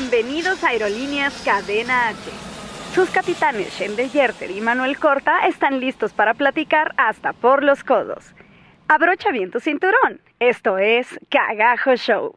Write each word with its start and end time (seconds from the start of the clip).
Bienvenidos 0.00 0.64
a 0.64 0.68
Aerolíneas 0.68 1.42
Cadena 1.44 2.08
H. 2.08 2.16
Sus 2.94 3.10
capitanes 3.10 3.78
Shende 3.78 4.08
Yerter 4.08 4.50
y 4.50 4.62
Manuel 4.62 4.98
Corta 4.98 5.46
están 5.46 5.78
listos 5.78 6.14
para 6.14 6.32
platicar 6.32 6.94
hasta 6.96 7.34
por 7.34 7.62
los 7.62 7.84
codos. 7.84 8.34
Abrocha 8.88 9.30
bien 9.30 9.50
tu 9.50 9.60
cinturón. 9.60 10.22
Esto 10.38 10.78
es 10.78 11.06
Cagajo 11.28 11.96
Show. 11.96 12.34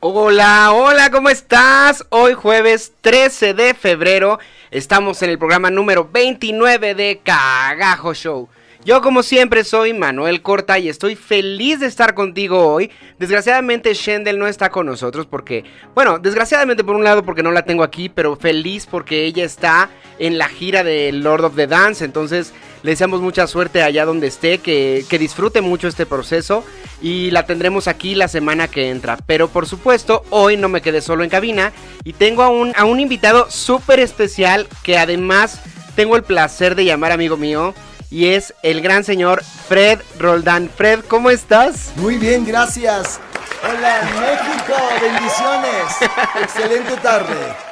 Hola, 0.00 0.72
hola, 0.74 1.10
¿cómo 1.10 1.30
estás? 1.30 2.04
Hoy 2.10 2.34
jueves 2.34 2.92
13 3.00 3.54
de 3.54 3.72
febrero 3.72 4.38
estamos 4.70 5.22
en 5.22 5.30
el 5.30 5.38
programa 5.38 5.70
número 5.70 6.06
29 6.12 6.94
de 6.94 7.20
Cagajo 7.24 8.12
Show. 8.12 8.46
Yo 8.84 9.00
como 9.00 9.22
siempre 9.22 9.64
soy 9.64 9.94
Manuel 9.94 10.42
Corta 10.42 10.78
y 10.78 10.90
estoy 10.90 11.16
feliz 11.16 11.80
de 11.80 11.86
estar 11.86 12.12
contigo 12.12 12.68
hoy. 12.68 12.90
Desgraciadamente 13.18 13.94
Shendel 13.94 14.38
no 14.38 14.46
está 14.46 14.68
con 14.68 14.84
nosotros 14.84 15.24
porque, 15.24 15.64
bueno, 15.94 16.18
desgraciadamente 16.18 16.84
por 16.84 16.94
un 16.94 17.02
lado 17.02 17.24
porque 17.24 17.42
no 17.42 17.50
la 17.50 17.64
tengo 17.64 17.82
aquí, 17.82 18.10
pero 18.10 18.36
feliz 18.36 18.86
porque 18.86 19.24
ella 19.24 19.44
está 19.44 19.88
en 20.18 20.36
la 20.36 20.48
gira 20.48 20.84
de 20.84 21.10
Lord 21.10 21.46
of 21.46 21.56
the 21.56 21.66
Dance. 21.66 22.04
Entonces 22.04 22.52
le 22.86 22.92
deseamos 22.92 23.20
mucha 23.20 23.48
suerte 23.48 23.82
allá 23.82 24.04
donde 24.04 24.28
esté, 24.28 24.58
que, 24.58 25.04
que 25.10 25.18
disfrute 25.18 25.60
mucho 25.60 25.88
este 25.88 26.06
proceso 26.06 26.64
y 27.02 27.32
la 27.32 27.44
tendremos 27.44 27.88
aquí 27.88 28.14
la 28.14 28.28
semana 28.28 28.68
que 28.68 28.90
entra. 28.90 29.18
Pero 29.26 29.48
por 29.48 29.66
supuesto, 29.66 30.22
hoy 30.30 30.56
no 30.56 30.68
me 30.68 30.80
quedé 30.80 31.00
solo 31.00 31.24
en 31.24 31.30
cabina 31.30 31.72
y 32.04 32.12
tengo 32.12 32.44
a 32.44 32.48
un, 32.48 32.72
a 32.76 32.84
un 32.84 33.00
invitado 33.00 33.50
súper 33.50 33.98
especial 33.98 34.68
que 34.84 34.98
además 34.98 35.60
tengo 35.96 36.14
el 36.14 36.22
placer 36.22 36.76
de 36.76 36.84
llamar 36.84 37.10
amigo 37.10 37.36
mío 37.36 37.74
y 38.08 38.26
es 38.26 38.54
el 38.62 38.82
gran 38.82 39.02
señor 39.02 39.42
Fred 39.42 39.98
Roldán. 40.20 40.70
Fred, 40.70 41.00
¿cómo 41.08 41.30
estás? 41.30 41.90
Muy 41.96 42.18
bien, 42.18 42.46
gracias. 42.46 43.18
Hola 43.64 44.08
México, 44.20 44.74
bendiciones. 45.02 45.96
Excelente 46.40 46.96
tarde. 46.98 47.66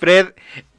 Fred, 0.00 0.28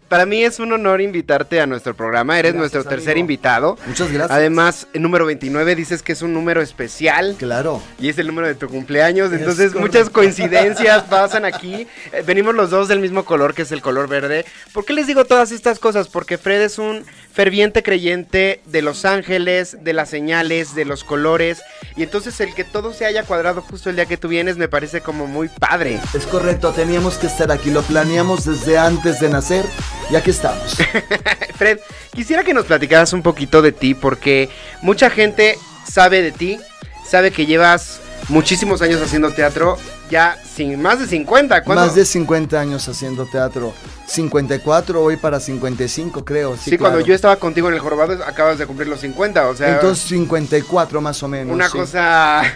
para 0.07 0.25
mí 0.25 0.43
es 0.43 0.59
un 0.59 0.71
honor 0.73 1.01
invitarte 1.01 1.59
a 1.61 1.65
nuestro 1.67 1.95
programa. 1.95 2.37
Eres 2.39 2.53
Gracias, 2.53 2.73
nuestro 2.73 2.89
tercer 2.89 3.11
amigo. 3.13 3.21
invitado. 3.21 3.77
Muchas 3.85 4.11
gracias. 4.11 4.31
Además, 4.37 4.87
el 4.93 5.01
número 5.01 5.25
29 5.25 5.75
dices 5.75 6.01
que 6.01 6.13
es 6.13 6.21
un 6.21 6.33
número 6.33 6.61
especial. 6.61 7.35
Claro. 7.37 7.81
Y 7.99 8.09
es 8.09 8.17
el 8.17 8.27
número 8.27 8.47
de 8.47 8.55
tu 8.55 8.67
cumpleaños, 8.67 9.31
Es 9.31 9.39
entonces 9.39 9.71
correcto. 9.73 9.79
muchas 9.79 10.09
coincidencias 10.09 11.03
pasan 11.03 11.45
aquí. 11.45 11.87
Eh, 12.13 12.23
venimos 12.25 12.55
los 12.55 12.69
dos 12.69 12.87
del 12.87 12.99
mismo 12.99 13.25
color, 13.25 13.53
que 13.53 13.63
es 13.63 13.71
el 13.71 13.81
color 13.81 14.07
verde. 14.07 14.45
¿Por 14.73 14.85
qué 14.85 14.93
les 14.93 15.07
digo 15.07 15.25
todas 15.25 15.51
estas 15.51 15.79
cosas? 15.79 16.07
Porque 16.07 16.37
Fred 16.37 16.61
es 16.61 16.77
un 16.79 17.03
ferviente 17.33 17.83
creyente 17.83 18.61
de 18.65 18.81
los 18.81 19.05
ángeles, 19.05 19.77
de 19.83 19.93
las 19.93 20.09
señales, 20.09 20.73
de 20.73 20.85
los 20.85 21.03
colores. 21.03 21.61
Y 21.95 22.03
entonces 22.03 22.39
el 22.41 22.53
que 22.55 22.63
todo 22.63 22.93
se 22.93 23.05
haya 23.05 23.23
cuadrado 23.23 23.61
justo 23.61 23.89
el 23.89 23.95
día 23.95 24.05
que 24.05 24.17
tú 24.17 24.27
vienes 24.27 24.57
me 24.57 24.67
parece 24.67 25.01
como 25.01 25.27
muy 25.27 25.47
padre. 25.49 25.99
Es 26.13 26.25
correcto, 26.25 26.71
teníamos 26.71 27.15
que 27.17 27.27
estar 27.27 27.51
aquí, 27.51 27.69
lo 27.71 27.81
planeamos 27.83 28.45
desde 28.45 28.77
antes 28.77 29.19
de 29.19 29.29
nacer 29.29 29.65
y 30.09 30.15
aquí 30.15 30.29
estamos. 30.31 30.75
Fred, 31.57 31.79
quisiera 32.13 32.43
que 32.43 32.53
nos 32.53 32.65
platicaras 32.65 33.13
un 33.13 33.21
poquito 33.21 33.61
de 33.61 33.71
ti, 33.71 33.93
porque 33.93 34.49
mucha 34.81 35.09
gente 35.09 35.57
sabe 35.87 36.21
de 36.21 36.31
ti, 36.31 36.59
sabe 37.05 37.31
que 37.31 37.45
llevas 37.45 37.99
muchísimos 38.29 38.81
años 38.81 39.01
haciendo 39.01 39.31
teatro, 39.31 39.77
ya 40.09 40.37
sin 40.55 40.81
más 40.81 40.99
de 40.99 41.07
50. 41.07 41.63
¿cuándo? 41.63 41.85
Más 41.85 41.95
de 41.95 42.05
50 42.05 42.59
años 42.59 42.87
haciendo 42.87 43.25
teatro. 43.25 43.73
54, 44.07 45.01
hoy 45.03 45.17
para 45.17 45.39
55 45.39 46.23
creo. 46.23 46.55
Sí, 46.55 46.71
Sí, 46.71 46.77
cuando 46.77 47.01
yo 47.01 47.13
estaba 47.13 47.35
contigo 47.35 47.67
en 47.67 47.73
el 47.75 47.79
jorobado 47.81 48.23
acabas 48.25 48.57
de 48.57 48.65
cumplir 48.65 48.87
los 48.87 49.01
50, 49.01 49.49
o 49.49 49.55
sea, 49.55 49.73
Entonces 49.75 50.05
54 50.07 51.01
más 51.01 51.21
o 51.23 51.27
menos. 51.27 51.53
una 51.53 51.69
sí. 51.69 51.77
cosa... 51.77 52.41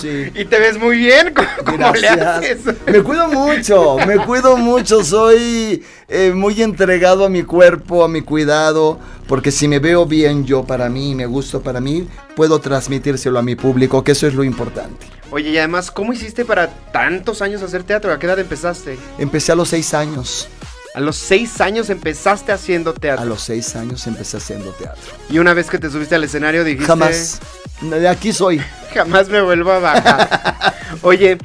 Sí. 0.00 0.32
y 0.34 0.44
te 0.46 0.58
ves 0.58 0.78
muy 0.78 0.96
bien, 0.98 1.32
¿cómo, 1.32 1.48
cómo 1.64 1.92
le 1.94 2.08
haces? 2.08 2.64
Gracias. 2.64 2.76
Me 2.86 3.02
cuido 3.02 3.28
mucho, 3.28 3.96
me 4.04 4.16
cuido 4.18 4.56
mucho, 4.56 5.04
soy 5.04 5.84
eh, 6.08 6.32
muy 6.34 6.60
entregado 6.60 7.24
a 7.24 7.28
mi 7.28 7.44
cuerpo, 7.44 8.02
a 8.02 8.08
mi 8.08 8.20
cuidado, 8.22 8.98
porque 9.28 9.52
si 9.52 9.68
me 9.68 9.78
veo 9.78 10.06
bien 10.06 10.44
yo 10.44 10.64
para 10.64 10.88
mí 10.88 11.14
me 11.14 11.26
gusto 11.26 11.62
para 11.62 11.80
mí, 11.80 12.08
puedo 12.34 12.58
transmitírselo 12.58 13.38
a 13.38 13.42
mi 13.42 13.54
público, 13.54 14.02
que 14.02 14.10
eso 14.12 14.26
es 14.26 14.34
lo 14.34 14.42
importante. 14.42 15.06
Oye, 15.30 15.50
y 15.50 15.58
además, 15.58 15.90
¿cómo 15.92 16.12
hiciste 16.12 16.44
para 16.44 16.68
tantos 16.92 17.40
años 17.40 17.62
hacer 17.62 17.84
teatro? 17.84 18.12
¿A 18.12 18.18
qué 18.18 18.26
edad 18.26 18.38
empezaste? 18.40 18.98
Empecé 19.18 19.52
a 19.52 19.54
los 19.54 19.68
seis 19.68 19.94
años, 19.94 20.48
A 20.94 21.00
los 21.00 21.16
6 21.16 21.60
años 21.60 21.90
empezaste 21.90 22.52
haciendo 22.52 22.94
teatro. 22.94 23.22
a 23.22 23.24
los 23.24 23.42
seis 23.42 23.74
años 23.74 24.06
empecé 24.06 24.36
haciendo 24.36 24.70
teatro. 24.70 25.12
Y 25.28 25.38
una 25.38 25.52
vez 25.52 25.68
que 25.68 25.78
te 25.80 25.90
subiste 25.90 26.14
al 26.14 26.22
escenario 26.22 26.62
dijiste... 26.62 26.86
Jamás, 26.86 27.40
de 27.80 28.08
aquí 28.08 28.32
soy. 28.32 28.62
Jamás 28.94 29.28
me 29.28 29.42
vuelvo 29.42 29.72
a 29.72 29.80
bajar. 29.80 30.74
Oye, 31.02 31.38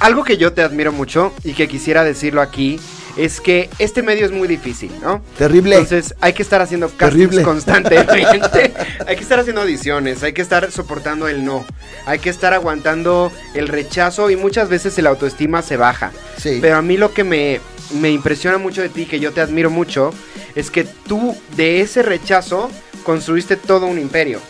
algo 0.00 0.24
que 0.24 0.38
yo 0.38 0.54
te 0.54 0.62
admiro 0.62 0.90
mucho 0.90 1.34
y 1.44 1.52
que 1.52 1.68
quisiera 1.68 2.02
decirlo 2.02 2.40
aquí 2.40 2.80
es 3.18 3.42
que 3.42 3.68
este 3.78 4.02
medio 4.02 4.24
es 4.24 4.32
muy 4.32 4.48
difícil, 4.48 4.90
¿no? 5.02 5.22
Terrible. 5.36 5.76
Entonces 5.76 6.14
hay 6.22 6.32
que 6.32 6.42
estar 6.42 6.62
haciendo 6.62 6.88
castings 6.88 7.12
Terrible. 7.12 7.42
constantemente. 7.42 8.72
hay 9.06 9.16
que 9.16 9.22
estar 9.22 9.38
haciendo 9.38 9.60
audiciones, 9.60 10.22
hay 10.22 10.32
que 10.32 10.42
estar 10.42 10.72
soportando 10.72 11.28
el 11.28 11.44
no, 11.44 11.64
hay 12.06 12.18
que 12.18 12.30
estar 12.30 12.54
aguantando 12.54 13.30
el 13.54 13.68
rechazo 13.68 14.30
y 14.30 14.36
muchas 14.36 14.70
veces 14.70 14.98
el 14.98 15.06
autoestima 15.06 15.60
se 15.60 15.76
baja. 15.76 16.10
Sí. 16.38 16.58
Pero 16.60 16.76
a 16.76 16.82
mí 16.82 16.96
lo 16.96 17.12
que 17.12 17.22
me, 17.22 17.60
me 17.92 18.10
impresiona 18.10 18.58
mucho 18.58 18.82
de 18.82 18.88
ti, 18.88 19.06
que 19.06 19.20
yo 19.20 19.32
te 19.32 19.40
admiro 19.40 19.70
mucho, 19.70 20.12
es 20.54 20.70
que 20.70 20.84
tú 20.84 21.36
de 21.56 21.80
ese 21.80 22.02
rechazo 22.02 22.70
construiste 23.04 23.56
todo 23.56 23.86
un 23.86 23.98
imperio. 23.98 24.40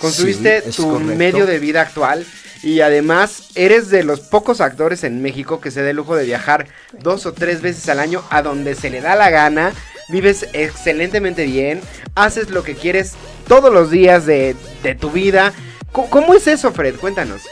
Construiste 0.00 0.62
Sí, 0.62 0.76
tu 0.76 0.90
correcto. 0.90 1.14
medio 1.16 1.46
de 1.46 1.58
vida 1.58 1.82
actual 1.82 2.26
y 2.62 2.80
además 2.80 3.50
eres 3.54 3.90
de 3.90 4.02
los 4.02 4.20
pocos 4.20 4.60
actores 4.60 5.04
en 5.04 5.22
México 5.22 5.60
que 5.60 5.70
se 5.70 5.82
da 5.82 5.90
el 5.90 5.96
lujo 5.96 6.16
de 6.16 6.24
viajar 6.24 6.66
dos 7.00 7.26
o 7.26 7.32
tres 7.32 7.60
veces 7.62 7.88
al 7.88 8.00
año 8.00 8.22
a 8.30 8.42
donde 8.42 8.74
se 8.74 8.90
le 8.90 9.00
da 9.00 9.14
la 9.16 9.30
gana. 9.30 9.72
Vives 10.08 10.46
excelentemente 10.54 11.44
bien, 11.44 11.80
haces 12.14 12.50
lo 12.50 12.62
que 12.64 12.74
quieres 12.74 13.12
todos 13.46 13.72
los 13.72 13.90
días 13.90 14.26
de, 14.26 14.56
de 14.82 14.94
tu 14.94 15.10
vida. 15.10 15.52
¿Cómo, 15.92 16.10
cómo 16.10 16.34
es 16.34 16.46
eso, 16.46 16.72
Fred? 16.72 16.96
Cuéntanos. 16.96 17.42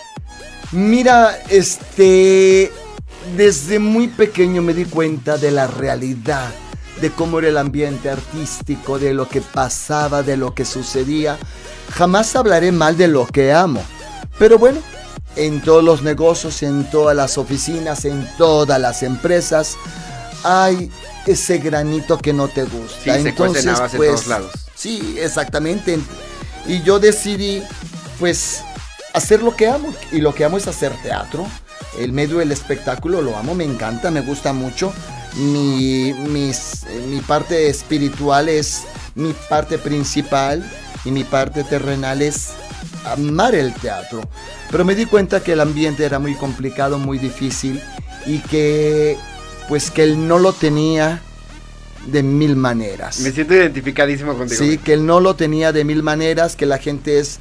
Mira, 0.72 1.38
este, 1.50 2.70
desde 3.36 3.78
muy 3.78 4.08
pequeño 4.08 4.62
me 4.62 4.74
di 4.74 4.84
cuenta 4.84 5.36
de 5.36 5.50
la 5.50 5.66
realidad, 5.66 6.50
de 7.00 7.10
cómo 7.10 7.38
era 7.38 7.48
el 7.48 7.58
ambiente 7.58 8.10
artístico, 8.10 8.98
de 8.98 9.14
lo 9.14 9.28
que 9.28 9.40
pasaba, 9.40 10.22
de 10.22 10.36
lo 10.36 10.54
que 10.54 10.64
sucedía. 10.64 11.38
Jamás 11.92 12.34
hablaré 12.36 12.72
mal 12.72 12.96
de 12.96 13.08
lo 13.08 13.26
que 13.26 13.52
amo, 13.52 13.82
pero 14.38 14.58
bueno, 14.58 14.80
en 15.36 15.60
todos 15.62 15.84
los 15.84 16.02
negocios, 16.02 16.62
en 16.62 16.90
todas 16.90 17.16
las 17.16 17.38
oficinas, 17.38 18.04
en 18.04 18.28
todas 18.36 18.80
las 18.80 19.02
empresas, 19.02 19.76
hay 20.42 20.90
ese 21.26 21.58
granito 21.58 22.18
que 22.18 22.32
no 22.32 22.48
te 22.48 22.64
gusta. 22.64 22.98
Sí, 22.98 23.04
se 23.04 23.70
habas 23.70 23.94
en 23.94 24.00
todos 24.00 24.26
lados. 24.26 24.52
Sí, 24.74 25.16
exactamente. 25.18 25.98
Y 26.66 26.82
yo 26.82 26.98
decidí, 26.98 27.62
pues, 28.18 28.62
hacer 29.12 29.42
lo 29.42 29.54
que 29.54 29.68
amo. 29.68 29.94
Y 30.12 30.20
lo 30.20 30.34
que 30.34 30.44
amo 30.44 30.56
es 30.56 30.66
hacer 30.66 30.92
teatro. 31.02 31.46
El 31.98 32.12
medio 32.12 32.38
del 32.38 32.52
espectáculo 32.52 33.22
lo 33.22 33.36
amo, 33.36 33.54
me 33.54 33.64
encanta, 33.64 34.10
me 34.10 34.20
gusta 34.20 34.52
mucho. 34.52 34.92
Mi, 35.36 36.12
mis- 36.12 36.84
eh, 36.88 37.04
mi 37.08 37.20
parte 37.20 37.68
espiritual 37.68 38.48
es 38.48 38.82
mi 39.14 39.34
parte 39.48 39.78
principal 39.78 40.64
y 41.04 41.10
mi 41.10 41.24
parte 41.24 41.64
terrenal 41.64 42.22
es 42.22 42.50
amar 43.04 43.54
el 43.54 43.72
teatro. 43.74 44.20
Pero 44.70 44.84
me 44.84 44.94
di 44.94 45.06
cuenta 45.06 45.42
que 45.42 45.52
el 45.52 45.60
ambiente 45.60 46.04
era 46.04 46.18
muy 46.18 46.34
complicado, 46.34 46.98
muy 46.98 47.18
difícil 47.18 47.80
y 48.26 48.38
que 48.40 49.16
pues 49.68 49.90
que 49.90 50.02
él 50.02 50.26
no 50.28 50.38
lo 50.38 50.52
tenía 50.52 51.20
de 52.06 52.22
mil 52.22 52.56
maneras. 52.56 53.20
Me 53.20 53.30
siento 53.32 53.54
identificadísimo 53.54 54.34
contigo. 54.36 54.58
Sí, 54.62 54.78
que 54.78 54.94
él 54.94 55.04
no 55.04 55.20
lo 55.20 55.34
tenía 55.36 55.72
de 55.72 55.84
mil 55.84 56.02
maneras, 56.02 56.56
que 56.56 56.64
la 56.64 56.78
gente 56.78 57.18
es, 57.18 57.38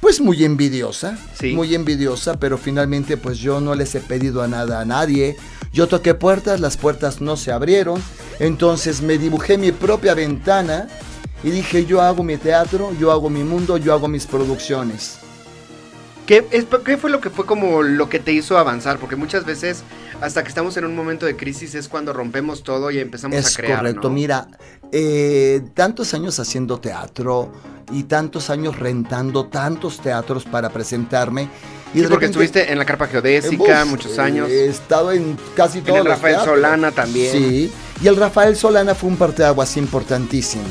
pues 0.00 0.20
muy 0.20 0.44
envidiosa, 0.44 1.18
Sí. 1.38 1.52
muy 1.52 1.74
envidiosa, 1.74 2.38
pero 2.38 2.56
finalmente 2.58 3.16
pues 3.16 3.38
yo 3.38 3.60
no 3.60 3.74
les 3.74 3.94
he 3.94 4.00
pedido 4.00 4.42
a 4.42 4.48
nada 4.48 4.80
a 4.80 4.84
nadie. 4.84 5.36
Yo 5.72 5.86
toqué 5.86 6.14
puertas, 6.14 6.60
las 6.60 6.76
puertas 6.76 7.20
no 7.20 7.36
se 7.36 7.52
abrieron, 7.52 8.02
entonces 8.38 9.02
me 9.02 9.18
dibujé 9.18 9.58
mi 9.58 9.72
propia 9.72 10.14
ventana 10.14 10.88
y 11.44 11.50
dije 11.50 11.84
yo 11.84 12.00
hago 12.00 12.22
mi 12.22 12.36
teatro, 12.36 12.92
yo 12.98 13.12
hago 13.12 13.28
mi 13.28 13.44
mundo, 13.44 13.76
yo 13.76 13.92
hago 13.92 14.08
mis 14.08 14.26
producciones. 14.26 15.18
¿Qué, 16.28 16.46
es- 16.50 16.66
¿Qué 16.84 16.98
fue 16.98 17.08
lo 17.08 17.22
que 17.22 17.30
fue 17.30 17.46
como 17.46 17.80
lo 17.82 18.10
que 18.10 18.18
te 18.20 18.32
hizo 18.34 18.58
avanzar? 18.58 18.98
Porque 18.98 19.16
muchas 19.16 19.46
veces, 19.46 19.82
hasta 20.20 20.42
que 20.42 20.50
estamos 20.50 20.76
en 20.76 20.84
un 20.84 20.94
momento 20.94 21.24
de 21.24 21.36
crisis, 21.36 21.74
es 21.74 21.88
cuando 21.88 22.12
rompemos 22.12 22.62
todo 22.62 22.90
y 22.90 22.98
empezamos 22.98 23.38
Es 23.38 23.54
a 23.54 23.56
crear. 23.62 23.78
correcto, 23.78 24.08
¿no? 24.08 24.14
mira, 24.14 24.46
eh, 24.92 25.62
tantos 25.72 26.12
años 26.12 26.38
haciendo 26.38 26.78
teatro 26.80 27.50
y 27.90 28.02
tantos 28.02 28.50
años 28.50 28.78
rentando 28.78 29.46
tantos 29.46 30.00
teatros 30.00 30.44
para 30.44 30.68
presentarme. 30.68 31.44
Y 31.44 31.46
Sí, 31.46 31.50
porque 32.02 32.04
repente- 32.08 32.26
estuviste 32.26 32.70
en 32.72 32.76
la 32.78 32.84
carpa 32.84 33.06
geodésica 33.06 33.84
Uf, 33.84 33.88
muchos 33.90 34.18
eh, 34.18 34.20
años. 34.20 34.50
He 34.50 34.66
estado 34.68 35.12
en 35.12 35.34
casi 35.56 35.78
En 35.78 35.84
todos 35.84 35.98
el 36.00 36.04
los 36.04 36.12
Rafael 36.12 36.34
teatros. 36.34 36.56
Solana 36.56 36.90
también. 36.92 37.32
Sí, 37.32 37.72
y 38.02 38.06
el 38.06 38.16
Rafael 38.16 38.54
Solana 38.54 38.94
fue 38.94 39.08
un 39.08 39.16
parteaguas 39.16 39.78
importantísimo, 39.78 40.64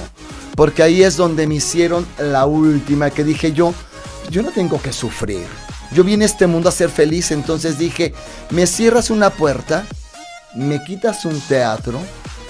porque 0.56 0.84
ahí 0.84 1.02
es 1.02 1.18
donde 1.18 1.48
me 1.48 1.56
hicieron 1.56 2.06
la 2.20 2.46
última 2.46 3.10
que 3.10 3.24
dije 3.24 3.54
yo, 3.54 3.74
yo 4.30 4.42
no 4.44 4.52
tengo 4.52 4.82
que 4.82 4.94
sufrir. 4.94 5.46
Yo 5.92 6.04
vine 6.04 6.26
a 6.26 6.28
este 6.28 6.48
mundo 6.48 6.70
a 6.70 6.72
ser 6.72 6.90
feliz, 6.90 7.32
entonces 7.32 7.78
dije, 7.78 8.14
me 8.50 8.68
cierras 8.68 9.10
una 9.10 9.30
puerta, 9.30 9.86
me 10.56 10.84
quitas 10.84 11.24
un 11.26 11.40
teatro 11.42 12.00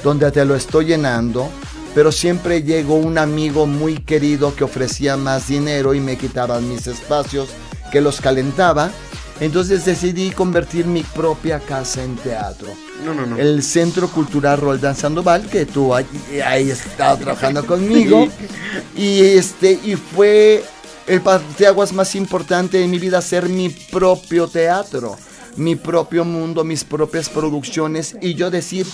donde 0.04 0.32
te 0.32 0.44
lo 0.46 0.56
estoy 0.56 0.86
llenando, 0.86 1.50
pero 1.94 2.12
siempre 2.12 2.64
llegó 2.64 2.96
un 2.96 3.18
amigo 3.18 3.66
muy 3.66 3.98
querido 3.98 4.56
que 4.56 4.64
ofrecía 4.64 5.18
más 5.18 5.48
dinero 5.48 5.94
y 5.94 6.00
me 6.00 6.18
quitaba 6.18 6.60
mis 6.60 6.88
espacios, 6.88 7.50
que 7.92 8.02
los 8.02 8.22
calentaba. 8.22 8.92
Entonces 9.40 9.86
decidí 9.86 10.32
convertir 10.32 10.88
mi 10.88 11.04
propia 11.04 11.60
casa 11.60 12.04
en 12.04 12.16
teatro 12.16 12.70
No, 13.06 13.14
no, 13.14 13.24
no. 13.28 13.38
el 13.38 13.62
Centro 13.62 14.08
Cultural 14.10 14.58
Roldán 14.58 14.96
Sandoval, 14.96 15.48
que 15.48 15.68
tú 15.68 15.94
ahí, 15.94 16.08
ahí 16.44 16.74
trabajando 16.98 17.66
conmigo. 17.66 18.28
Y 18.96 19.22
este, 19.22 19.80
y 19.84 19.96
fue 19.96 20.64
el 21.08 21.22
parteaguas 21.22 21.94
más 21.94 22.16
importante 22.16 22.78
de 22.78 22.88
mi 22.88 23.00
vida, 23.00 23.22
ser 23.22 23.48
mi 23.48 23.70
propio 23.70 24.48
teatro, 24.48 25.16
mi 25.56 25.76
propio 25.76 26.26
mundo, 26.26 26.64
mis 26.64 26.84
propias 26.84 27.30
producciones, 27.30 28.16
y 28.22 28.36
yo 28.36 28.52
decir 28.52 28.86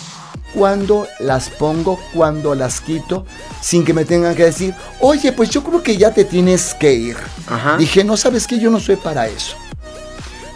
cuándo 0.54 1.07
las 1.19 1.50
pongo, 1.50 2.00
cuándo 2.13 2.56
las 2.56 2.80
quito, 2.81 3.25
sin 3.62 3.83
que 3.83 3.94
me 3.94 4.06
tengan 4.06 4.36
que 4.36 4.45
decir, 4.45 4.74
oye, 5.00 5.31
pues 5.31 5.50
yo 5.50 5.63
creo 5.63 5.81
que 5.81 5.98
ya 5.98 6.13
te 6.13 6.24
tienes 6.24 6.75
que 6.75 6.94
ir. 6.94 7.18
Ajá. 7.48 7.77
Dije, 7.77 8.04
no 8.04 8.16
sabes 8.16 8.48
que 8.48 8.59
yo 8.59 8.69
no 8.69 8.80
soy 8.80 8.95
para 8.95 9.27
eso. 9.27 9.56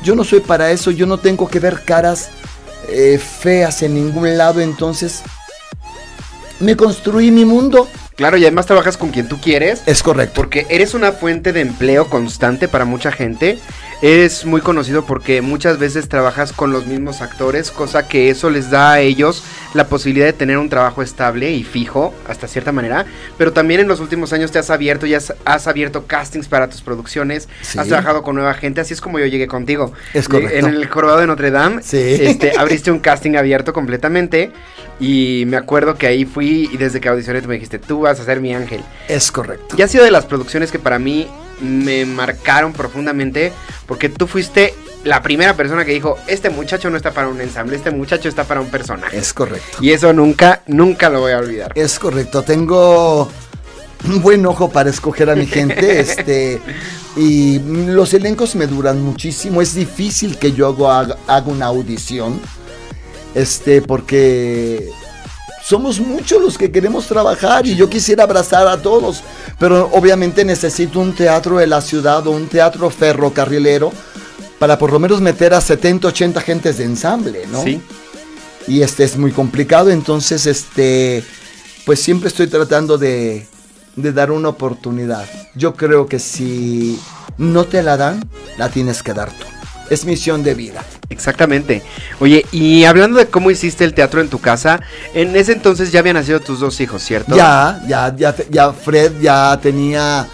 Yo 0.03 0.15
no 0.15 0.24
soy 0.24 0.42
para 0.42 0.71
eso, 0.71 0.92
yo 0.92 1.07
no 1.07 1.18
tengo 1.18 1.48
que 1.48 1.60
ver 1.60 1.83
caras 1.83 2.30
eh, 2.88 3.18
feas 3.18 3.81
en 3.81 3.95
ningún 3.95 4.38
lado, 4.38 4.62
entonces 4.62 5.24
me 6.60 6.77
construí 6.77 7.31
mi 7.31 7.45
mundo. 7.45 7.88
Claro, 8.17 8.35
y 8.37 8.41
además 8.41 8.65
trabajas 8.65 8.97
con 8.97 9.11
quien 9.11 9.29
tú 9.29 9.39
quieres. 9.39 9.83
Es 9.85 10.01
correcto. 10.01 10.33
Porque 10.41 10.65
eres 10.69 10.95
una 10.95 11.11
fuente 11.11 11.53
de 11.53 11.61
empleo 11.61 12.09
constante 12.09 12.67
para 12.67 12.83
mucha 12.83 13.11
gente. 13.11 13.59
Eres 13.99 14.45
muy 14.45 14.61
conocido 14.61 15.05
porque 15.05 15.41
muchas 15.41 15.79
veces 15.79 16.07
trabajas 16.07 16.53
con 16.53 16.71
los 16.71 16.85
mismos 16.85 17.21
actores, 17.21 17.71
cosa 17.71 18.07
que 18.07 18.29
eso 18.29 18.51
les 18.51 18.69
da 18.69 18.91
a 18.94 18.99
ellos 18.99 19.44
la 19.73 19.88
posibilidad 19.88 20.27
de 20.27 20.33
tener 20.33 20.59
un 20.59 20.69
trabajo 20.69 21.01
estable 21.01 21.51
y 21.51 21.63
fijo, 21.63 22.13
hasta 22.27 22.47
cierta 22.47 22.71
manera. 22.71 23.07
Pero 23.39 23.53
también 23.53 23.79
en 23.81 23.88
los 23.88 23.99
últimos 23.99 24.33
años 24.33 24.51
te 24.51 24.59
has 24.59 24.69
abierto 24.69 25.07
y 25.07 25.15
has, 25.15 25.33
has 25.45 25.65
abierto 25.67 26.05
castings 26.05 26.47
para 26.47 26.69
tus 26.69 26.81
producciones, 26.81 27.49
Sí. 27.61 27.79
has 27.79 27.88
trabajado 27.88 28.21
con 28.21 28.35
nueva 28.35 28.53
gente, 28.53 28.81
así 28.81 28.94
es 28.94 29.01
como 29.01 29.17
yo 29.17 29.25
llegué 29.25 29.47
contigo. 29.47 29.91
Es 30.13 30.29
correcto. 30.29 30.55
En 30.55 30.65
el 30.67 30.88
Jorobado 30.88 31.19
de 31.19 31.27
Notre 31.27 31.50
Dame, 31.50 31.81
Sí. 31.81 31.97
este, 32.21 32.55
abriste 32.57 32.91
un 32.91 33.00
casting 33.00 33.35
abierto 33.35 33.73
completamente 33.73 34.51
y 35.00 35.45
me 35.47 35.57
acuerdo 35.57 35.95
que 35.95 36.05
ahí 36.05 36.23
fui 36.25 36.69
y 36.71 36.77
desde 36.77 37.01
que 37.01 37.09
audicioné 37.09 37.41
tú 37.41 37.47
me 37.47 37.55
dijiste, 37.55 37.79
tú 37.79 38.01
vas 38.01 38.19
a 38.19 38.25
ser 38.25 38.41
mi 38.41 38.53
ángel. 38.53 38.81
Es 39.07 39.31
correcto. 39.31 39.75
Y 39.75 39.81
ha 39.81 39.88
sido 39.88 40.03
de 40.03 40.11
las 40.11 40.25
producciones 40.27 40.71
que 40.71 40.77
para 40.77 41.00
mí 41.00 41.27
me 41.62 42.06
marcaron 42.06 42.74
profundamente 42.74 43.51
porque 43.88 44.09
tú 44.09 44.27
fuiste 44.27 44.74
la 45.04 45.21
primera 45.21 45.56
persona 45.56 45.86
que 45.86 45.94
dijo, 45.94 46.18
este 46.27 46.50
muchacho 46.50 46.89
no 46.89 46.98
está 46.98 47.12
para 47.12 47.30
un 47.30 47.39
ensamble, 47.39 47.77
este 47.77 47.92
muchacho 47.92 48.27
está 48.27 48.44
para 48.44 48.59
un 48.59 48.68
personaje. 48.68 49.18
Es 49.18 49.33
correcto. 49.33 49.77
Y 49.81 49.92
eso 49.92 50.12
nunca, 50.13 50.62
nunca 50.68 51.09
lo 51.09 51.21
voy 51.21 51.31
a 51.31 51.39
olvidar. 51.39 51.71
Es 51.75 51.98
correcto. 51.98 52.44
Tengo 52.44 53.30
un 54.06 54.21
buen 54.21 54.45
ojo 54.45 54.69
para 54.69 54.89
escoger 54.89 55.30
a 55.30 55.36
mi 55.36 55.45
gente. 55.45 56.00
este. 56.00 56.59
Y 57.15 57.60
los 57.60 58.13
elencos 58.13 58.56
me 58.56 58.68
duran 58.68 59.01
muchísimo. 59.01 59.62
Es 59.62 59.74
difícil 59.74 60.38
que 60.38 60.51
yo 60.51 60.68
haga, 60.89 61.18
haga 61.27 61.48
una 61.48 61.68
audición. 61.68 62.39
Este, 63.33 63.81
porque 63.81 64.89
somos 65.67 65.99
muchos 65.99 66.41
los 66.41 66.57
que 66.57 66.71
queremos 66.71 67.07
trabajar 67.07 67.67
y 67.67 67.75
yo 67.75 67.89
quisiera 67.89 68.23
abrazar 68.23 68.67
a 68.69 68.81
todos. 68.81 69.21
Pero 69.59 69.89
obviamente 69.91 70.45
necesito 70.45 71.01
un 71.01 71.13
teatro 71.13 71.57
de 71.57 71.67
la 71.67 71.81
ciudad 71.81 72.25
o 72.25 72.31
un 72.31 72.47
teatro 72.47 72.89
ferrocarrilero 72.89 73.91
para 74.59 74.77
por 74.77 74.93
lo 74.93 74.99
menos 74.99 75.19
meter 75.19 75.53
a 75.53 75.59
70, 75.59 76.07
80 76.07 76.41
gentes 76.41 76.77
de 76.77 76.85
ensamble, 76.85 77.45
¿no? 77.51 77.63
Sí. 77.63 77.81
y 78.67 78.81
este 78.81 79.03
es 79.03 79.17
muy 79.17 79.31
complicado, 79.31 79.91
entonces 79.91 80.45
este 80.45 81.23
pues 81.85 82.01
siempre 82.01 82.29
estoy 82.29 82.47
tratando 82.47 82.97
de, 82.97 83.45
de 83.97 84.13
dar 84.13 84.31
una 84.31 84.49
oportunidad. 84.49 85.25
Yo 85.53 85.75
creo 85.75 86.07
que 86.07 86.19
si 86.19 86.97
no 87.37 87.65
te 87.65 87.83
la 87.83 87.97
dan, 87.97 88.27
la 88.57 88.69
tienes 88.69 89.03
que 89.03 89.13
dar 89.13 89.31
tú. 89.31 89.56
Es 89.89 90.06
misión 90.06 90.44
de 90.44 90.54
vida. 90.54 90.84
Exactamente. 91.10 91.81
Oye, 92.19 92.45
y 92.51 92.84
hablando 92.86 93.18
de 93.19 93.28
cómo 93.28 93.50
hiciste 93.51 93.84
el 93.86 93.94
teatro 93.94 94.19
en 94.22 94.30
tu 94.30 94.39
casa, 94.39 94.81
en 95.13 95.36
ese 95.36 95.54
entonces 95.54 95.92
ya 95.92 96.00
habían 96.01 96.16
nacido 96.16 96.39
tus 96.39 96.60
dos 96.60 96.80
hijos, 96.81 97.01
¿cierto? 97.04 97.36
Ya, 97.36 97.81
ya, 97.88 98.13
ya, 98.16 98.36
ya 98.50 98.74
Fred 98.74 99.13
ya 99.22 99.57
tenía 99.62 100.28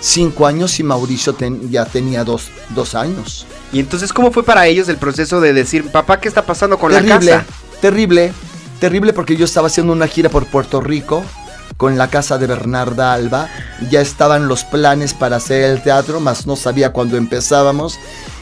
cinco 0.00 0.46
años 0.46 0.78
y 0.78 0.82
Mauricio 0.82 1.32
ten- 1.34 1.70
ya 1.70 1.84
tenía 1.84 2.24
dos, 2.24 2.50
dos 2.70 2.94
años. 2.94 3.46
Y 3.72 3.80
entonces, 3.80 4.12
¿cómo 4.12 4.30
fue 4.32 4.42
para 4.44 4.66
ellos 4.66 4.88
el 4.88 4.96
proceso 4.96 5.40
de 5.40 5.52
decir, 5.52 5.90
papá, 5.90 6.20
¿qué 6.20 6.28
está 6.28 6.42
pasando 6.46 6.78
con 6.78 6.92
la 6.92 6.98
casa? 7.08 7.44
terrible, 7.80 8.32
terrible 8.80 9.12
porque 9.12 9.36
yo 9.36 9.44
estaba 9.44 9.68
haciendo 9.68 9.92
una 9.92 10.06
gira 10.08 10.28
por 10.30 10.46
Puerto 10.46 10.80
Rico 10.80 11.22
con 11.76 11.96
la 11.96 12.08
casa 12.08 12.38
de 12.38 12.46
Bernarda 12.48 13.12
Alba. 13.12 13.48
Ya 13.90 14.00
estaban 14.00 14.48
los 14.48 14.64
planes 14.64 15.14
para 15.14 15.36
hacer 15.36 15.64
el 15.64 15.82
teatro, 15.82 16.18
mas 16.20 16.46
no 16.46 16.56
sabía 16.56 16.92
cuándo 16.92 17.16
empezábamos. 17.16 17.98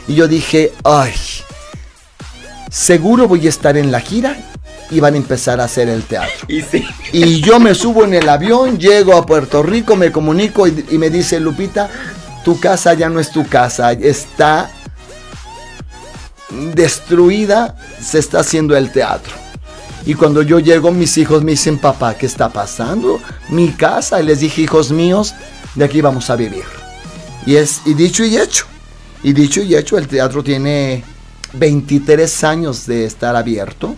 Y 0.07 0.15
yo 0.15 0.27
dije, 0.27 0.73
ay, 0.83 1.13
seguro 2.69 3.27
voy 3.27 3.45
a 3.45 3.49
estar 3.49 3.77
en 3.77 3.91
la 3.91 3.99
gira 3.99 4.37
y 4.89 4.99
van 4.99 5.15
a 5.15 5.17
empezar 5.17 5.59
a 5.59 5.65
hacer 5.65 5.89
el 5.89 6.03
teatro. 6.03 6.47
Y 6.47 6.61
sí. 6.61 6.85
Y 7.11 7.41
yo 7.41 7.59
me 7.59 7.75
subo 7.75 8.05
en 8.05 8.13
el 8.13 8.27
avión, 8.29 8.77
llego 8.77 9.15
a 9.15 9.25
Puerto 9.25 9.63
Rico, 9.63 9.95
me 9.95 10.11
comunico 10.11 10.67
y, 10.67 10.85
y 10.91 10.97
me 10.97 11.09
dice 11.09 11.39
Lupita, 11.39 11.89
tu 12.45 12.59
casa 12.59 12.93
ya 12.93 13.09
no 13.09 13.19
es 13.19 13.31
tu 13.31 13.47
casa, 13.47 13.91
está 13.91 14.71
destruida, 16.73 17.75
se 18.01 18.19
está 18.19 18.39
haciendo 18.39 18.75
el 18.77 18.91
teatro. 18.91 19.33
Y 20.05 20.13
cuando 20.13 20.41
yo 20.41 20.59
llego, 20.59 20.91
mis 20.93 21.17
hijos 21.17 21.43
me 21.43 21.51
dicen, 21.51 21.77
papá, 21.77 22.17
¿qué 22.17 22.25
está 22.25 22.47
pasando? 22.47 23.19
Mi 23.49 23.71
casa. 23.73 24.21
Y 24.21 24.25
les 24.25 24.39
dije, 24.39 24.61
hijos 24.61 24.89
míos, 24.89 25.33
de 25.75 25.83
aquí 25.83 25.99
vamos 25.99 26.29
a 26.29 26.37
vivir. 26.37 26.63
Y 27.45 27.57
es, 27.57 27.81
y 27.85 27.93
dicho 27.93 28.23
y 28.23 28.37
hecho. 28.37 28.65
Y 29.23 29.33
dicho 29.33 29.61
y 29.61 29.75
hecho, 29.75 29.97
el 29.97 30.07
teatro 30.07 30.43
tiene 30.43 31.03
23 31.53 32.43
años 32.43 32.85
de 32.85 33.05
estar 33.05 33.35
abierto. 33.35 33.95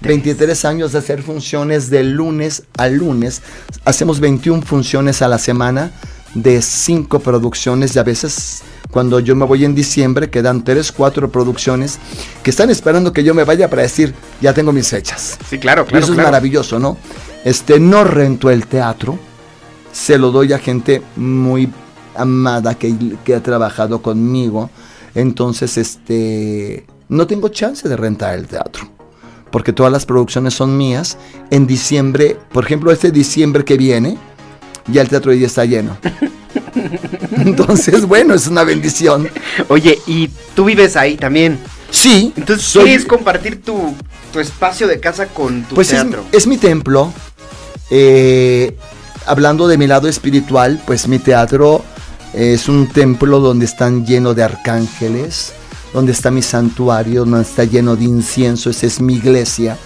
23 0.00 0.64
años 0.64 0.92
de 0.92 0.98
hacer 0.98 1.22
funciones 1.22 1.90
de 1.90 2.04
lunes 2.04 2.64
a 2.76 2.88
lunes. 2.88 3.42
Hacemos 3.84 4.20
21 4.20 4.62
funciones 4.62 5.22
a 5.22 5.28
la 5.28 5.38
semana 5.38 5.90
de 6.34 6.60
5 6.60 7.20
producciones 7.20 7.96
y 7.96 7.98
a 7.98 8.02
veces 8.02 8.62
cuando 8.90 9.20
yo 9.20 9.34
me 9.34 9.46
voy 9.46 9.64
en 9.64 9.74
diciembre 9.74 10.30
quedan 10.30 10.62
3, 10.62 10.92
4 10.92 11.30
producciones 11.30 11.98
que 12.42 12.50
están 12.50 12.70
esperando 12.70 13.12
que 13.12 13.24
yo 13.24 13.34
me 13.34 13.44
vaya 13.44 13.68
para 13.68 13.82
decir, 13.82 14.14
ya 14.40 14.52
tengo 14.52 14.72
mis 14.72 14.88
fechas. 14.88 15.38
Sí, 15.48 15.58
claro, 15.58 15.84
Y 15.84 15.90
claro. 15.90 16.04
eso 16.04 16.12
es 16.12 16.18
maravilloso, 16.18 16.78
¿no? 16.78 16.98
Este, 17.44 17.80
no 17.80 18.04
rento 18.04 18.50
el 18.50 18.66
teatro, 18.66 19.18
se 19.92 20.18
lo 20.18 20.30
doy 20.30 20.52
a 20.52 20.58
gente 20.58 21.02
muy 21.16 21.70
amada 22.18 22.74
que, 22.74 22.94
que 23.24 23.34
ha 23.34 23.42
trabajado 23.42 24.02
conmigo. 24.02 24.70
Entonces, 25.14 25.76
este, 25.78 26.86
no 27.08 27.26
tengo 27.26 27.48
chance 27.48 27.88
de 27.88 27.96
rentar 27.96 28.34
el 28.38 28.46
teatro. 28.46 28.88
Porque 29.50 29.72
todas 29.72 29.92
las 29.92 30.04
producciones 30.06 30.54
son 30.54 30.76
mías. 30.76 31.16
En 31.50 31.66
diciembre, 31.66 32.36
por 32.52 32.64
ejemplo, 32.64 32.90
este 32.92 33.10
diciembre 33.10 33.64
que 33.64 33.76
viene, 33.76 34.18
ya 34.88 35.02
el 35.02 35.08
teatro 35.08 35.32
ya 35.32 35.46
está 35.46 35.64
lleno. 35.64 35.96
Entonces, 37.38 38.06
bueno, 38.06 38.34
es 38.34 38.46
una 38.46 38.64
bendición. 38.64 39.28
Oye, 39.68 39.98
y 40.06 40.28
tú 40.54 40.64
vives 40.64 40.96
ahí 40.96 41.16
también. 41.16 41.58
Sí, 41.90 42.32
Entonces, 42.36 42.66
soy- 42.66 42.84
¿quieres 42.84 43.06
compartir 43.06 43.62
tu, 43.62 43.94
tu 44.32 44.40
espacio 44.40 44.86
de 44.88 45.00
casa 45.00 45.26
con 45.28 45.62
tu 45.64 45.74
pues 45.74 45.92
es, 45.92 46.02
teatro? 46.02 46.24
es 46.32 46.46
mi 46.46 46.58
templo. 46.58 47.12
Eh, 47.90 48.76
hablando 49.26 49.68
de 49.68 49.78
mi 49.78 49.86
lado 49.86 50.08
espiritual, 50.08 50.82
pues 50.86 51.06
mi 51.08 51.18
teatro 51.18 51.84
Es 52.36 52.68
un 52.68 52.86
templo 52.86 53.40
donde 53.40 53.64
están 53.64 54.04
lleno 54.04 54.34
de 54.34 54.42
arcángeles, 54.42 55.54
donde 55.94 56.12
está 56.12 56.30
mi 56.30 56.42
santuario, 56.42 57.24
donde 57.24 57.40
está 57.40 57.64
lleno 57.64 57.96
de 57.96 58.04
incienso, 58.04 58.68
esa 58.68 58.84
es 58.84 59.00
mi 59.00 59.14
iglesia, 59.14 59.78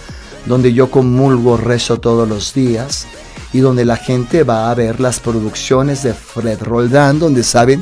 donde 0.45 0.73
yo 0.73 0.91
comulgo, 0.91 1.55
rezo 1.55 2.01
todos 2.01 2.27
los 2.27 2.53
días 2.53 3.07
y 3.53 3.59
donde 3.59 3.85
la 3.85 3.95
gente 3.95 4.43
va 4.43 4.69
a 4.69 4.75
ver 4.75 4.99
las 4.99 5.21
producciones 5.21 6.03
de 6.03 6.13
Fred 6.13 6.61
Roldán, 6.61 7.19
donde 7.19 7.43
saben 7.43 7.81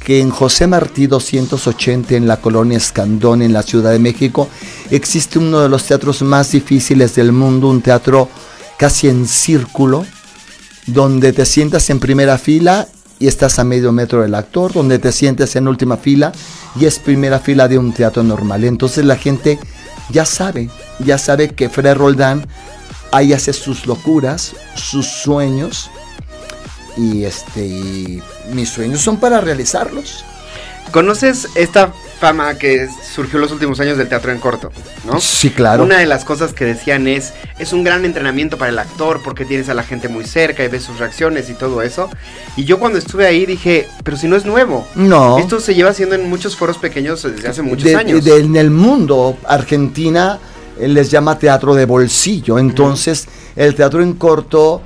que 0.00 0.20
en 0.20 0.30
José 0.30 0.66
Martí 0.66 1.06
280 1.06 2.14
en 2.14 2.26
la 2.26 2.38
colonia 2.38 2.78
Escandón 2.78 3.42
en 3.42 3.52
la 3.52 3.62
Ciudad 3.62 3.92
de 3.92 3.98
México 3.98 4.48
existe 4.90 5.38
uno 5.38 5.60
de 5.60 5.68
los 5.68 5.84
teatros 5.84 6.22
más 6.22 6.50
difíciles 6.52 7.14
del 7.14 7.32
mundo, 7.32 7.68
un 7.68 7.82
teatro 7.82 8.30
casi 8.78 9.10
en 9.10 9.28
círculo, 9.28 10.06
donde 10.86 11.34
te 11.34 11.44
sientas 11.44 11.90
en 11.90 12.00
primera 12.00 12.38
fila 12.38 12.88
y 13.22 13.28
estás 13.28 13.60
a 13.60 13.64
medio 13.64 13.92
metro 13.92 14.22
del 14.22 14.34
actor, 14.34 14.72
donde 14.72 14.98
te 14.98 15.12
sientes 15.12 15.54
en 15.54 15.68
última 15.68 15.96
fila 15.96 16.32
y 16.74 16.86
es 16.86 16.98
primera 16.98 17.38
fila 17.38 17.68
de 17.68 17.78
un 17.78 17.92
teatro 17.92 18.24
normal. 18.24 18.64
Entonces 18.64 19.04
la 19.04 19.14
gente 19.14 19.60
ya 20.10 20.24
sabe, 20.24 20.70
ya 20.98 21.18
sabe 21.18 21.50
que 21.50 21.68
Fred 21.68 21.94
Roldán 21.94 22.44
ahí 23.12 23.32
hace 23.32 23.52
sus 23.52 23.86
locuras, 23.86 24.56
sus 24.74 25.06
sueños 25.06 25.88
y 26.96 27.22
este 27.22 28.20
mis 28.52 28.70
sueños 28.70 29.00
son 29.00 29.18
para 29.18 29.40
realizarlos. 29.40 30.24
¿Conoces 30.90 31.46
esta 31.54 31.92
fama 32.22 32.54
que 32.56 32.88
surgió 32.88 33.38
en 33.38 33.40
los 33.40 33.50
últimos 33.50 33.80
años 33.80 33.98
del 33.98 34.08
teatro 34.08 34.30
en 34.30 34.38
corto, 34.38 34.70
¿no? 35.04 35.20
Sí, 35.20 35.50
claro. 35.50 35.82
Una 35.82 35.98
de 35.98 36.06
las 36.06 36.24
cosas 36.24 36.52
que 36.52 36.64
decían 36.64 37.08
es, 37.08 37.32
es 37.58 37.72
un 37.72 37.82
gran 37.82 38.04
entrenamiento 38.04 38.56
para 38.58 38.70
el 38.70 38.78
actor 38.78 39.20
porque 39.24 39.44
tienes 39.44 39.68
a 39.68 39.74
la 39.74 39.82
gente 39.82 40.08
muy 40.08 40.24
cerca 40.24 40.62
y 40.62 40.68
ves 40.68 40.84
sus 40.84 41.00
reacciones 41.00 41.50
y 41.50 41.54
todo 41.54 41.82
eso. 41.82 42.08
Y 42.56 42.64
yo 42.64 42.78
cuando 42.78 42.96
estuve 42.98 43.26
ahí 43.26 43.44
dije, 43.44 43.88
pero 44.04 44.16
si 44.16 44.28
no 44.28 44.36
es 44.36 44.44
nuevo. 44.44 44.86
No. 44.94 45.36
Esto 45.38 45.58
se 45.58 45.74
lleva 45.74 45.90
haciendo 45.90 46.14
en 46.14 46.28
muchos 46.30 46.56
foros 46.56 46.78
pequeños 46.78 47.24
desde 47.24 47.48
hace 47.48 47.60
muchos 47.62 47.82
De- 47.82 47.96
años. 47.96 48.24
de- 48.24 48.38
en 48.38 48.54
el 48.54 48.70
mundo, 48.70 49.36
Argentina 49.44 50.38
eh, 50.78 50.86
les 50.86 51.10
llama 51.10 51.36
teatro 51.40 51.74
de 51.74 51.86
bolsillo. 51.86 52.56
Entonces, 52.56 53.26
el 53.56 53.74
teatro 53.74 54.00
en 54.00 54.12
corto 54.12 54.80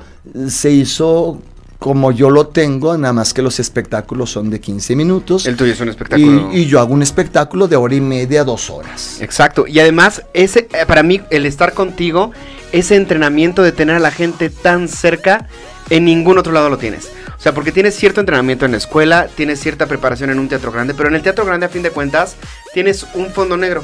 se 0.49 0.71
hizo 0.71 1.39
como 1.79 2.11
yo 2.11 2.29
lo 2.29 2.47
tengo, 2.47 2.97
nada 2.97 3.13
más 3.13 3.33
que 3.33 3.41
los 3.41 3.59
espectáculos 3.59 4.31
son 4.31 4.49
de 4.49 4.59
15 4.59 4.95
minutos. 4.95 5.45
el 5.45 5.55
tuyo 5.55 5.73
es 5.73 5.79
un 5.79 5.89
espectáculo. 5.89 6.49
y, 6.51 6.61
y 6.61 6.65
yo 6.65 6.79
hago 6.79 6.93
un 6.93 7.03
espectáculo 7.03 7.67
de 7.67 7.75
hora 7.75 7.95
y 7.95 8.01
media, 8.01 8.43
dos 8.43 8.69
horas. 8.69 9.17
Exacto. 9.21 9.67
Y 9.67 9.79
además, 9.79 10.23
ese, 10.33 10.67
eh, 10.73 10.85
para 10.87 11.03
mí, 11.03 11.21
el 11.29 11.45
estar 11.45 11.73
contigo, 11.73 12.31
ese 12.71 12.95
entrenamiento 12.95 13.61
de 13.61 13.71
tener 13.71 13.95
a 13.95 13.99
la 13.99 14.11
gente 14.11 14.49
tan 14.49 14.87
cerca, 14.87 15.47
en 15.89 16.05
ningún 16.05 16.37
otro 16.37 16.51
lado 16.51 16.69
lo 16.69 16.77
tienes. 16.77 17.09
O 17.37 17.39
sea, 17.41 17.53
porque 17.53 17.71
tienes 17.71 17.95
cierto 17.95 18.19
entrenamiento 18.19 18.65
en 18.65 18.71
la 18.71 18.77
escuela, 18.77 19.27
tienes 19.35 19.59
cierta 19.59 19.85
preparación 19.85 20.31
en 20.31 20.39
un 20.39 20.49
teatro 20.49 20.71
grande, 20.71 20.93
pero 20.95 21.09
en 21.09 21.15
el 21.15 21.21
teatro 21.21 21.45
grande, 21.45 21.67
a 21.67 21.69
fin 21.69 21.83
de 21.83 21.91
cuentas, 21.91 22.35
tienes 22.73 23.05
un 23.13 23.27
fondo 23.29 23.55
negro. 23.57 23.83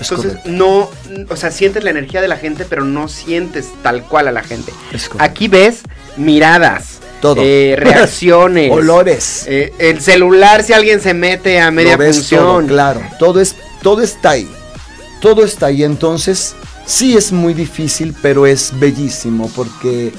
Es 0.00 0.10
Entonces, 0.10 0.32
correcto. 0.32 0.50
no, 0.50 0.90
o 1.28 1.36
sea, 1.36 1.52
sientes 1.52 1.84
la 1.84 1.90
energía 1.90 2.20
de 2.20 2.26
la 2.26 2.36
gente, 2.36 2.66
pero 2.68 2.84
no 2.84 3.06
sientes 3.06 3.70
tal 3.82 4.02
cual 4.02 4.26
a 4.26 4.32
la 4.32 4.42
gente. 4.42 4.72
Aquí 5.18 5.46
ves 5.46 5.82
miradas, 6.16 6.98
Todo. 7.22 7.36
eh, 7.38 7.74
reacciones, 7.78 8.70
Olores. 8.70 9.44
eh, 9.46 9.72
el 9.78 10.00
celular 10.02 10.62
si 10.62 10.74
alguien 10.74 11.00
se 11.00 11.14
mete 11.14 11.58
a 11.60 11.70
media 11.70 11.96
función. 11.96 12.44
todo, 12.44 12.66
claro, 12.66 13.00
todo 13.18 13.40
es 13.40 13.56
todo 13.82 14.02
está 14.02 14.30
ahí. 14.30 14.50
Todo 15.20 15.44
está 15.44 15.66
ahí, 15.66 15.84
entonces 15.84 16.54
sí 16.84 17.16
es 17.16 17.32
muy 17.32 17.54
difícil, 17.54 18.14
pero 18.20 18.44
es 18.44 18.78
bellísimo 18.78 19.50
porque 19.56 20.12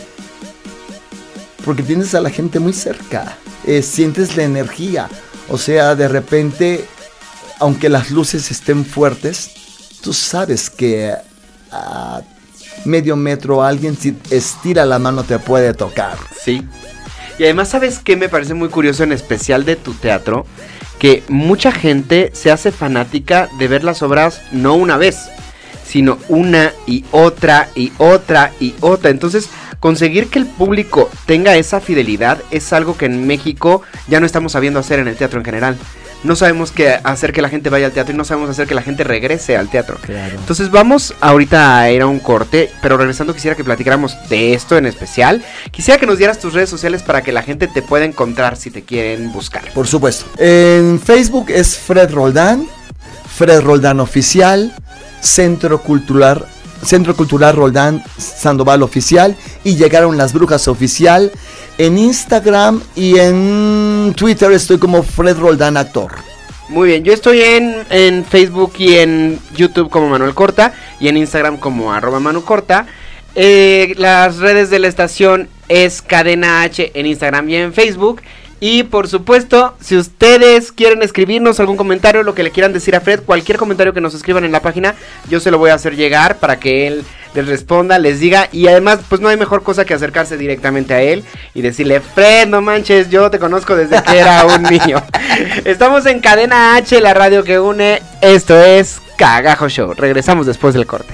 porque 1.66 1.84
tienes 1.84 2.16
a 2.16 2.22
la 2.22 2.30
gente 2.30 2.60
muy 2.60 2.74
cerca. 2.74 3.38
eh, 3.66 3.82
sientes 3.82 4.36
la 4.36 4.44
energía, 4.44 5.10
o 5.50 5.58
sea, 5.58 5.96
de 5.96 6.08
repente 6.08 6.86
aunque 7.60 7.88
las 7.90 8.12
luces 8.12 8.50
estén 8.52 8.86
fuertes, 8.86 9.52
tú 10.02 10.12
sabes 10.14 10.70
que 10.70 11.14
a 11.72 12.22
medio 12.86 13.16
metro 13.16 13.64
alguien 13.64 13.96
si 13.98 14.16
estira 14.30 14.86
la 14.86 15.00
mano 15.00 15.24
te 15.24 15.40
puede 15.40 15.74
tocar. 15.74 16.18
Sí. 16.44 16.68
Y 17.38 17.44
además, 17.44 17.70
¿sabes 17.70 18.00
qué 18.00 18.16
me 18.16 18.30
parece 18.30 18.54
muy 18.54 18.70
curioso 18.70 19.04
en 19.04 19.12
especial 19.12 19.66
de 19.66 19.76
tu 19.76 19.94
teatro? 19.94 20.46
Que 21.00 21.24
mucha 21.28 21.72
gente 21.72 22.32
se 22.34 22.52
hace 22.52 22.72
fanática 22.72 23.50
de 23.58 23.68
ver 23.68 23.84
las 23.84 24.02
obras 24.02 24.42
no 24.52 24.76
una 24.76 24.98
vez, 24.98 25.30
sino 25.86 26.18
una 26.30 26.72
y 26.86 27.06
otra 27.12 27.70
y 27.76 27.92
otra 27.98 28.52
y 28.60 28.76
otra. 28.80 29.10
Entonces, 29.10 29.50
conseguir 29.80 30.30
que 30.30 30.40
el 30.40 30.46
público 30.46 31.10
tenga 31.26 31.56
esa 31.56 31.82
fidelidad 31.82 32.42
es 32.52 32.72
algo 32.72 32.98
que 32.98 33.06
en 33.06 33.28
México 33.28 33.82
ya 34.08 34.20
no 34.20 34.26
estamos 34.26 34.54
sabiendo 34.54 34.80
hacer 34.80 35.00
en 35.00 35.08
el 35.08 35.16
teatro 35.16 35.40
en 35.40 35.46
general. 35.46 35.78
No 36.24 36.36
sabemos 36.36 36.72
que 36.72 36.90
hacer 37.04 37.34
que 37.34 37.42
la 37.42 37.50
gente 37.50 37.70
vaya 37.70 37.88
al 37.88 37.92
teatro 37.92 38.14
y 38.14 38.18
no 38.18 38.24
sabemos 38.24 38.50
hacer 38.50 38.68
que 38.68 38.76
la 38.76 38.82
gente 38.82 39.04
regrese 39.04 39.58
al 39.58 39.70
teatro. 39.70 39.98
Claro. 40.02 40.36
Entonces 40.38 40.72
vamos 40.72 41.14
ahorita 41.20 41.80
a 41.80 41.92
ir 41.92 42.02
a 42.02 42.08
un 42.08 42.20
corte, 42.20 42.72
pero 42.82 42.98
regresando 42.98 43.34
quisiera 43.34 43.56
que 43.56 43.64
platicáramos 43.64 44.16
de 44.30 44.54
esto 44.54 44.78
en 44.78 44.86
especial. 44.86 45.44
Quisiera 45.72 46.00
que 46.00 46.06
nos 46.06 46.18
dieras 46.18 46.40
tus 46.40 46.54
redes 46.54 46.70
sociales 46.70 47.04
para 47.04 47.22
que 47.22 47.32
la 47.32 47.44
gente 47.44 47.68
te 47.68 47.82
pueda 47.82 48.06
encontrar 48.06 48.56
si 48.56 48.72
te 48.72 48.84
quieren 48.84 49.32
buscar. 49.32 49.64
Por 49.74 49.88
supuesto. 49.88 50.26
En 50.38 51.00
Facebook 51.00 51.50
es 51.50 51.78
Fred 51.78 52.12
Roldán, 52.12 52.68
Fred 53.36 53.62
Roldán 53.62 54.00
Oficial, 54.00 54.74
Centro 55.20 55.82
Cultural, 55.82 56.46
Centro 56.86 57.16
Cultural 57.16 57.56
Roldán 57.56 58.04
Sandoval 58.18 58.84
Oficial 58.84 59.36
y 59.64 59.76
Llegaron 59.76 60.18
las 60.18 60.34
Brujas 60.34 60.68
Oficial. 60.68 61.32
En 61.78 61.98
Instagram 61.98 62.82
y 62.96 63.18
en 63.18 64.14
Twitter 64.16 64.52
estoy 64.52 64.78
como 64.78 65.04
Fred 65.04 65.38
Roldán 65.38 65.78
Actor. 65.78 66.12
Muy 66.70 66.90
bien, 66.90 67.04
yo 67.04 67.14
estoy 67.14 67.42
en, 67.42 67.76
en 67.90 68.26
Facebook 68.26 68.74
y 68.78 68.96
en 68.96 69.40
YouTube 69.56 69.90
como 69.90 70.08
Manuel 70.08 70.34
Corta 70.34 70.74
y 71.00 71.08
en 71.08 71.18
Instagram 71.18 71.58
como 71.58 71.92
arroba 71.92 72.20
Manu 72.20 72.44
Corta. 72.44 72.88
Eh, 73.36 73.96
las 73.98 74.38
redes 74.38 74.70
de 74.70 74.80
la 74.80 74.88
estación 74.88 75.50
es 75.68 76.02
Cadena 76.02 76.62
H 76.62 76.92
en 76.94 77.06
Instagram 77.06 77.50
y 77.50 77.56
en 77.56 77.74
Facebook. 77.74 78.22
Y 78.66 78.84
por 78.84 79.10
supuesto, 79.10 79.76
si 79.82 79.98
ustedes 79.98 80.72
quieren 80.72 81.02
escribirnos 81.02 81.60
algún 81.60 81.76
comentario, 81.76 82.24
lo 82.24 82.34
que 82.34 82.44
le 82.44 82.52
quieran 82.52 82.72
decir 82.72 82.96
a 82.96 83.02
Fred, 83.02 83.20
cualquier 83.24 83.58
comentario 83.58 83.94
que 83.94 84.00
nos 84.00 84.14
escriban 84.14 84.46
en 84.46 84.54
la 84.54 84.62
página, 84.62 84.96
yo 85.30 85.42
se 85.42 85.52
lo 85.52 85.58
voy 85.58 85.72
a 85.72 85.74
hacer 85.74 85.98
llegar 85.98 86.38
para 86.38 86.62
que 86.62 86.88
él 86.88 87.04
les 87.36 87.46
responda, 87.46 88.00
les 88.00 88.22
diga. 88.22 88.48
Y 88.54 88.68
además, 88.68 89.00
pues 89.10 89.20
no 89.20 89.28
hay 89.28 89.36
mejor 89.36 89.64
cosa 89.64 89.84
que 89.84 89.94
acercarse 89.94 90.38
directamente 90.38 90.94
a 90.94 91.02
él 91.02 91.26
y 91.54 91.62
decirle, 91.62 92.00
Fred, 92.00 92.48
no 92.48 92.62
manches, 92.62 93.10
yo 93.10 93.30
te 93.30 93.38
conozco 93.38 93.76
desde 93.76 94.02
que 94.02 94.18
era 94.18 94.46
un 94.46 94.64
niño. 94.72 95.04
Estamos 95.66 96.06
en 96.06 96.22
Cadena 96.22 96.78
H, 96.78 97.02
la 97.02 97.14
radio 97.14 97.44
que 97.44 97.60
une. 97.60 98.02
Esto 98.22 98.58
es 98.64 99.02
Cagajo 99.18 99.68
Show. 99.68 99.94
Regresamos 99.94 100.46
después 100.46 100.74
del 100.74 100.86
corte. 100.86 101.14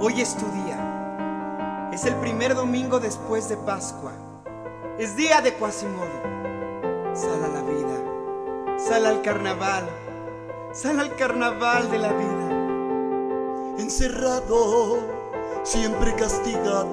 Hoy 0.00 0.20
es 0.20 0.36
tu 0.36 0.46
día. 0.52 1.90
Es 1.92 2.04
el 2.04 2.14
primer 2.16 2.54
domingo 2.54 3.00
después 3.00 3.48
de 3.48 3.56
Pascua. 3.56 4.12
Es 4.96 5.16
día 5.16 5.40
de 5.40 5.54
Quasimodo. 5.54 6.06
Sal 7.14 7.42
a 7.44 7.48
la 7.48 7.62
vida. 7.62 8.78
Sal 8.78 9.06
al 9.06 9.22
carnaval. 9.22 9.88
Sal 10.72 11.00
al 11.00 11.16
carnaval 11.16 11.90
de 11.90 11.98
la 11.98 12.12
vida. 12.12 13.80
encerrado, 13.80 14.98
siempre 15.64 16.14
castigado. 16.14 16.86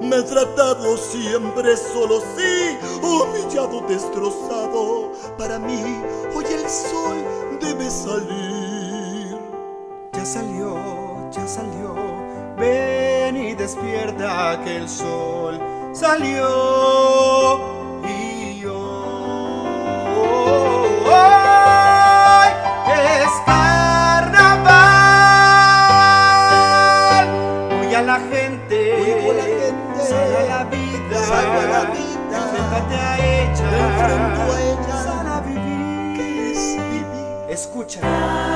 Me 0.00 0.18
he 0.18 0.22
tratado 0.22 0.96
siempre 0.96 1.76
solo, 1.76 2.20
sí, 2.36 2.78
humillado, 3.02 3.80
destrozado. 3.88 5.10
Para 5.36 5.58
mí, 5.58 6.02
hoy 6.36 6.44
el 6.44 6.68
sol 6.68 7.16
debe 7.60 7.90
salir. 7.90 9.36
Ya 10.12 10.24
salió. 10.24 10.61
Ven 12.62 13.36
y 13.36 13.54
despierta 13.54 14.60
que 14.62 14.76
el 14.76 14.88
sol 14.88 15.60
salió. 15.92 16.46
Y 18.04 18.64
hoy 18.64 18.82
es 22.86 23.32
carnaval. 23.44 24.62
Hoy 27.80 27.94
a 27.96 28.02
la 28.02 28.20
gente, 28.30 28.78
Hoy 28.94 29.34
la 29.34 29.42
gente, 29.42 30.46
la 30.48 30.62
vida, 30.62 31.18
sal 31.18 31.50
a 31.50 31.66
la 31.66 31.84
vida, 31.90 32.36
enfréntate 32.44 32.94
a 32.94 33.18
ella, 33.18 33.66
me 33.72 33.78
enfrento 33.88 34.40
a 34.40 34.54
ella. 34.60 34.96
sal 35.02 35.26
a 35.26 35.40
vivir. 35.40 36.16
¿Qué 36.16 36.52
es 36.52 36.62
vivir? 36.76 37.26
Escucha. 37.48 38.51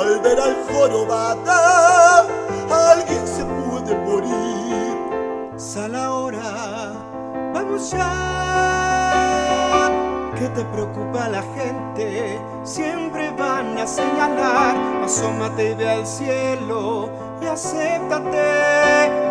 Al 0.00 0.20
ver 0.20 0.38
al 0.38 0.54
jorobada, 0.70 2.26
alguien 2.70 3.26
se 3.26 3.44
puede 3.44 3.94
morir. 4.04 4.94
Sal 5.56 5.94
ahora, 5.94 6.92
vamos 7.54 7.90
ya. 7.90 8.10
¿Qué 10.38 10.48
te 10.48 10.64
preocupa 10.64 11.28
la 11.28 11.42
gente? 11.54 12.38
Siempre 12.62 13.30
van 13.38 13.78
a 13.78 13.86
señalar. 13.86 14.76
Asómate 15.04 15.70
y 15.70 15.74
ve 15.74 15.88
al 15.88 16.06
cielo 16.06 17.08
y 17.40 17.46
acéptate 17.46 19.29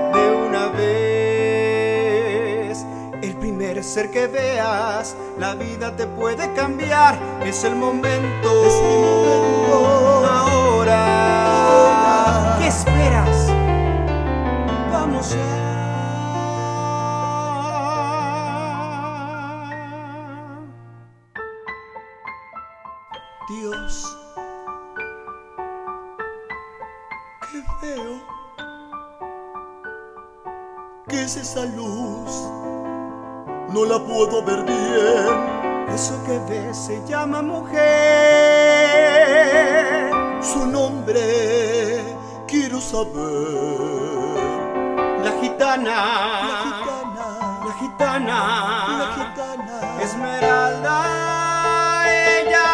Ser 3.82 4.12
que 4.12 4.28
veas, 4.28 5.16
la 5.40 5.56
vida 5.56 5.96
te 5.96 6.06
puede 6.06 6.54
cambiar. 6.54 7.18
Es 7.44 7.64
el 7.64 7.76
momento. 7.76 8.66
Es 8.66 8.74
mi 8.74 8.98
momento. 8.98 10.26
Ahora. 10.30 10.98
¿Qué 12.60 12.68
esperas? 12.68 13.48
Vamos 14.92 15.32
ya. 15.32 15.38
Dios, 23.50 24.18
qué 27.52 27.64
veo. 27.82 28.22
¿Qué 31.08 31.24
es 31.24 31.38
esa 31.38 31.66
luz? 31.66 32.69
No 33.74 33.86
la 33.86 34.00
puedo 34.00 34.44
ver 34.44 34.64
bien. 34.64 35.60
Eso 35.94 36.22
que 36.26 36.40
ves 36.50 36.76
se 36.76 37.02
llama 37.06 37.42
mujer. 37.44 37.80
Su 40.42 40.66
nombre 40.66 42.04
quiero 42.48 42.82
saber. 42.82 43.14
La 45.24 45.32
gitana. 45.40 45.96
La 46.56 46.74
gitana. 46.80 47.28
La 47.64 47.74
gitana. 47.80 48.40
La 48.98 49.08
gitana. 49.16 50.02
Esmeralda. 50.02 50.98
Ella 52.40 52.68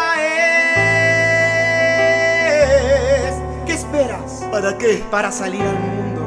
es. 3.24 3.34
¿Qué 3.66 3.72
esperas? 3.74 4.44
¿Para 4.50 4.78
qué? 4.78 5.04
Para 5.10 5.30
salir 5.30 5.62
al 5.62 5.78
mundo. 5.78 6.22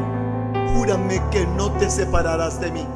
Júrame 0.75 1.21
que 1.31 1.47
no 1.47 1.71
te 1.73 1.89
separarás 1.89 2.59
de 2.59 2.71
mí. 2.71 2.87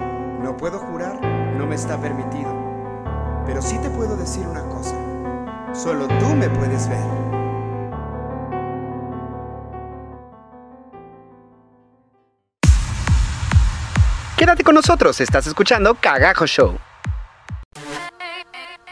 No 0.44 0.56
puedo 0.58 0.78
jurar, 0.78 1.22
no 1.64 1.70
me 1.70 1.76
está 1.76 1.98
permitido. 1.98 2.52
Pero 3.46 3.62
sí 3.62 3.78
te 3.80 3.90
puedo 3.90 4.18
decir 4.18 4.46
una 4.46 4.64
cosa. 4.68 4.96
Solo 5.74 6.08
tú 6.20 6.36
me 6.36 6.50
puedes 6.50 6.90
ver. 6.90 7.00
Quédate 14.38 14.64
con 14.66 14.76
nosotros, 14.76 15.22
estás 15.22 15.48
escuchando 15.48 15.96
Cagajo 15.96 16.46
Show. 16.46 16.78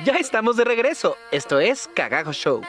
Ya 0.06 0.14
estamos 0.14 0.56
de 0.56 0.64
regreso. 0.64 1.18
Esto 1.32 1.60
es 1.60 1.90
Cagajo 1.94 2.32
Show. 2.32 2.62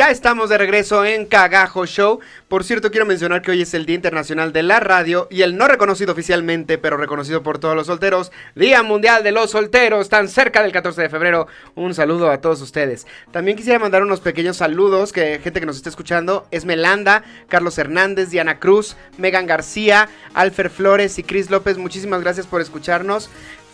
Ya 0.00 0.10
estamos 0.10 0.48
de 0.48 0.56
regreso 0.56 1.04
en 1.04 1.26
Cagajo 1.26 1.84
Show. 1.84 2.20
Por 2.48 2.64
cierto, 2.64 2.90
quiero 2.90 3.04
mencionar 3.04 3.42
que 3.42 3.50
hoy 3.50 3.60
es 3.60 3.74
el 3.74 3.84
Día 3.84 3.96
Internacional 3.96 4.50
de 4.50 4.62
la 4.62 4.80
Radio 4.80 5.28
y 5.30 5.42
el 5.42 5.58
no 5.58 5.68
reconocido 5.68 6.12
oficialmente, 6.12 6.78
pero 6.78 6.96
reconocido 6.96 7.42
por 7.42 7.58
todos 7.58 7.76
los 7.76 7.88
solteros, 7.88 8.32
Día 8.54 8.82
Mundial 8.82 9.22
de 9.22 9.32
los 9.32 9.50
Solteros, 9.50 10.08
tan 10.08 10.28
cerca 10.28 10.62
del 10.62 10.72
14 10.72 11.02
de 11.02 11.10
febrero. 11.10 11.48
Un 11.74 11.92
saludo 11.92 12.30
a 12.30 12.40
todos 12.40 12.62
ustedes. 12.62 13.06
También 13.30 13.58
quisiera 13.58 13.78
mandar 13.78 14.02
unos 14.02 14.20
pequeños 14.20 14.56
saludos, 14.56 15.12
que 15.12 15.38
gente 15.44 15.60
que 15.60 15.66
nos 15.66 15.76
está 15.76 15.90
escuchando, 15.90 16.46
es 16.50 16.64
Melanda, 16.64 17.22
Carlos 17.48 17.76
Hernández, 17.76 18.30
Diana 18.30 18.58
Cruz, 18.58 18.96
Megan 19.18 19.44
García, 19.46 20.08
Alfer 20.32 20.70
Flores 20.70 21.18
y 21.18 21.24
Cris 21.24 21.50
López. 21.50 21.76
Muchísimas 21.76 22.22
gracias 22.22 22.46
por 22.46 22.62
escucharnos. 22.62 23.28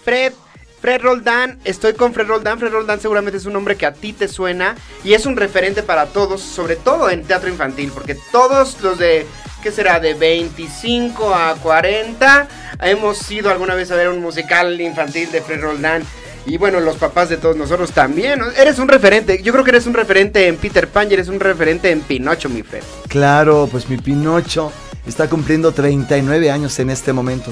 Fred, 0.05 0.33
Fred 0.81 1.01
Roldán, 1.01 1.59
estoy 1.65 1.95
con 1.95 2.13
Fred 2.13 2.27
Roldán. 2.27 2.59
Fred 2.59 2.73
Roldán 2.73 3.01
seguramente 3.01 3.39
es 3.39 3.47
un 3.47 3.55
nombre 3.55 3.77
que 3.77 3.87
a 3.87 3.95
ti 3.95 4.13
te 4.13 4.29
suena 4.29 4.77
y 5.05 5.15
es 5.15 5.27
un 5.27 5.37
referente 5.37 5.83
para 5.83 6.07
todos, 6.07 6.41
sobre 6.43 6.77
todo 6.77 7.11
en 7.11 7.25
teatro 7.25 7.49
infantil, 7.49 7.91
porque 7.93 8.17
todos 8.31 8.81
los 8.83 8.99
de, 8.99 9.27
¿qué 9.63 9.73
será? 9.73 10.01
De 10.01 10.15
25 10.15 11.35
a 11.35 11.55
40 11.55 12.49
hemos 12.83 13.31
ido 13.31 13.51
alguna 13.51 13.75
vez 13.75 13.91
a 13.91 13.97
ver 13.97 14.09
un 14.09 14.21
musical 14.21 14.81
infantil 14.81 15.31
de 15.33 15.41
Fred 15.43 15.61
Roldán. 15.61 16.03
Y 16.49 16.59
bueno, 16.59 16.79
los 16.79 16.97
papás 16.97 17.29
de 17.29 17.39
todos 17.39 17.57
nosotros 17.57 17.91
también. 17.91 18.41
Eres 18.57 18.79
un 18.79 18.87
referente. 18.87 19.43
Yo 19.43 19.53
creo 19.53 19.65
que 19.65 19.71
eres 19.71 19.87
un 19.87 19.95
referente 19.95 20.47
en 20.47 20.57
Peter 20.57 20.87
Pan 20.87 21.11
y 21.11 21.15
eres 21.15 21.27
un 21.27 21.41
referente 21.41 21.91
en 21.91 22.03
Pinocho, 22.03 22.49
mi 22.49 22.63
Fred. 22.63 22.85
Claro, 23.09 23.69
pues 23.69 23.89
mi 23.89 23.97
Pinocho 23.97 24.71
está 25.09 25.29
cumpliendo 25.29 25.73
39 25.73 26.51
años 26.53 26.79
en 26.79 26.91
este 26.91 27.13
momento. 27.13 27.51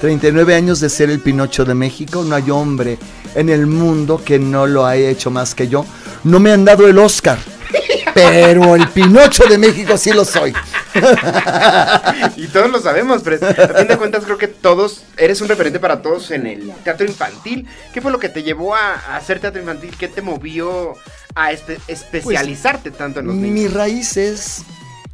39 0.00 0.54
años 0.54 0.80
de 0.80 0.88
ser 0.90 1.10
el 1.10 1.20
Pinocho 1.20 1.64
de 1.64 1.74
México. 1.74 2.22
No 2.24 2.34
hay 2.36 2.50
hombre 2.50 2.98
en 3.34 3.48
el 3.48 3.66
mundo 3.66 4.20
que 4.24 4.38
no 4.38 4.66
lo 4.66 4.84
haya 4.86 5.08
hecho 5.08 5.30
más 5.30 5.54
que 5.54 5.68
yo. 5.68 5.84
No 6.24 6.38
me 6.40 6.52
han 6.52 6.64
dado 6.64 6.86
el 6.86 6.98
Oscar. 6.98 7.38
Pero 8.14 8.76
el 8.76 8.88
Pinocho 8.88 9.44
de 9.44 9.58
México 9.58 9.96
sí 9.98 10.10
lo 10.12 10.24
soy. 10.24 10.52
y 12.36 12.46
todos 12.48 12.70
lo 12.70 12.80
sabemos, 12.80 13.22
pero 13.22 13.46
a 13.46 13.52
fin 13.78 13.88
de 13.88 13.96
cuentas 13.98 14.24
creo 14.24 14.38
que 14.38 14.48
todos, 14.48 15.02
eres 15.18 15.40
un 15.42 15.48
referente 15.48 15.78
para 15.78 16.00
todos 16.00 16.30
en 16.30 16.46
el 16.46 16.72
teatro 16.84 17.06
infantil. 17.06 17.66
¿Qué 17.92 18.00
fue 18.00 18.10
lo 18.12 18.18
que 18.18 18.30
te 18.30 18.42
llevó 18.42 18.74
a, 18.74 18.94
a 18.94 19.16
hacer 19.16 19.40
teatro 19.40 19.60
infantil? 19.60 19.94
¿Qué 19.98 20.08
te 20.08 20.22
movió 20.22 20.94
a 21.34 21.52
espe- 21.52 21.78
especializarte 21.88 22.90
tanto 22.90 23.20
en 23.20 23.26
los 23.26 23.36
niños? 23.36 23.50
Mi 23.50 23.68
raíz 23.68 24.16
es. 24.16 24.62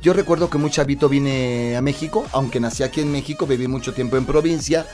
Yo 0.03 0.13
recuerdo 0.13 0.51
que 0.51 0.59
muy 0.59 0.69
chavito 0.69 1.09
vine 1.09 1.77
a 1.77 1.81
México, 1.81 2.27
aunque 2.33 2.59
nací 2.59 2.83
aquí 2.83 3.01
en 3.01 3.13
México, 3.13 3.47
viví 3.47 3.69
mucho 3.69 3.95
tiempo 3.95 4.17
en 4.17 4.27
provincia. 4.27 4.85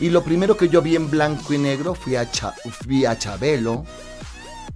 Y 0.00 0.08
lo 0.08 0.24
primero 0.24 0.56
que 0.56 0.70
yo 0.70 0.80
vi 0.80 0.96
en 0.96 1.10
blanco 1.10 1.52
y 1.52 1.58
negro 1.58 1.94
fui 1.94 2.16
a, 2.16 2.24
fui 2.24 3.04
a 3.04 3.18
Chabelo. 3.18 3.84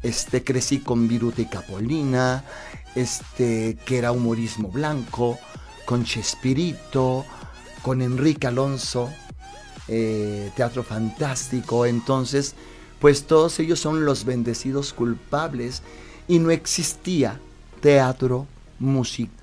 Este, 0.03 0.45
crecí 0.45 0.81
con 0.81 1.09
Viruta 1.09 1.41
y 1.41 1.47
Capolina, 1.47 2.45
este, 2.95 3.79
que 3.87 3.97
era 3.97 4.13
humorismo 4.13 4.69
blanco, 4.69 5.39
con 5.87 6.05
Chespirito, 6.05 7.25
con 7.81 8.03
Enrique 8.03 8.49
Alonso, 8.49 9.11
eh, 9.89 10.51
Teatro 10.55 10.83
Fantástico. 10.83 11.87
Entonces, 11.87 12.55
pues 13.01 13.25
todos 13.25 13.59
ellos 13.59 13.81
son 13.81 14.05
los 14.05 14.27
bendecidos 14.27 14.93
culpables 14.93 15.83
y 16.29 16.41
no 16.41 16.51
existía 16.51 17.41
teatro 17.81 18.47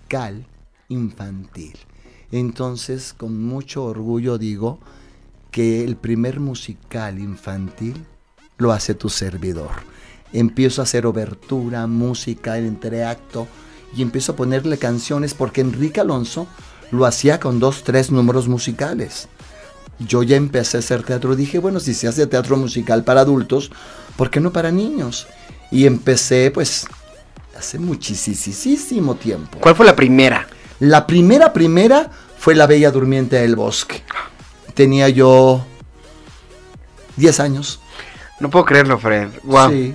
musical 0.09 0.47
infantil. 0.87 1.77
Entonces, 2.31 3.13
con 3.15 3.43
mucho 3.43 3.83
orgullo 3.83 4.39
digo 4.39 4.79
que 5.51 5.83
el 5.83 5.97
primer 5.97 6.39
musical 6.39 7.19
infantil 7.19 8.05
lo 8.57 8.71
hace 8.71 8.95
tu 8.95 9.09
servidor. 9.09 9.69
Empiezo 10.33 10.81
a 10.81 10.85
hacer 10.85 11.05
obertura, 11.05 11.85
música, 11.85 12.57
entreacto 12.57 13.47
y 13.95 14.01
empiezo 14.01 14.31
a 14.31 14.35
ponerle 14.35 14.79
canciones 14.79 15.35
porque 15.35 15.61
Enrique 15.61 15.99
Alonso 16.01 16.47
lo 16.89 17.05
hacía 17.05 17.39
con 17.39 17.59
dos, 17.59 17.83
tres 17.83 18.11
números 18.11 18.47
musicales. 18.47 19.27
Yo 19.99 20.23
ya 20.23 20.37
empecé 20.37 20.77
a 20.77 20.79
hacer 20.79 21.03
teatro, 21.03 21.35
dije, 21.35 21.59
bueno, 21.59 21.79
si 21.79 21.93
se 21.93 22.07
hace 22.07 22.25
teatro 22.25 22.57
musical 22.57 23.03
para 23.03 23.21
adultos, 23.21 23.69
¿por 24.17 24.31
qué 24.31 24.39
no 24.39 24.51
para 24.51 24.71
niños? 24.71 25.27
Y 25.69 25.85
empecé 25.85 26.49
pues 26.49 26.87
hace 27.59 27.77
muchísimo 27.79 29.15
tiempo. 29.15 29.59
¿Cuál 29.59 29.75
fue 29.75 29.85
la 29.85 29.95
primera? 29.95 30.47
La 30.79 31.05
primera, 31.05 31.51
primera 31.53 32.09
fue 32.37 32.55
La 32.55 32.65
Bella 32.67 32.89
Durmiente 32.91 33.35
del 33.37 33.55
Bosque. 33.55 34.01
Tenía 34.73 35.09
yo 35.09 35.65
10 37.17 37.39
años. 37.39 37.79
No 38.39 38.49
puedo 38.49 38.65
creerlo, 38.65 38.97
Fred. 38.97 39.27
Wow. 39.43 39.69
Sí. 39.71 39.93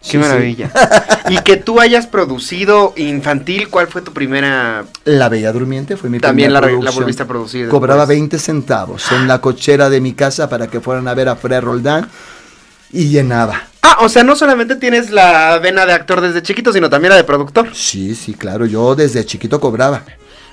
Qué 0.00 0.10
Sí, 0.10 0.18
maravilla. 0.18 0.70
y 1.30 1.38
que 1.38 1.56
tú 1.56 1.80
hayas 1.80 2.06
producido 2.06 2.92
infantil, 2.96 3.68
¿cuál 3.70 3.88
fue 3.88 4.02
tu 4.02 4.12
primera? 4.12 4.84
La 5.04 5.28
Bella 5.30 5.50
Durmiente 5.50 5.96
fue 5.96 6.10
mi 6.10 6.20
También 6.20 6.48
primera 6.50 6.60
la, 6.60 6.66
re- 6.66 6.72
la 6.74 6.78
producción. 6.78 7.02
volviste 7.04 7.22
a 7.22 7.26
producir. 7.26 7.68
Cobraba 7.68 8.02
después. 8.02 8.18
20 8.18 8.38
centavos 8.38 9.10
en 9.12 9.26
la 9.26 9.40
cochera 9.40 9.88
de 9.88 10.00
mi 10.02 10.12
casa 10.12 10.48
para 10.48 10.66
que 10.68 10.80
fueran 10.80 11.08
a 11.08 11.14
ver 11.14 11.28
a 11.30 11.36
Fred 11.36 11.62
Roldán 11.62 12.08
y 12.92 13.08
llenaba. 13.08 13.62
Ah, 13.86 13.98
o 14.00 14.08
sea, 14.08 14.24
no 14.24 14.34
solamente 14.34 14.76
tienes 14.76 15.10
la 15.10 15.58
vena 15.58 15.84
de 15.84 15.92
actor 15.92 16.22
desde 16.22 16.42
chiquito, 16.42 16.72
sino 16.72 16.88
también 16.88 17.10
la 17.10 17.16
de 17.16 17.24
productor. 17.24 17.68
Sí, 17.74 18.14
sí, 18.14 18.32
claro, 18.32 18.64
yo 18.64 18.94
desde 18.94 19.24
chiquito 19.26 19.60
cobraba. 19.60 20.02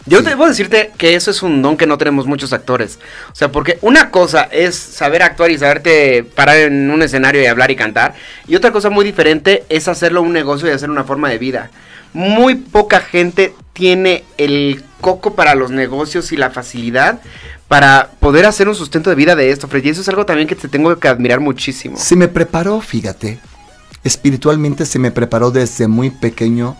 Yo 0.05 0.19
Sí. 0.19 0.25
debo 0.25 0.47
decirte 0.47 0.91
que 0.97 1.15
eso 1.15 1.31
es 1.31 1.41
un 1.41 1.61
don 1.61 1.77
que 1.77 1.85
no 1.85 1.97
tenemos 1.97 2.25
muchos 2.25 2.51
actores. 2.51 2.99
O 3.31 3.35
sea, 3.35 3.49
porque 3.51 3.77
una 3.81 4.09
cosa 4.11 4.49
es 4.51 4.75
saber 4.75 5.23
actuar 5.23 5.49
y 5.51 5.57
saberte 5.57 6.23
parar 6.23 6.57
en 6.57 6.91
un 6.91 7.01
escenario 7.03 7.41
y 7.41 7.45
hablar 7.45 7.71
y 7.71 7.75
cantar. 7.77 8.15
Y 8.47 8.55
otra 8.55 8.71
cosa 8.71 8.89
muy 8.89 9.05
diferente 9.05 9.63
es 9.69 9.87
hacerlo 9.87 10.21
un 10.23 10.33
negocio 10.33 10.67
y 10.67 10.71
hacer 10.71 10.89
una 10.89 11.03
forma 11.05 11.29
de 11.29 11.37
vida. 11.37 11.69
Muy 12.13 12.55
poca 12.55 12.99
gente 12.99 13.53
tiene 13.73 14.25
el 14.37 14.83
coco 14.99 15.35
para 15.35 15.55
los 15.55 15.71
negocios 15.71 16.31
y 16.33 16.37
la 16.37 16.49
facilidad 16.49 17.21
para 17.71 18.12
poder 18.19 18.45
hacer 18.45 18.67
un 18.67 18.75
sustento 18.75 19.10
de 19.10 19.15
vida 19.15 19.34
de 19.34 19.49
esto, 19.49 19.65
Fred. 19.65 19.86
Y 19.86 19.88
eso 19.91 20.01
es 20.01 20.10
algo 20.10 20.25
también 20.25 20.45
que 20.45 20.57
te 20.57 20.67
tengo 20.67 20.93
que 20.99 21.07
admirar 21.07 21.39
muchísimo. 21.39 21.95
Se 21.95 22.17
me 22.17 22.27
preparó, 22.27 22.81
fíjate, 22.81 23.39
espiritualmente 24.03 24.86
se 24.86 24.99
me 24.99 25.10
preparó 25.10 25.51
desde 25.51 25.88
muy 25.88 26.10
pequeño 26.10 26.75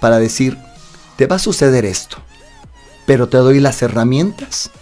para 0.00 0.18
decir, 0.18 0.58
te 1.14 1.28
va 1.28 1.36
a 1.36 1.38
suceder 1.38 1.84
esto, 1.84 2.16
pero 3.06 3.28
te 3.28 3.36
doy 3.36 3.60
las 3.60 3.80
herramientas 3.82 4.72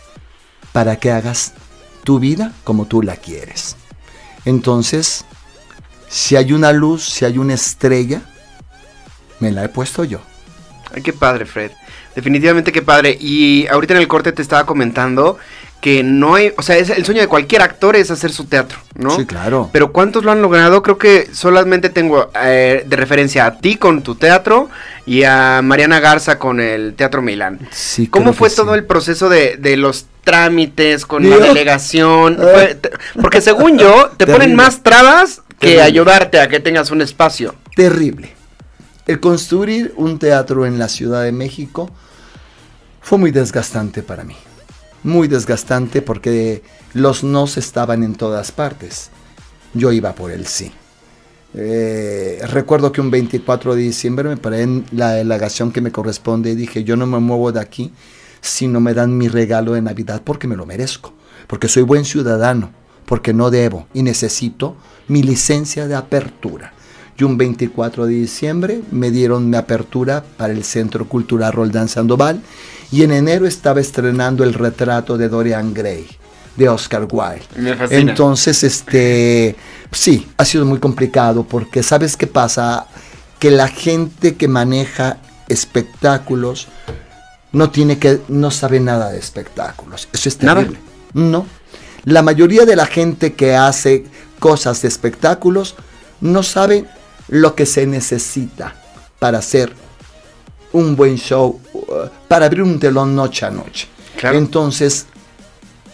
para 0.73 0.97
que 0.97 1.11
hagas 1.11 1.53
tu 2.03 2.19
vida 2.19 2.55
como 2.65 2.87
tú 2.87 3.03
la 3.03 3.17
quieres. 3.17 3.77
Entonces, 4.47 5.27
si 6.09 6.35
hay 6.37 6.55
una 6.55 6.73
luz, 6.73 7.05
si 7.05 7.27
hay 7.27 7.37
una 7.37 7.53
estrella, 7.53 8.23
me 9.39 9.53
la 9.53 9.65
he 9.65 9.69
puesto 9.69 10.03
yo. 10.05 10.21
Ay, 10.95 11.03
qué 11.03 11.13
padre, 11.13 11.45
Fred. 11.45 11.73
Definitivamente 12.15 12.73
qué 12.73 12.83
padre. 12.83 13.17
Y 13.21 13.67
ahorita 13.69 13.95
en 13.95 14.01
el 14.01 14.09
corte 14.09 14.33
te 14.33 14.43
estaba 14.43 14.67
comentando 14.67 15.39
que 15.81 16.05
no 16.05 16.37
hay, 16.37 16.53
o 16.57 16.63
sea, 16.63 16.77
es 16.77 16.91
el 16.91 17.05
sueño 17.05 17.21
de 17.21 17.27
cualquier 17.27 17.61
actor 17.61 17.97
es 17.97 18.09
hacer 18.13 18.31
su 18.31 18.45
teatro, 18.45 18.79
¿no? 18.95 19.11
Sí, 19.17 19.27
claro. 19.27 19.69
Pero 19.73 19.91
¿cuántos 19.91 20.25
lo 20.25 20.31
han 20.31 20.41
logrado? 20.41 20.81
Creo 20.81 20.97
que 20.97 21.29
solamente 21.33 21.89
tengo 21.91 22.31
eh, 22.41 22.85
de 22.87 22.97
referencia 22.97 23.47
a 23.47 23.59
ti 23.59 23.75
con 23.75 24.03
tu 24.03 24.15
teatro 24.15 24.71
y 25.07 25.25
a 25.25 25.61
Mariana 25.61 25.99
Garza 25.99 26.39
con 26.39 26.61
el 26.61 26.95
Teatro 26.95 27.21
Milán. 27.21 27.59
Sí, 27.73 28.07
¿Cómo 28.07 28.33
fue 28.33 28.49
todo 28.51 28.75
sí. 28.75 28.79
el 28.79 28.85
proceso 28.85 29.29
de, 29.29 29.57
de 29.57 29.77
los 29.77 30.07
trámites 30.23 31.05
con 31.05 31.25
Dios. 31.25 31.41
la 31.41 31.47
delegación? 31.47 32.37
Fue- 32.37 32.77
te- 32.77 32.91
porque 33.21 33.41
según 33.41 33.77
yo, 33.77 34.11
te 34.17 34.27
ponen 34.29 34.55
más 34.55 34.85
trabas 34.85 35.43
que 35.59 35.67
Terrible. 35.67 35.83
ayudarte 35.83 36.39
a 36.39 36.49
que 36.49 36.61
tengas 36.61 36.93
un 36.93 37.03
espacio. 37.03 37.57
terrible. 37.75 38.37
El 39.05 39.19
construir 39.19 39.93
un 39.97 40.21
teatro 40.21 40.65
en 40.65 40.79
la 40.79 40.89
Ciudad 40.89 41.25
de 41.25 41.33
México 41.33 41.91
fue 43.01 43.19
muy 43.19 43.33
desgastante 43.33 44.03
para 44.03 44.23
mí. 44.23 44.37
Muy 45.03 45.27
desgastante 45.27 46.03
porque 46.03 46.63
los 46.95 47.25
nos 47.25 47.57
estaban 47.57 48.05
en 48.05 48.15
todas 48.15 48.53
partes. 48.53 49.11
Yo 49.75 49.91
iba 49.91 50.15
por 50.15 50.31
el 50.31 50.47
sí. 50.47 50.71
Eh, 51.55 52.41
recuerdo 52.49 52.93
que 52.93 53.01
un 53.01 53.11
24 53.11 53.75
de 53.75 53.83
diciembre 53.83 54.29
me 54.29 54.37
paré 54.37 54.63
en 54.63 54.87
la 54.93 55.13
delegación 55.13 55.73
que 55.73 55.81
me 55.81 55.91
corresponde 55.91 56.53
y 56.53 56.55
dije, 56.55 56.85
yo 56.85 56.97
no 56.97 57.07
me 57.07 57.19
muevo 57.19 57.51
de 57.51 57.61
aquí 57.61 57.93
si 58.41 58.69
no 58.69 58.81
me 58.81 58.95
dan 58.95 59.19
mi 59.19 59.27
regalo 59.27 59.73
de 59.73 59.83
Navidad 59.83 60.23
porque 60.25 60.47
me 60.47 60.57
lo 60.57 60.65
merezco, 60.65 61.13
porque 61.49 61.69
soy 61.69 61.83
buen 61.83 62.05
ciudadano, 62.05 62.71
porque 63.05 63.35
no 63.35 63.51
debo 63.51 63.87
y 63.93 64.03
necesito 64.05 64.77
mi 65.09 65.25
licencia 65.25 65.89
de 65.89 65.97
apertura. 65.97 66.73
Y 67.19 67.25
un 67.25 67.37
24 67.37 68.07
de 68.07 68.15
diciembre 68.15 68.81
me 68.91 69.11
dieron 69.11 69.51
mi 69.51 69.57
apertura 69.57 70.25
para 70.37 70.53
el 70.53 70.65
Centro 70.65 71.07
Cultural 71.07 71.53
Roldán 71.53 71.89
Sandoval 71.89 72.41
y 72.91 73.03
en 73.03 73.13
enero 73.13 73.47
estaba 73.47 73.81
estrenando 73.81 74.45
el 74.45 74.55
retrato 74.55 75.17
de 75.17 75.29
Dorian 75.29 75.73
Gray 75.75 76.07
de 76.57 76.69
Oscar 76.69 77.07
Wilde. 77.11 77.43
Me 77.57 77.75
fascina. 77.75 78.01
Entonces, 78.01 78.63
este, 78.63 79.57
sí, 79.91 80.29
ha 80.37 80.45
sido 80.45 80.65
muy 80.65 80.79
complicado 80.79 81.45
porque 81.45 81.83
sabes 81.83 82.17
qué 82.17 82.27
pasa, 82.27 82.87
que 83.39 83.51
la 83.51 83.69
gente 83.69 84.37
que 84.37 84.49
maneja 84.49 85.19
espectáculos 85.49 86.69
no 87.53 87.71
tiene 87.71 87.99
que, 87.99 88.21
no 88.29 88.51
sabe 88.51 88.81
nada 88.81 89.11
de 89.11 89.19
espectáculos. 89.19 90.09
Eso 90.13 90.29
es 90.29 90.43
Nada. 90.43 90.61
terrible. 90.61 90.81
No. 91.15 91.47
La 92.05 92.23
mayoría 92.23 92.65
de 92.65 92.77
la 92.77 92.87
gente 92.87 93.35
que 93.35 93.55
hace 93.55 94.05
cosas 94.39 94.83
de 94.83 94.89
espectáculos 94.89 95.75
no 96.21 96.43
sabe 96.43 96.87
lo 97.33 97.55
que 97.55 97.65
se 97.65 97.87
necesita 97.87 98.75
para 99.19 99.39
hacer 99.39 99.73
un 100.73 100.95
buen 100.95 101.17
show, 101.17 101.59
uh, 101.73 101.83
para 102.29 102.45
abrir 102.45 102.63
un 102.63 102.79
telón 102.79 103.17
noche 103.17 103.47
a 103.47 103.51
noche. 103.51 103.89
Claro. 104.19 104.37
Entonces, 104.37 105.07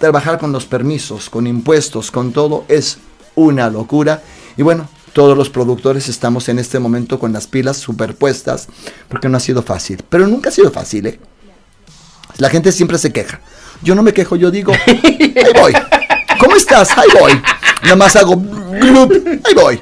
trabajar 0.00 0.40
con 0.40 0.50
los 0.50 0.66
permisos, 0.66 1.30
con 1.30 1.46
impuestos, 1.46 2.10
con 2.10 2.32
todo, 2.32 2.64
es 2.66 2.98
una 3.36 3.70
locura. 3.70 4.20
Y 4.56 4.62
bueno, 4.62 4.88
todos 5.12 5.38
los 5.38 5.48
productores 5.48 6.08
estamos 6.08 6.48
en 6.48 6.58
este 6.58 6.80
momento 6.80 7.20
con 7.20 7.32
las 7.32 7.46
pilas 7.46 7.76
superpuestas, 7.76 8.66
porque 9.08 9.28
no 9.28 9.36
ha 9.36 9.40
sido 9.40 9.62
fácil. 9.62 10.02
Pero 10.08 10.26
nunca 10.26 10.48
ha 10.48 10.52
sido 10.52 10.72
fácil, 10.72 11.06
¿eh? 11.06 11.20
La 12.38 12.50
gente 12.50 12.72
siempre 12.72 12.98
se 12.98 13.12
queja. 13.12 13.40
Yo 13.82 13.94
no 13.94 14.02
me 14.02 14.12
quejo, 14.12 14.34
yo 14.34 14.50
digo, 14.50 14.72
ahí 14.86 15.52
voy. 15.54 15.72
¿Cómo 16.40 16.56
estás? 16.56 16.98
Ahí 16.98 17.08
voy. 17.20 17.40
Nada 17.84 17.96
más 17.96 18.16
hago, 18.16 18.42
ahí 19.44 19.54
voy. 19.54 19.80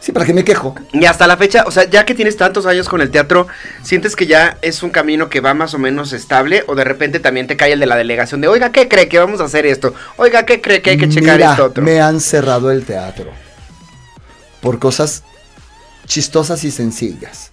Sí, 0.00 0.12
para 0.12 0.24
que 0.24 0.32
me 0.32 0.44
quejo. 0.44 0.74
Y 0.92 1.04
hasta 1.04 1.26
la 1.26 1.36
fecha, 1.36 1.64
o 1.66 1.70
sea, 1.70 1.88
ya 1.88 2.06
que 2.06 2.14
tienes 2.14 2.36
tantos 2.36 2.64
años 2.64 2.88
con 2.88 3.02
el 3.02 3.10
teatro, 3.10 3.46
¿sientes 3.82 4.16
que 4.16 4.26
ya 4.26 4.56
es 4.62 4.82
un 4.82 4.88
camino 4.88 5.28
que 5.28 5.40
va 5.40 5.52
más 5.52 5.74
o 5.74 5.78
menos 5.78 6.14
estable? 6.14 6.64
¿O 6.68 6.74
de 6.74 6.84
repente 6.84 7.20
también 7.20 7.46
te 7.46 7.56
cae 7.56 7.72
el 7.72 7.80
de 7.80 7.86
la 7.86 7.96
delegación 7.96 8.40
de, 8.40 8.48
oiga, 8.48 8.72
¿qué 8.72 8.88
cree 8.88 9.08
que 9.08 9.18
vamos 9.18 9.40
a 9.40 9.44
hacer 9.44 9.66
esto? 9.66 9.92
Oiga, 10.16 10.46
¿qué 10.46 10.62
cree 10.62 10.80
que 10.80 10.90
hay 10.90 10.96
que 10.96 11.10
checar 11.10 11.36
Mira, 11.36 11.50
esto 11.50 11.64
otro? 11.66 11.84
Me 11.84 12.00
han 12.00 12.18
cerrado 12.20 12.70
el 12.70 12.84
teatro 12.84 13.30
por 14.62 14.78
cosas 14.78 15.22
chistosas 16.06 16.64
y 16.64 16.70
sencillas. 16.70 17.52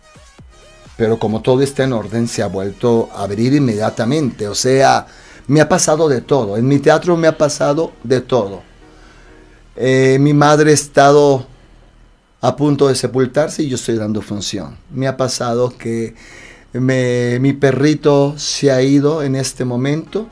Pero 0.96 1.20
como 1.20 1.42
todo 1.42 1.62
está 1.62 1.84
en 1.84 1.94
orden, 1.94 2.30
se 2.30 2.42
ha 2.42 2.48
vuelto 2.48 3.10
a 3.14 3.24
abrir 3.24 3.54
inmediatamente. 3.54 4.48
O 4.48 4.56
sea, 4.56 5.06
me 5.48 5.60
ha 5.60 5.68
pasado 5.68 6.08
de 6.08 6.22
todo. 6.22 6.58
En 6.58 6.68
mi 6.68 6.80
teatro 6.80 7.18
me 7.18 7.28
ha 7.28 7.38
pasado 7.38 7.92
de 8.04 8.22
todo. 8.22 8.64
Eh, 9.76 10.18
mi 10.20 10.34
madre 10.34 10.72
ha 10.72 10.74
estado 10.74 11.46
a 12.48 12.56
punto 12.56 12.88
de 12.88 12.96
sepultarse 12.96 13.64
y 13.64 13.70
yo 13.70 13.76
estoy 13.76 13.96
dando 13.98 14.22
función. 14.22 14.78
Me 14.92 15.08
ha 15.08 15.18
pasado 15.18 15.74
que 15.78 16.16
me- 16.74 17.40
mi 17.40 17.54
perrito 17.54 18.36
se 18.38 18.72
ha 18.72 18.82
ido 18.82 19.22
en 19.24 19.36
este 19.36 19.66
momento 19.66 20.28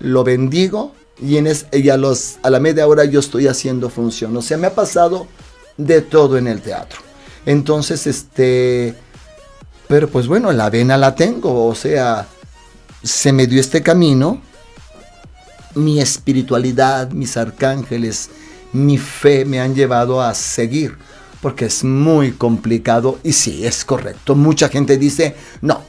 lo 0.00 0.22
bendigo 0.24 0.94
y, 1.20 1.38
en 1.38 1.46
es- 1.46 1.66
y 1.72 1.88
a, 1.88 1.96
los, 1.96 2.36
a 2.42 2.50
la 2.50 2.60
media 2.60 2.86
hora 2.86 3.04
yo 3.04 3.20
estoy 3.20 3.46
haciendo 3.46 3.88
función. 3.88 4.36
O 4.36 4.42
sea, 4.42 4.58
me 4.58 4.66
ha 4.66 4.74
pasado 4.74 5.26
de 5.78 6.02
todo 6.02 6.36
en 6.36 6.46
el 6.46 6.60
teatro. 6.60 7.00
Entonces, 7.46 8.06
este, 8.06 8.94
pero 9.88 10.08
pues 10.10 10.26
bueno, 10.26 10.52
la 10.52 10.68
vena 10.68 10.96
la 10.98 11.14
tengo, 11.14 11.66
o 11.66 11.74
sea, 11.74 12.26
se 13.02 13.32
me 13.32 13.46
dio 13.46 13.60
este 13.60 13.82
camino, 13.82 14.42
mi 15.74 16.00
espiritualidad, 16.00 17.10
mis 17.12 17.36
arcángeles, 17.36 18.28
mi 18.76 18.98
fe 18.98 19.44
me 19.44 19.60
han 19.60 19.74
llevado 19.74 20.20
a 20.22 20.34
seguir, 20.34 20.96
porque 21.40 21.66
es 21.66 21.84
muy 21.84 22.32
complicado 22.32 23.18
y 23.22 23.32
sí, 23.32 23.66
es 23.66 23.84
correcto. 23.84 24.34
Mucha 24.34 24.68
gente 24.68 24.98
dice, 24.98 25.34
no, 25.62 25.82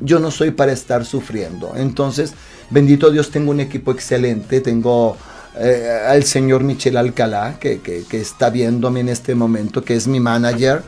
yo 0.00 0.18
no 0.18 0.30
soy 0.30 0.50
para 0.50 0.72
estar 0.72 1.04
sufriendo. 1.04 1.72
Entonces, 1.76 2.32
bendito 2.70 3.10
Dios, 3.10 3.30
tengo 3.30 3.50
un 3.50 3.60
equipo 3.60 3.92
excelente, 3.92 4.60
tengo 4.60 5.16
eh, 5.58 6.00
al 6.08 6.24
señor 6.24 6.62
Michel 6.64 6.96
Alcalá, 6.96 7.58
que, 7.58 7.80
que- 7.80 8.20
está 8.20 8.50
viéndome 8.50 9.00
en 9.00 9.08
este 9.08 9.34
momento, 9.34 9.82
que 9.84 9.94
es 9.96 10.06
mi 10.06 10.20
manager, 10.20 10.82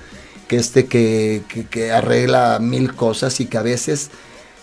que 0.46 0.56
este 0.56 0.86
que- 0.86 1.42
que 1.70 1.92
arregla 1.92 2.58
mil 2.60 2.94
cosas 2.94 3.40
y 3.40 3.46
que 3.46 3.58
a 3.58 3.62
veces 3.62 4.10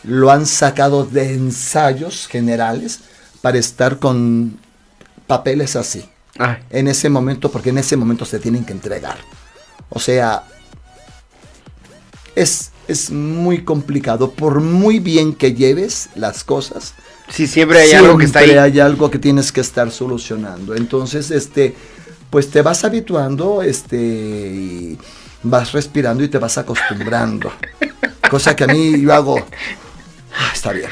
lo 0.04 0.32
han 0.32 0.46
sacado 0.46 1.06
de 1.06 1.34
ensayos 1.34 2.28
generales 2.28 3.00
para 3.42 3.58
estar 3.58 3.98
con 4.00 4.60
papeles 5.28 5.76
así 5.76 6.06
Ay, 6.38 6.58
en 6.70 6.88
ese 6.88 7.10
momento, 7.10 7.50
porque 7.52 7.70
en 7.70 7.78
ese 7.78 7.96
momento 7.96 8.26
se 8.26 8.40
tienen 8.40 8.66
que 8.66 8.74
entregar. 8.74 9.18
O 9.90 10.00
sea, 10.00 10.44
es, 12.36 12.72
es 12.88 13.12
muy 13.12 13.64
complicado. 13.64 14.32
Por 14.32 14.62
muy 14.62 15.00
bien 15.00 15.34
que 15.34 15.54
lleves 15.54 16.10
las 16.16 16.44
cosas, 16.44 16.94
sí, 17.30 17.48
siempre 17.48 17.80
hay 17.80 17.94
algo 17.94 18.18
que 18.18 18.26
está 18.26 18.40
ahí. 18.40 18.46
siempre 18.48 18.62
hay 18.64 18.80
algo 18.80 19.10
que 19.10 19.20
tienes 19.20 19.52
que 19.52 19.62
estar 19.62 19.92
solucionando. 19.92 20.76
Entonces, 20.76 21.32
este, 21.32 21.76
pues 22.30 22.50
te 22.50 22.62
vas 22.62 22.84
habituando, 22.84 23.62
este, 23.62 23.98
y 23.98 24.98
vas 25.44 25.72
respirando 25.72 26.24
y 26.24 26.28
te 26.28 26.38
vas 26.38 26.58
acostumbrando. 26.58 27.52
Cosa 28.30 28.56
que 28.56 28.64
a 28.64 28.68
mí 28.68 29.00
yo 29.00 29.14
hago. 29.14 29.38
"Ah, 30.38 30.52
está 30.54 30.72
bien. 30.74 30.90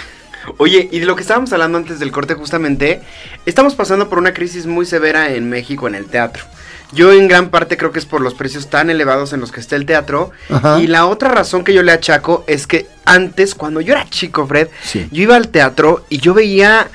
Oye, 0.58 0.90
y 0.92 1.00
de 1.00 1.06
lo 1.06 1.16
que 1.16 1.22
estábamos 1.22 1.52
hablando 1.54 1.78
antes 1.78 2.00
del 2.00 2.12
corte 2.12 2.36
justamente, 2.36 3.02
estamos 3.46 3.76
pasando 3.76 4.10
por 4.10 4.18
una 4.20 4.34
crisis 4.34 4.66
muy 4.66 4.86
severa 4.86 5.32
en 5.34 5.50
México 5.50 5.88
en 5.88 5.96
el 5.96 6.06
teatro. 6.06 6.44
Yo 6.92 7.12
en 7.12 7.28
gran 7.28 7.50
parte 7.50 7.76
creo 7.76 7.92
que 7.92 7.98
es 8.00 8.06
por 8.06 8.22
los 8.22 8.36
precios 8.36 8.70
tan 8.70 8.90
elevados 8.92 9.34
en 9.34 9.40
los 9.40 9.52
que 9.52 9.60
está 9.60 9.76
el 9.76 9.86
teatro. 9.88 10.32
Ajá. 10.50 10.80
Y 10.80 10.86
la 10.88 11.08
otra 11.08 11.30
razón 11.30 11.64
que 11.64 11.74
yo 11.74 11.82
le 11.82 11.92
achaco 11.92 12.44
es 12.48 12.68
que 12.68 12.86
antes, 13.06 13.56
cuando 13.56 13.82
yo 13.82 13.94
era 13.94 14.08
chico, 14.10 14.46
Fred, 14.46 14.68
Sí. 14.84 15.08
yo 15.12 15.24
iba 15.24 15.36
al 15.36 15.48
teatro 15.48 16.06
y 16.10 16.20
yo 16.20 16.36
veía 16.36 16.88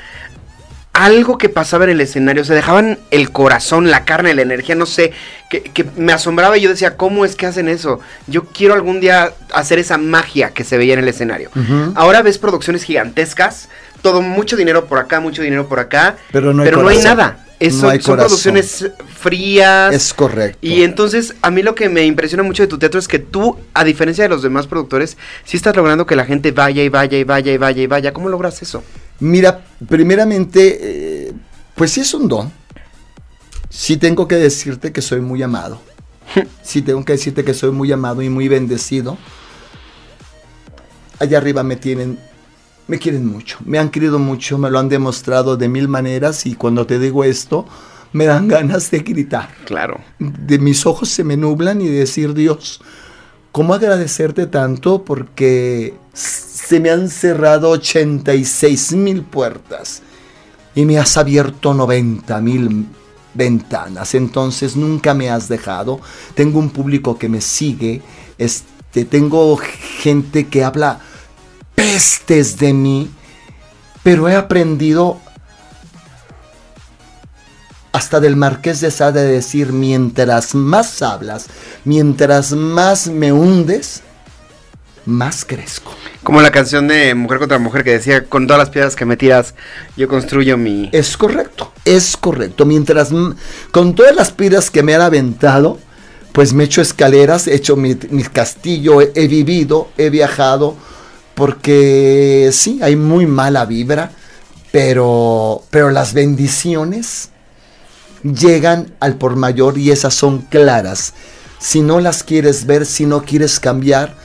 algo 0.92 1.38
que 1.38 1.48
pasaba 1.48 1.84
en 1.84 1.90
el 1.90 2.00
escenario. 2.00 2.44
Se 2.44 2.54
dejaban 2.54 2.98
el 3.10 3.30
corazón, 3.30 3.90
la 3.90 4.04
carne, 4.04 4.34
la 4.34 4.42
energía, 4.42 4.74
no 4.74 4.86
sé, 4.86 5.12
que, 5.48 5.62
que 5.62 5.84
me 5.96 6.12
asombraba 6.12 6.56
y 6.58 6.60
yo 6.62 6.70
decía, 6.70 6.96
¿cómo 6.96 7.24
es 7.24 7.36
que 7.36 7.46
hacen 7.46 7.68
eso? 7.68 8.00
Yo 8.26 8.44
quiero 8.46 8.74
algún 8.74 9.00
día 9.00 9.32
hacer 9.52 9.78
esa 9.78 9.96
magia 9.98 10.50
que 10.50 10.64
se 10.64 10.76
veía 10.76 10.94
en 10.94 11.00
el 11.00 11.08
escenario. 11.08 11.50
Ahora 11.94 12.22
ves 12.22 12.38
producciones 12.38 12.82
gigantescas, 12.82 13.68
todo 14.02 14.22
mucho 14.22 14.56
dinero 14.56 14.86
por 14.86 14.98
acá, 14.98 15.20
mucho 15.20 15.42
dinero 15.42 15.68
por 15.68 15.80
acá, 15.80 16.16
Pero 16.32 16.52
no 16.54 16.62
hay 16.88 16.98
nada. 16.98 17.44
eso, 17.58 17.82
no 17.82 17.88
hay 17.90 18.00
son 18.00 18.12
corazón. 18.16 18.28
producciones 18.28 18.90
frías. 19.18 19.92
Es 19.94 20.14
correcto. 20.14 20.58
Y 20.60 20.82
entonces, 20.82 21.34
a 21.42 21.50
mí 21.50 21.62
lo 21.62 21.74
que 21.74 21.88
me 21.88 22.04
impresiona 22.04 22.42
mucho 22.42 22.62
de 22.62 22.68
tu 22.68 22.78
teatro 22.78 22.98
es 23.00 23.08
que 23.08 23.18
tú, 23.18 23.58
a 23.74 23.84
diferencia 23.84 24.24
de 24.24 24.28
los 24.30 24.42
demás 24.42 24.66
productores, 24.66 25.16
sí 25.44 25.56
estás 25.56 25.74
logrando 25.76 26.06
que 26.06 26.16
la 26.16 26.24
gente 26.24 26.52
vaya 26.52 26.82
y 26.82 26.88
vaya 26.88 27.18
y 27.18 27.24
vaya 27.24 27.52
y 27.52 27.58
vaya 27.58 27.82
y 27.82 27.86
vaya. 27.86 28.12
¿Cómo 28.12 28.28
logras 28.28 28.62
eso? 28.62 28.84
Mira, 29.20 29.62
primeramente, 29.88 30.78
eh, 31.28 31.32
pues 31.74 31.92
sí 31.92 32.00
es 32.00 32.14
un 32.14 32.28
don. 32.28 32.52
Sí 33.70 33.96
tengo 33.96 34.26
que 34.28 34.36
decirte 34.36 34.92
que 34.92 35.02
soy 35.02 35.20
muy 35.20 35.42
amado. 35.42 35.80
Sí 36.62 36.82
tengo 36.82 37.04
que 37.04 37.14
decirte 37.14 37.42
que 37.42 37.54
soy 37.54 37.70
muy 37.70 37.90
amado 37.90 38.20
y 38.22 38.28
muy 38.28 38.46
bendecido. 38.48 39.16
Allá 41.18 41.38
arriba 41.38 41.62
me 41.62 41.76
tienen, 41.76 42.18
me 42.88 42.98
quieren 42.98 43.26
mucho, 43.26 43.58
me 43.64 43.78
han 43.78 43.90
querido 43.90 44.18
mucho, 44.18 44.58
me 44.58 44.70
lo 44.70 44.78
han 44.78 44.88
demostrado 44.88 45.56
de 45.56 45.68
mil 45.68 45.88
maneras 45.88 46.46
y 46.46 46.54
cuando 46.54 46.86
te 46.86 46.98
digo 46.98 47.22
esto, 47.22 47.66
me 48.12 48.24
dan 48.24 48.48
ganas 48.48 48.90
de 48.90 49.00
gritar. 49.00 49.50
Claro. 49.64 50.00
De 50.18 50.58
mis 50.58 50.86
ojos 50.86 51.08
se 51.08 51.22
me 51.22 51.36
nublan 51.36 51.80
y 51.80 51.88
decir, 51.88 52.34
Dios, 52.34 52.80
¿cómo 53.52 53.74
agradecerte 53.74 54.46
tanto? 54.46 55.04
Porque 55.04 55.94
se 56.14 56.80
me 56.80 56.90
han 56.90 57.10
cerrado 57.10 57.70
86 57.70 58.92
mil 58.94 59.22
puertas 59.22 60.02
y 60.74 60.84
me 60.84 60.98
has 60.98 61.16
abierto 61.16 61.74
90 61.74 62.40
mil 62.40 62.86
ventanas. 63.34 64.14
Entonces 64.14 64.76
nunca 64.76 65.12
me 65.12 65.28
has 65.28 65.48
dejado. 65.48 66.00
Tengo 66.34 66.58
un 66.58 66.70
público 66.70 67.18
que 67.18 67.28
me 67.28 67.42
sigue. 67.42 68.00
Este, 68.38 69.04
tengo 69.04 69.58
gente 69.58 70.48
que 70.48 70.64
habla 70.64 71.00
pestes 71.78 72.58
de 72.58 72.72
mí. 72.72 73.08
Pero 74.02 74.28
he 74.28 74.34
aprendido 74.34 75.20
hasta 77.92 78.18
del 78.18 78.34
Marqués 78.34 78.80
de 78.80 78.90
Sade 78.90 79.22
de 79.22 79.32
decir, 79.32 79.72
mientras 79.72 80.56
más 80.56 81.02
hablas, 81.02 81.46
mientras 81.84 82.52
más 82.52 83.06
me 83.06 83.32
hundes, 83.32 84.02
más 85.04 85.44
crezco. 85.44 85.94
Como 86.24 86.42
la 86.42 86.50
canción 86.50 86.88
de 86.88 87.14
Mujer 87.14 87.38
contra 87.38 87.58
Mujer 87.58 87.84
que 87.84 87.92
decía, 87.92 88.24
con 88.24 88.46
todas 88.46 88.58
las 88.58 88.70
piedras 88.70 88.96
que 88.96 89.04
me 89.04 89.16
tiras, 89.16 89.54
yo 89.96 90.08
construyo 90.08 90.56
mi... 90.56 90.90
Es 90.92 91.16
correcto, 91.16 91.72
es 91.84 92.16
correcto. 92.16 92.66
Mientras, 92.66 93.10
con 93.70 93.94
todas 93.94 94.14
las 94.16 94.32
piedras 94.32 94.70
que 94.70 94.82
me 94.82 94.96
han 94.96 95.02
aventado, 95.02 95.78
pues 96.32 96.52
me 96.52 96.64
he 96.64 96.66
hecho 96.66 96.82
escaleras, 96.82 97.46
he 97.46 97.54
hecho 97.54 97.76
mi, 97.76 97.96
mi 98.10 98.24
castillo, 98.24 99.00
he, 99.00 99.12
he 99.14 99.28
vivido, 99.28 99.88
he 99.96 100.10
viajado, 100.10 100.76
porque 101.38 102.50
sí, 102.52 102.80
hay 102.82 102.96
muy 102.96 103.24
mala 103.24 103.64
vibra, 103.64 104.10
pero, 104.72 105.62
pero 105.70 105.90
las 105.90 106.12
bendiciones 106.12 107.28
llegan 108.24 108.92
al 108.98 109.14
por 109.14 109.36
mayor 109.36 109.78
y 109.78 109.92
esas 109.92 110.14
son 110.14 110.38
claras. 110.38 111.14
Si 111.60 111.80
no 111.80 112.00
las 112.00 112.24
quieres 112.24 112.66
ver, 112.66 112.84
si 112.86 113.06
no 113.06 113.22
quieres 113.22 113.60
cambiar, 113.60 114.16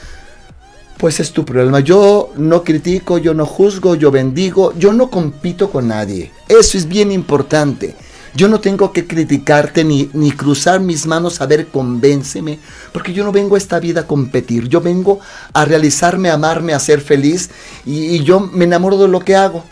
pues 0.98 1.20
es 1.20 1.30
tu 1.30 1.44
problema. 1.44 1.78
Yo 1.78 2.32
no 2.36 2.64
critico, 2.64 3.18
yo 3.18 3.32
no 3.32 3.46
juzgo, 3.46 3.94
yo 3.94 4.10
bendigo, 4.10 4.74
yo 4.76 4.92
no 4.92 5.08
compito 5.08 5.70
con 5.70 5.86
nadie. 5.86 6.32
Eso 6.48 6.76
es 6.76 6.88
bien 6.88 7.12
importante. 7.12 7.94
Yo 8.34 8.48
no 8.48 8.60
tengo 8.60 8.92
que 8.92 9.06
criticarte 9.06 9.84
ni, 9.84 10.10
ni 10.12 10.32
cruzar 10.32 10.80
mis 10.80 11.06
manos 11.06 11.40
a 11.40 11.46
ver, 11.46 11.68
convénceme, 11.68 12.58
porque 12.92 13.12
yo 13.12 13.24
no 13.24 13.30
vengo 13.32 13.54
a 13.54 13.58
esta 13.58 13.78
vida 13.78 14.00
a 14.00 14.06
competir. 14.06 14.68
Yo 14.68 14.80
vengo 14.80 15.20
a 15.52 15.64
realizarme, 15.64 16.30
a 16.30 16.34
amarme, 16.34 16.74
a 16.74 16.80
ser 16.80 17.00
feliz 17.00 17.50
y, 17.86 18.06
y 18.16 18.24
yo 18.24 18.40
me 18.40 18.64
enamoro 18.64 18.98
de 18.98 19.08
lo 19.08 19.20
que 19.20 19.36
hago. 19.36 19.64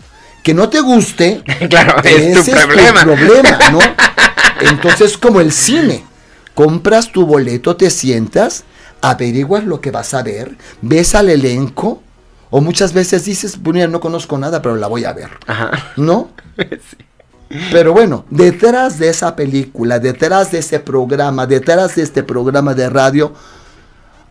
Que 0.45 0.55
no 0.55 0.69
te 0.69 0.81
guste, 0.81 1.43
Claro, 1.69 2.03
es 2.05 2.35
tu 2.35 2.41
ese 2.41 2.53
problema. 2.67 3.03
problema, 3.03 3.59
¿no? 3.71 3.79
Entonces, 4.61 5.17
como 5.19 5.41
el 5.41 5.53
cine, 5.53 6.05
compras 6.55 7.11
tu 7.11 7.27
boleto, 7.27 7.77
te 7.77 7.91
sientas, 7.91 8.65
averiguas 9.01 9.65
lo 9.65 9.81
que 9.81 9.91
vas 9.91 10.15
a 10.15 10.23
ver, 10.23 10.57
ves 10.83 11.15
al 11.15 11.31
elenco, 11.31 12.03
o 12.51 12.61
muchas 12.61 12.93
veces 12.93 13.25
dices, 13.25 13.61
bueno, 13.61 13.81
ya 13.81 13.89
no 13.89 13.99
conozco 14.01 14.37
nada, 14.39 14.61
pero 14.63 14.77
la 14.77 14.87
voy 14.87 15.05
a 15.05 15.13
ver, 15.13 15.31
Ajá. 15.47 15.93
¿no? 15.97 16.31
Pero 17.71 17.93
bueno, 17.93 18.25
detrás 18.31 18.99
de 18.99 19.09
esa 19.09 19.37
película, 19.37 19.99
detrás 19.99 20.51
de 20.53 20.59
ese 20.59 20.81
programa, 20.81 21.47
detrás 21.47 21.95
de 21.97 22.03
este 22.03 22.23
programa 22.23 22.75
de 22.75 22.89
radio, 22.89 23.33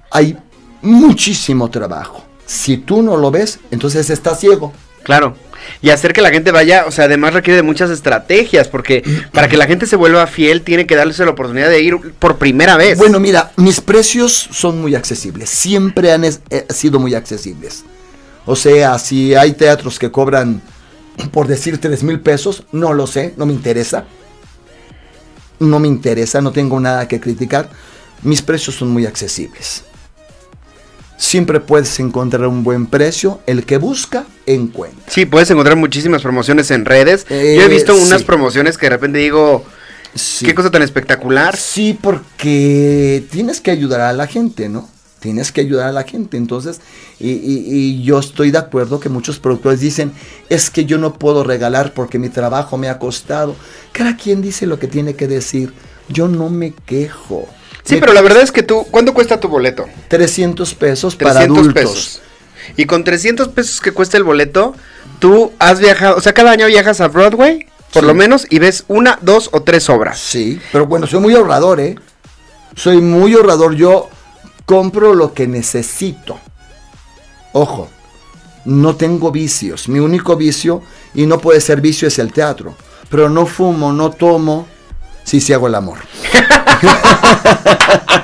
hay 0.09 0.37
muchísimo 0.81 1.69
trabajo. 1.69 2.25
Si 2.45 2.77
tú 2.77 3.01
no 3.01 3.17
lo 3.17 3.31
ves, 3.31 3.59
entonces 3.71 4.09
estás 4.09 4.39
ciego. 4.39 4.73
Claro. 5.03 5.35
Y 5.81 5.89
hacer 5.91 6.11
que 6.13 6.21
la 6.21 6.31
gente 6.31 6.51
vaya, 6.51 6.85
o 6.87 6.91
sea, 6.91 7.05
además 7.05 7.33
requiere 7.33 7.57
de 7.57 7.63
muchas 7.63 7.89
estrategias, 7.91 8.67
porque 8.67 9.03
para 9.31 9.47
que 9.47 9.57
la 9.57 9.67
gente 9.67 9.85
se 9.85 9.95
vuelva 9.95 10.25
fiel, 10.27 10.63
tiene 10.63 10.85
que 10.87 10.95
darles 10.95 11.19
la 11.19 11.29
oportunidad 11.29 11.69
de 11.69 11.81
ir 11.81 11.97
por 12.19 12.37
primera 12.37 12.77
vez. 12.77 12.97
Bueno, 12.97 13.19
mira, 13.19 13.51
mis 13.57 13.79
precios 13.79 14.33
son 14.51 14.81
muy 14.81 14.95
accesibles. 14.95 15.49
Siempre 15.49 16.11
han 16.11 16.23
es- 16.23 16.41
eh, 16.49 16.65
sido 16.69 16.99
muy 16.99 17.13
accesibles. 17.13 17.83
O 18.45 18.55
sea, 18.55 18.97
si 18.97 19.35
hay 19.35 19.53
teatros 19.53 19.99
que 19.99 20.09
cobran, 20.11 20.61
por 21.31 21.47
decir, 21.47 21.79
3 21.79 22.03
mil 22.03 22.19
pesos, 22.19 22.63
no 22.71 22.93
lo 22.93 23.07
sé, 23.07 23.33
no 23.37 23.45
me 23.45 23.53
interesa. 23.53 24.05
No 25.59 25.79
me 25.79 25.87
interesa, 25.87 26.41
no 26.41 26.51
tengo 26.51 26.79
nada 26.79 27.07
que 27.07 27.19
criticar. 27.19 27.69
Mis 28.23 28.41
precios 28.41 28.75
son 28.75 28.89
muy 28.89 29.05
accesibles. 29.05 29.83
Siempre 31.17 31.59
puedes 31.59 31.99
encontrar 31.99 32.47
un 32.47 32.63
buen 32.63 32.87
precio. 32.87 33.41
El 33.45 33.63
que 33.65 33.77
busca, 33.77 34.25
encuentra. 34.47 35.03
Sí, 35.07 35.25
puedes 35.27 35.51
encontrar 35.51 35.77
muchísimas 35.77 36.23
promociones 36.23 36.71
en 36.71 36.83
redes. 36.85 37.27
Eh, 37.29 37.55
Yo 37.57 37.63
he 37.63 37.67
visto 37.67 37.95
unas 37.95 38.21
sí. 38.21 38.25
promociones 38.25 38.77
que 38.77 38.87
de 38.87 38.89
repente 38.91 39.19
digo, 39.19 39.63
Sí. 40.15 40.45
qué 40.45 40.55
cosa 40.55 40.71
tan 40.71 40.81
espectacular. 40.81 41.55
Sí, 41.55 41.97
porque 42.01 43.23
tienes 43.31 43.61
que 43.61 43.69
ayudar 43.71 44.01
a 44.01 44.13
la 44.13 44.25
gente, 44.27 44.67
¿no? 44.67 44.89
Tienes 45.21 45.51
que 45.53 45.61
ayudar 45.61 45.87
a 45.87 45.91
la 45.93 46.03
gente. 46.03 46.35
Entonces, 46.35 46.81
y, 47.19 47.29
y- 47.29 47.65
y 47.69 48.03
yo 48.03 48.19
estoy 48.19 48.51
de 48.51 48.57
acuerdo 48.57 48.99
que 48.99 49.07
muchos 49.07 49.39
productores 49.39 49.79
dicen, 49.79 50.11
es 50.49 50.69
que 50.69 50.83
yo 50.85 50.97
no 50.97 51.13
puedo 51.13 51.43
regalar 51.43 51.93
porque 51.93 52.19
mi 52.19 52.27
trabajo 52.29 52.75
me 52.77 52.89
ha 52.89 52.99
costado. 52.99 53.55
Cada 53.93 54.17
quien 54.17 54.41
dice 54.41 54.65
lo 54.65 54.79
que 54.79 54.87
tiene 54.87 55.13
que 55.15 55.27
decir. 55.27 55.73
Yo 56.09 56.27
no 56.27 56.49
me 56.49 56.73
quejo. 56.73 57.47
Sí, 57.83 57.95
Me 57.95 58.01
pero 58.01 58.13
la 58.13 58.21
verdad 58.21 58.41
es 58.41 58.51
que 58.51 58.63
tú, 58.63 58.85
¿cuánto 58.91 59.13
cuesta 59.13 59.39
tu 59.39 59.47
boleto? 59.47 59.85
300 60.09 60.73
pesos 60.73 61.15
para 61.15 61.31
300 61.35 61.57
adultos. 61.59 61.73
pesos. 61.83 62.21
Y 62.75 62.85
con 62.85 63.03
300 63.03 63.47
pesos 63.49 63.79
que 63.79 63.91
cuesta 63.91 64.17
el 64.17 64.23
boleto, 64.23 64.75
tú 65.19 65.51
has 65.59 65.79
viajado, 65.79 66.17
o 66.17 66.21
sea, 66.21 66.33
cada 66.33 66.51
año 66.51 66.65
viajas 66.67 66.99
a 66.99 67.07
Broadway, 67.07 67.65
por 67.93 68.01
Sí. 68.03 68.07
lo 68.07 68.13
menos, 68.13 68.45
y 68.49 68.59
ves 68.59 68.85
una, 68.87 69.19
dos 69.21 69.49
o 69.53 69.61
tres 69.63 69.89
obras. 69.89 70.19
Sí, 70.19 70.59
pero 70.71 70.85
bueno, 70.87 71.05
soy 71.07 71.19
muy 71.21 71.33
ahorrador, 71.35 71.79
¿eh? 71.79 71.95
Soy 72.75 72.97
muy 73.01 73.33
ahorrador. 73.33 73.75
Yo 73.75 74.09
compro 74.71 75.13
lo 75.13 75.33
que 75.33 75.47
necesito. 75.47 76.39
Ojo, 77.51 77.89
no 78.63 78.95
tengo 78.95 79.29
vicios. 79.29 79.89
Mi 79.89 79.99
único 79.99 80.37
vicio, 80.37 80.81
y 81.13 81.25
no 81.25 81.39
puede 81.39 81.59
ser 81.59 81.81
vicio, 81.81 82.07
es 82.07 82.17
el 82.19 82.31
teatro. 82.31 82.73
Pero 83.09 83.27
no 83.27 83.45
fumo, 83.45 83.91
no 83.91 84.11
tomo. 84.11 84.65
Sí, 85.25 85.41
sí 85.41 85.51
hago 85.51 85.67
el 85.67 85.75
amor. 85.75 85.97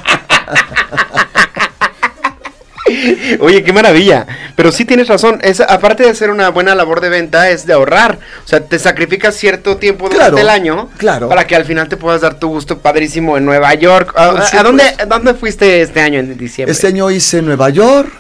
Oye, 3.40 3.64
qué 3.64 3.74
maravilla. 3.74 4.26
Pero 4.56 4.72
sí 4.72 4.86
tienes 4.86 5.08
razón. 5.08 5.40
Es, 5.44 5.60
aparte 5.62 6.04
de 6.04 6.10
hacer 6.10 6.30
una 6.30 6.50
buena 6.50 6.76
labor 6.76 7.02
de 7.02 7.10
venta, 7.10 7.50
es 7.50 7.66
de 7.66 7.74
ahorrar. 7.74 8.20
O 8.44 8.48
sea, 8.48 8.62
te 8.64 8.80
sacrificas 8.80 9.36
cierto 9.36 9.78
tiempo 9.78 10.06
durante 10.10 10.18
Claro, 10.32 10.38
el 10.38 10.50
año. 10.50 10.90
claro. 10.98 11.30
Para 11.30 11.46
que 11.48 11.56
al 11.56 11.66
final 11.66 11.88
te 11.90 11.98
puedas 11.98 12.22
dar 12.22 12.40
tu 12.40 12.50
gusto 12.50 12.80
padrísimo 12.80 13.38
en 13.38 13.46
Nueva 13.46 13.74
York. 13.76 14.14
¿A, 14.16 14.32
Por 14.32 14.42
a- 14.42 14.60
a 14.60 14.64
dónde, 14.64 14.84
a 15.00 15.06
dónde 15.06 15.34
fuiste 15.34 15.82
este 15.82 16.02
año 16.02 16.20
en 16.20 16.38
diciembre? 16.38 16.72
Este 16.72 16.88
año 16.88 17.10
hice 17.12 17.42
Nueva 17.42 17.70
York, 17.70 18.12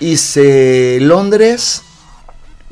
hice 0.00 0.98
Londres 1.00 1.82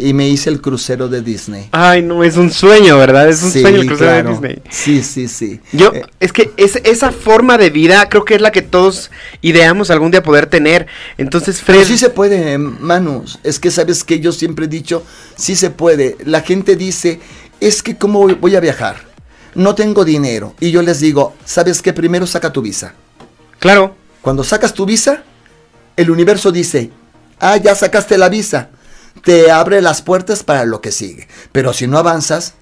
y 0.09 0.13
me 0.15 0.29
hice 0.29 0.51
el 0.51 0.61
crucero 0.61 1.09
de 1.09 1.23
Disney. 1.23 1.69
Ay, 1.73 2.03
no, 2.03 2.23
es 2.25 2.37
un 2.37 2.51
sueño, 2.51 2.99
¿verdad? 2.99 3.29
Es 3.29 3.43
un 3.43 3.51
Sí, 3.51 3.61
sueño 3.61 3.81
el 3.83 3.87
crucero 3.87 4.11
claro. 4.11 4.29
de 4.29 4.49
Disney. 4.49 4.63
Sí, 4.71 5.03
sí, 5.03 5.29
sí. 5.29 5.61
Yo, 5.73 5.93
Eh, 5.95 6.03
es 6.21 6.33
que 6.33 6.51
es, 6.57 6.77
esa 6.85 7.13
forma 7.13 7.57
de 7.59 7.71
vida 7.71 8.09
creo 8.09 8.25
que 8.25 8.35
es 8.35 8.41
la 8.41 8.51
que 8.53 8.63
todos 8.63 9.11
ideamos 9.41 9.91
algún 9.91 10.11
día 10.11 10.23
poder 10.23 10.47
tener. 10.47 10.87
Entonces, 11.19 11.61
Fred, 11.63 11.77
Pero 11.77 11.89
sí 11.89 11.99
se 11.99 12.11
puede, 12.11 12.59
Manus. 12.59 13.39
Es 13.43 13.59
que 13.59 13.71
sabes 13.71 14.05
que 14.05 14.21
yo 14.21 14.33
siempre 14.33 14.65
he 14.67 14.69
dicho, 14.69 15.03
sí 15.37 15.57
se 15.57 15.71
puede. 15.71 16.17
La 16.25 16.41
gente 16.43 16.77
dice, 16.77 17.21
es 17.61 17.83
que 17.83 17.97
cómo 17.97 18.19
voy- 18.21 18.35
voy 18.35 18.57
a 18.57 18.61
viajar. 18.61 18.97
No 19.55 19.75
tengo 19.75 20.05
dinero. 20.05 20.55
Y 20.61 20.71
yo 20.71 20.83
les 20.83 21.01
digo, 21.01 21.35
¿sabes 21.45 21.83
qué? 21.83 21.93
Primero 21.93 22.27
saca 22.27 22.53
tu 22.53 22.63
visa. 22.63 22.95
claro, 23.59 23.95
Cuando 24.23 24.45
sacas 24.45 24.73
tu 24.73 24.87
visa, 24.87 25.25
el 25.97 26.11
universo 26.11 26.51
dice, 26.53 26.91
ah, 27.41 27.57
ya 27.57 27.75
sacaste 27.75 28.17
la 28.17 28.29
visa. 28.29 28.71
Te 29.23 29.51
abre 29.51 29.81
las 29.81 30.03
puertas 30.03 30.43
para 30.43 30.65
lo 30.65 30.81
que 30.81 30.93
sigue. 30.93 31.29
Pero 31.53 31.73
si 31.73 31.87
no 31.87 31.99
avanzas, 31.99 32.55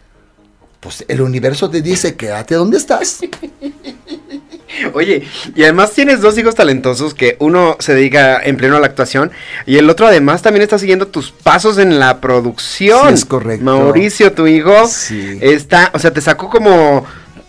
pues 0.81 1.05
el 1.09 1.21
universo 1.21 1.71
te 1.71 1.83
dice, 1.83 2.17
quédate 2.17 2.55
donde 2.55 2.77
estás. 2.79 3.19
Oye, 4.95 5.27
y 5.57 5.63
además 5.65 5.91
tienes 5.93 6.21
dos 6.21 6.39
hijos 6.39 6.55
talentosos 6.55 7.13
que 7.13 7.37
uno 7.41 7.77
se 7.81 7.93
dedica 7.95 8.41
en 8.43 8.57
pleno 8.57 8.77
a 8.77 8.81
la 8.81 8.87
actuación 8.87 9.31
y 9.67 9.77
el 9.79 9.91
otro 9.91 10.07
además 10.07 10.43
también 10.43 10.63
está 10.63 10.79
siguiendo 10.79 11.09
tus 11.09 11.33
pasos 11.33 11.77
en 11.79 11.99
la 11.99 12.21
producción. 12.21 13.09
Sí, 13.09 13.15
es 13.15 13.25
correcto. 13.25 13.65
Mauricio, 13.65 14.33
tu 14.33 14.47
hijo, 14.47 14.87
Sí. 14.87 15.39
está, 15.43 15.91
o 15.93 15.99
sea, 15.99 16.13
te 16.13 16.21
sacó 16.21 16.49
como 16.49 17.05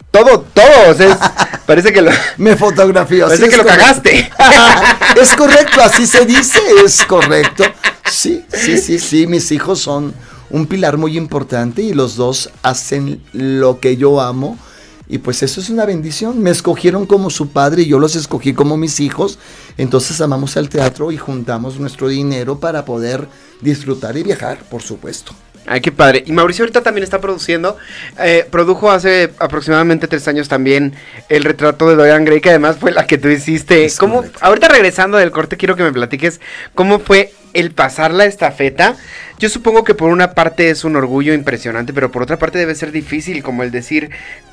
todo, 0.09 0.41
todo, 0.53 0.89
o 0.89 0.93
sea, 0.93 1.11
es- 1.11 1.17
parece 1.67 1.93
que 1.93 2.01
lo, 2.01 2.11
Me 2.37 2.55
fotografió. 2.57 3.25
parece 3.27 3.43
sí, 3.45 3.49
que 3.51 3.57
lo 3.57 3.63
correcto. 3.63 3.85
cagaste. 3.85 4.31
es 5.21 5.35
correcto, 5.35 5.81
así 5.83 6.07
se 6.07 6.25
dice, 6.25 6.59
es 6.83 7.03
correcto. 7.05 7.63
Sí, 8.11 8.43
sí, 8.51 8.77
sí, 8.77 8.99
sí, 8.99 9.25
mis 9.25 9.51
hijos 9.51 9.79
son 9.79 10.13
un 10.49 10.67
pilar 10.67 10.97
muy 10.97 11.17
importante 11.17 11.81
y 11.81 11.93
los 11.93 12.15
dos 12.17 12.49
hacen 12.61 13.21
lo 13.31 13.79
que 13.79 13.95
yo 13.97 14.19
amo. 14.21 14.57
Y 15.07 15.17
pues 15.17 15.43
eso 15.43 15.59
es 15.59 15.69
una 15.69 15.85
bendición. 15.85 16.39
Me 16.39 16.51
escogieron 16.51 17.05
como 17.05 17.29
su 17.29 17.49
padre 17.49 17.83
y 17.83 17.87
yo 17.87 17.99
los 17.99 18.15
escogí 18.15 18.53
como 18.53 18.77
mis 18.77 18.99
hijos. 18.99 19.39
Entonces 19.77 20.21
amamos 20.21 20.55
el 20.55 20.69
teatro 20.69 21.11
y 21.11 21.17
juntamos 21.17 21.79
nuestro 21.79 22.07
dinero 22.07 22.59
para 22.59 22.85
poder 22.85 23.27
disfrutar 23.61 24.15
y 24.17 24.23
viajar, 24.23 24.63
por 24.69 24.81
supuesto. 24.81 25.33
Ay, 25.67 25.79
qué 25.79 25.91
padre. 25.91 26.23
Y 26.25 26.31
Mauricio 26.31 26.63
ahorita 26.63 26.81
también 26.81 27.03
está 27.03 27.21
produciendo. 27.21 27.77
eh, 28.19 28.47
produjo 28.49 28.91
hace 28.91 29.31
aproximadamente 29.39 30.07
tres 30.07 30.27
años 30.27 30.49
también 30.49 30.93
el 31.29 31.43
retrato 31.43 31.87
de 31.87 31.95
Dorian 31.95 32.25
Gray, 32.25 32.41
que 32.41 32.49
además 32.49 32.77
fue 32.79 32.91
la 32.91 33.05
que 33.05 33.17
tú 33.17 33.27
hiciste. 33.29 33.85
Es 33.85 33.97
¿Cómo, 33.97 34.17
correcto. 34.17 34.39
ahorita 34.41 34.67
regresando 34.69 35.17
del 35.17 35.31
corte, 35.31 35.57
quiero 35.57 35.75
que 35.75 35.83
me 35.83 35.91
platiques 35.91 36.41
cómo 36.73 36.99
fue 36.99 37.31
el 37.53 37.71
pasar 37.71 38.11
la 38.13 38.25
estafeta. 38.25 38.95
Yo 39.37 39.49
supongo 39.49 39.83
que 39.83 39.93
por 39.93 40.09
una 40.09 40.33
parte 40.33 40.69
es 40.69 40.83
un 40.83 40.95
orgullo 40.95 41.33
impresionante, 41.33 41.93
pero 41.93 42.11
por 42.11 42.23
otra 42.23 42.37
parte 42.37 42.57
debe 42.57 42.75
ser 42.75 42.91
difícil, 42.91 43.43
como 43.43 43.63
el 43.63 43.71
decir, 43.71 44.09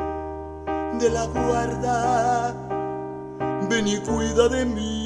de 0.99 1.09
la 1.09 1.25
guarda, 1.25 2.70
ven 3.71 3.87
y 3.87 3.97
cuida 3.99 4.49
de 4.49 4.65
mí. 4.65 5.00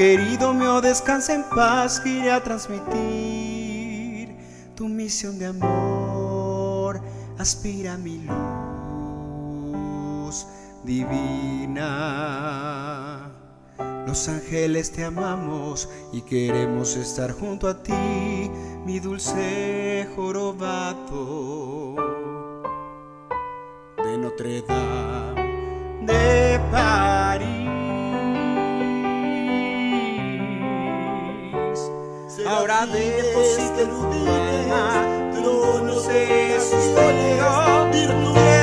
Querido 0.00 0.54
mío, 0.54 0.80
descansa 0.80 1.34
en 1.34 1.44
paz. 1.54 2.00
A 2.32 2.40
transmitir 2.42 4.34
tu 4.74 4.88
misión 4.88 5.38
de 5.38 5.44
amor. 5.44 7.02
Aspira 7.38 7.98
mi 7.98 8.26
luz 9.66 10.46
divina. 10.84 12.10
Los 14.06 14.26
ángeles 14.30 14.90
te 14.90 15.04
amamos 15.04 15.90
y 16.14 16.22
queremos 16.22 16.96
estar 16.96 17.32
junto 17.32 17.68
a 17.68 17.82
ti, 17.82 18.50
mi 18.86 19.00
dulce 19.00 20.08
jorobado 20.16 21.96
de 24.02 24.16
Notre 24.16 24.62
de 26.06 26.58
París. 26.72 27.09
Deposita 32.86 33.84
tronos 35.34 36.06
de 36.08 36.58
sueño, 36.60 37.90
virtudes, 37.92 38.59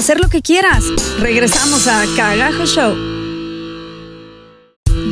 hacer 0.00 0.18
lo 0.18 0.30
que 0.30 0.40
quieras. 0.40 0.82
Regresamos 1.20 1.86
a 1.86 2.02
Cagajo 2.16 2.64
Show. 2.64 2.96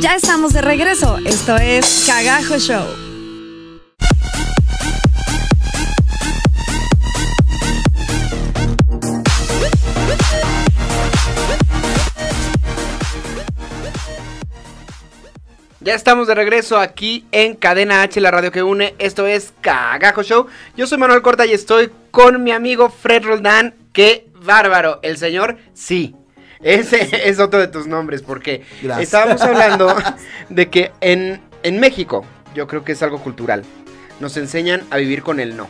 Ya 0.01 0.15
estamos 0.15 0.51
de 0.51 0.61
regreso. 0.61 1.19
Esto 1.27 1.57
es 1.57 2.05
Cagajo 2.07 2.57
Show. 2.57 2.87
Ya 15.81 15.93
estamos 15.93 16.27
de 16.27 16.33
regreso 16.33 16.79
aquí 16.79 17.25
en 17.31 17.55
Cadena 17.55 18.01
H, 18.01 18.19
la 18.19 18.31
radio 18.31 18.51
que 18.51 18.63
une. 18.63 18.95
Esto 18.97 19.27
es 19.27 19.53
Cagajo 19.61 20.23
Show. 20.23 20.47
Yo 20.75 20.87
soy 20.87 20.97
Manuel 20.97 21.21
Corta 21.21 21.45
y 21.45 21.53
estoy 21.53 21.91
con 22.09 22.43
mi 22.43 22.51
amigo 22.51 22.89
Fred 22.89 23.23
Roldán. 23.23 23.75
Qué 23.93 24.28
bárbaro, 24.53 24.99
el 25.03 25.17
señor 25.17 25.57
sí. 25.73 26.15
Ese 26.61 27.07
es 27.29 27.39
otro 27.39 27.59
de 27.59 27.67
tus 27.67 27.87
nombres, 27.87 28.21
porque 28.21 28.63
Gracias. 28.81 29.05
estábamos 29.07 29.41
hablando 29.41 29.95
de 30.49 30.69
que 30.69 30.91
en, 31.01 31.39
en 31.63 31.79
México, 31.79 32.25
yo 32.55 32.67
creo 32.67 32.83
que 32.83 32.91
es 32.93 33.01
algo 33.03 33.19
cultural, 33.19 33.63
nos 34.19 34.35
enseñan 34.37 34.81
a 34.89 34.97
vivir 34.97 35.21
con 35.23 35.39
el 35.39 35.55
no. 35.55 35.69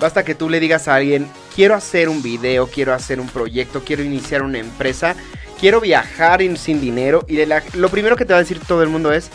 Basta 0.00 0.24
que 0.24 0.34
tú 0.34 0.48
le 0.48 0.58
digas 0.60 0.88
a 0.88 0.94
alguien, 0.94 1.26
quiero 1.54 1.74
hacer 1.74 2.08
un 2.08 2.22
video, 2.22 2.66
quiero 2.66 2.94
hacer 2.94 3.20
un 3.20 3.28
proyecto, 3.28 3.82
quiero 3.84 4.02
iniciar 4.02 4.42
una 4.42 4.58
empresa, 4.58 5.14
quiero 5.60 5.80
viajar 5.80 6.42
in- 6.42 6.56
sin 6.56 6.80
dinero, 6.80 7.24
y 7.28 7.36
de 7.36 7.46
la- 7.46 7.62
lo 7.74 7.88
primero 7.88 8.16
que 8.16 8.24
te 8.24 8.32
va 8.32 8.38
a 8.38 8.42
decir 8.42 8.58
todo 8.66 8.82
el 8.82 8.88
mundo 8.88 9.12
es, 9.12 9.30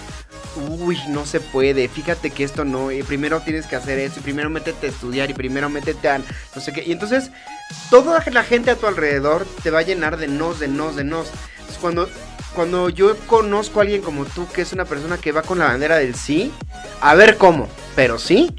uy, 0.79 0.97
no 1.09 1.25
se 1.25 1.39
puede, 1.39 1.87
fíjate 1.87 2.31
que 2.31 2.43
esto 2.43 2.65
no, 2.65 2.91
y 2.91 3.03
primero 3.03 3.39
tienes 3.41 3.65
que 3.67 3.75
hacer 3.75 3.99
esto, 3.99 4.19
y 4.19 4.23
primero 4.23 4.49
métete 4.49 4.87
a 4.87 4.89
estudiar, 4.89 5.29
y 5.29 5.33
primero 5.33 5.69
métete 5.69 6.09
a 6.09 6.17
no 6.17 6.59
sé 6.61 6.73
qué, 6.73 6.83
y 6.85 6.91
entonces 6.91 7.29
toda 7.89 8.23
la 8.31 8.43
gente 8.43 8.71
a 8.71 8.75
tu 8.75 8.87
alrededor 8.87 9.45
te 9.63 9.71
va 9.71 9.79
a 9.79 9.83
llenar 9.83 10.17
de 10.17 10.27
nos, 10.27 10.59
de 10.59 10.67
nos, 10.67 10.95
de 10.95 11.03
nos. 11.03 11.27
Cuando, 11.81 12.09
cuando 12.55 12.89
yo 12.89 13.15
conozco 13.27 13.79
a 13.79 13.83
alguien 13.83 14.01
como 14.01 14.25
tú, 14.25 14.47
que 14.53 14.61
es 14.61 14.73
una 14.73 14.85
persona 14.85 15.17
que 15.17 15.31
va 15.31 15.41
con 15.41 15.59
la 15.59 15.65
bandera 15.65 15.97
del 15.97 16.15
sí, 16.15 16.51
a 17.01 17.15
ver 17.15 17.37
cómo, 17.37 17.67
pero 17.95 18.17
sí, 18.19 18.55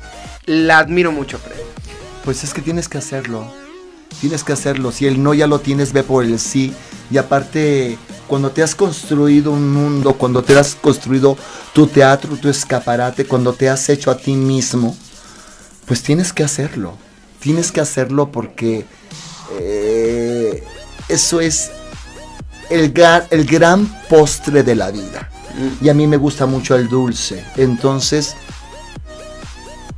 la 0.46 0.78
admiro 0.78 1.12
mucho, 1.12 1.38
Fred. 1.38 1.56
Pues 2.24 2.44
es 2.44 2.54
que 2.54 2.62
tienes 2.62 2.88
que 2.88 2.98
hacerlo. 2.98 3.50
Tienes 4.20 4.44
que 4.44 4.52
hacerlo. 4.52 4.92
Si 4.92 5.06
el 5.06 5.22
no 5.22 5.34
ya 5.34 5.46
lo 5.46 5.60
tienes, 5.60 5.92
ve 5.92 6.02
por 6.02 6.24
el 6.24 6.38
sí. 6.38 6.74
Y 7.10 7.18
aparte, 7.18 7.98
cuando 8.26 8.50
te 8.50 8.62
has 8.62 8.74
construido 8.74 9.52
un 9.52 9.72
mundo, 9.72 10.14
cuando 10.14 10.42
te 10.42 10.58
has 10.58 10.74
construido 10.74 11.36
tu 11.72 11.86
teatro, 11.86 12.36
tu 12.36 12.48
escaparate, 12.48 13.24
cuando 13.26 13.52
te 13.52 13.68
has 13.68 13.88
hecho 13.88 14.10
a 14.10 14.18
ti 14.18 14.34
mismo, 14.34 14.96
pues 15.86 16.02
tienes 16.02 16.32
que 16.32 16.42
hacerlo. 16.42 16.96
Tienes 17.40 17.70
que 17.70 17.80
hacerlo 17.80 18.32
porque 18.32 18.84
eh, 19.58 20.62
eso 21.08 21.40
es 21.40 21.70
el, 22.70 22.92
ga- 22.92 23.26
el 23.30 23.44
gran 23.46 23.86
postre 24.08 24.62
de 24.62 24.74
la 24.74 24.90
vida. 24.90 25.30
Y 25.80 25.88
a 25.88 25.94
mí 25.94 26.06
me 26.06 26.16
gusta 26.16 26.46
mucho 26.46 26.76
el 26.76 26.88
dulce. 26.88 27.44
Entonces, 27.56 28.36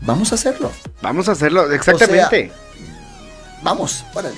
vamos 0.00 0.32
a 0.32 0.36
hacerlo. 0.36 0.72
Vamos 1.02 1.28
a 1.28 1.32
hacerlo, 1.32 1.70
exactamente. 1.70 2.50
Vamos, 3.62 4.04
órale. 4.14 4.36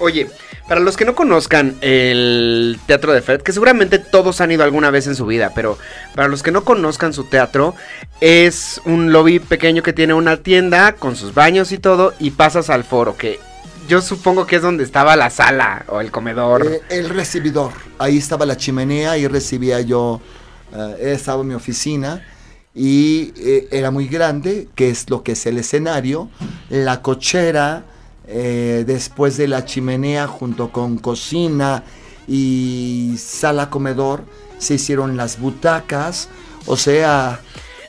Oye, 0.00 0.28
para 0.68 0.80
los 0.80 0.96
que 0.96 1.04
no 1.04 1.14
conozcan 1.14 1.76
el 1.80 2.78
teatro 2.86 3.12
de 3.12 3.22
Fred, 3.22 3.42
que 3.42 3.52
seguramente 3.52 3.98
todos 3.98 4.40
han 4.40 4.50
ido 4.52 4.62
alguna 4.64 4.90
vez 4.90 5.06
en 5.06 5.16
su 5.16 5.26
vida, 5.26 5.52
pero 5.54 5.78
para 6.14 6.28
los 6.28 6.42
que 6.42 6.50
no 6.52 6.64
conozcan 6.64 7.12
su 7.12 7.24
teatro, 7.24 7.74
es 8.20 8.80
un 8.84 9.12
lobby 9.12 9.38
pequeño 9.40 9.82
que 9.82 9.92
tiene 9.92 10.14
una 10.14 10.36
tienda 10.38 10.92
con 10.92 11.16
sus 11.16 11.34
baños 11.34 11.72
y 11.72 11.78
todo, 11.78 12.14
y 12.20 12.30
pasas 12.32 12.70
al 12.70 12.84
foro, 12.84 13.16
que 13.16 13.40
yo 13.88 14.02
supongo 14.02 14.46
que 14.46 14.56
es 14.56 14.62
donde 14.62 14.84
estaba 14.84 15.16
la 15.16 15.30
sala 15.30 15.84
o 15.88 16.00
el 16.00 16.10
comedor. 16.10 16.66
Eh, 16.66 16.82
el 16.90 17.08
recibidor. 17.08 17.72
Ahí 17.98 18.18
estaba 18.18 18.44
la 18.44 18.56
chimenea 18.56 19.16
y 19.16 19.26
recibía 19.26 19.80
yo, 19.80 20.20
eh, 20.72 21.14
estaba 21.14 21.42
mi 21.42 21.54
oficina 21.54 22.22
y 22.74 23.32
eh, 23.38 23.68
era 23.72 23.90
muy 23.90 24.06
grande, 24.06 24.68
que 24.74 24.90
es 24.90 25.08
lo 25.08 25.22
que 25.22 25.32
es 25.32 25.46
el 25.46 25.58
escenario, 25.58 26.28
la 26.68 27.02
cochera, 27.02 27.84
después 28.30 29.38
de 29.38 29.48
la 29.48 29.64
chimenea 29.64 30.26
junto 30.26 30.70
con 30.70 30.98
cocina 30.98 31.82
y 32.26 33.14
sala 33.16 33.70
comedor, 33.70 34.22
se 34.58 34.74
hicieron 34.74 35.16
las 35.16 35.40
butacas, 35.40 36.28
o 36.66 36.76
sea, 36.76 37.40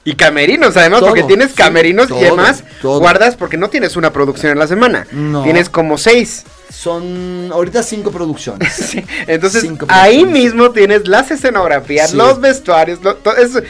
Y 0.10 0.16
camerinos, 0.16 0.76
además, 0.78 1.00
Todo, 1.02 1.10
porque 1.10 1.24
tienes 1.24 1.50
sí, 1.50 1.56
camerinos 1.56 2.10
y 2.10 2.14
además 2.14 2.64
todo. 2.82 3.00
guardas 3.00 3.36
porque 3.36 3.58
no 3.58 3.70
tienes 3.70 3.96
una 3.96 4.12
producción 4.12 4.52
en 4.52 4.58
la 4.60 4.68
semana. 4.68 5.06
No. 5.12 5.44
Tienes 5.44 5.70
como 5.70 5.98
seis. 5.98 6.44
son 6.72 7.50
ahorita 7.52 7.82
cinco 7.84 8.12
producciones. 8.12 8.72
Sí, 8.90 9.04
Entonces, 9.28 9.62
Cinco 9.64 9.86
ahí 9.90 10.20
producciones. 10.20 10.44
mismo 10.44 10.72
tienes 10.72 11.08
las 11.08 11.30
escenografías, 11.32 12.12
Sí. 12.12 12.16
los 12.18 12.40
vestuarios. 12.40 13.04
lo- 13.04 13.16
to- 13.16 13.36
es, 13.36 13.56
es- 13.56 13.64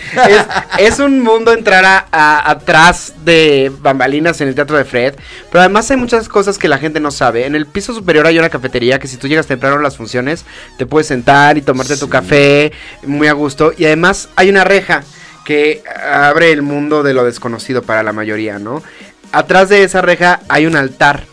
es 0.77 0.99
un 0.99 1.21
mundo 1.21 1.51
entrar 1.53 1.83
a- 1.85 2.07
a- 2.11 2.51
atrás 2.51 3.13
de 3.25 3.71
bambalinas 3.81 4.39
en 4.41 4.49
el 4.49 4.55
teatro 4.55 4.77
de 4.77 4.85
Fred. 4.85 5.15
Pero 5.51 5.61
además 5.61 5.89
hay 5.91 5.97
muchas 5.97 6.27
cosas 6.29 6.57
que 6.57 6.67
la 6.67 6.77
gente 6.77 6.99
no 6.99 7.09
sabe. 7.11 7.45
En 7.45 7.55
el 7.55 7.65
piso 7.65 7.93
superior 7.93 8.27
hay 8.27 8.37
una 8.37 8.49
cafetería 8.49 8.99
que 8.99 9.07
si 9.07 9.17
tú 9.17 9.27
llegas 9.27 9.47
temprano 9.47 9.77
a 9.77 9.81
las 9.81 9.97
funciones, 9.97 10.45
te 10.77 10.85
puedes 10.85 11.07
sentar 11.07 11.57
y 11.57 11.61
tomarte 11.61 11.97
tu 11.97 12.07
café 12.09 12.71
muy 13.05 13.27
a 13.27 13.33
gusto. 13.33 13.73
Y 13.77 13.85
además 13.85 14.29
hay 14.35 14.49
una 14.49 14.63
reja 14.65 15.03
que 15.49 15.81
abre 16.05 16.51
el 16.51 16.61
mundo 16.61 17.01
de 17.01 17.15
lo 17.15 17.23
desconocido 17.23 17.81
para 17.81 18.03
la 18.03 18.13
mayoría, 18.13 18.59
¿no? 18.59 18.83
Atrás 19.31 19.67
de 19.69 19.81
esa 19.83 19.99
reja 20.03 20.41
hay 20.47 20.67
un 20.67 20.75
altar 20.75 21.23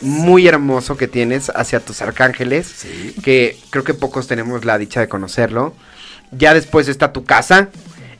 muy 0.00 0.48
hermoso 0.48 0.96
que 0.96 1.06
tienes 1.06 1.50
hacia 1.54 1.80
tus 1.80 2.00
arcángeles, 2.00 2.66
Sí. 2.66 3.14
que 3.22 3.58
creo 3.68 3.84
que 3.84 3.92
pocos 3.92 4.26
tenemos 4.26 4.64
la 4.64 4.78
dicha 4.78 5.00
de 5.00 5.08
conocerlo. 5.08 5.74
Ya 6.30 6.54
después 6.54 6.88
está 6.88 7.12
tu 7.12 7.24
casa. 7.26 7.68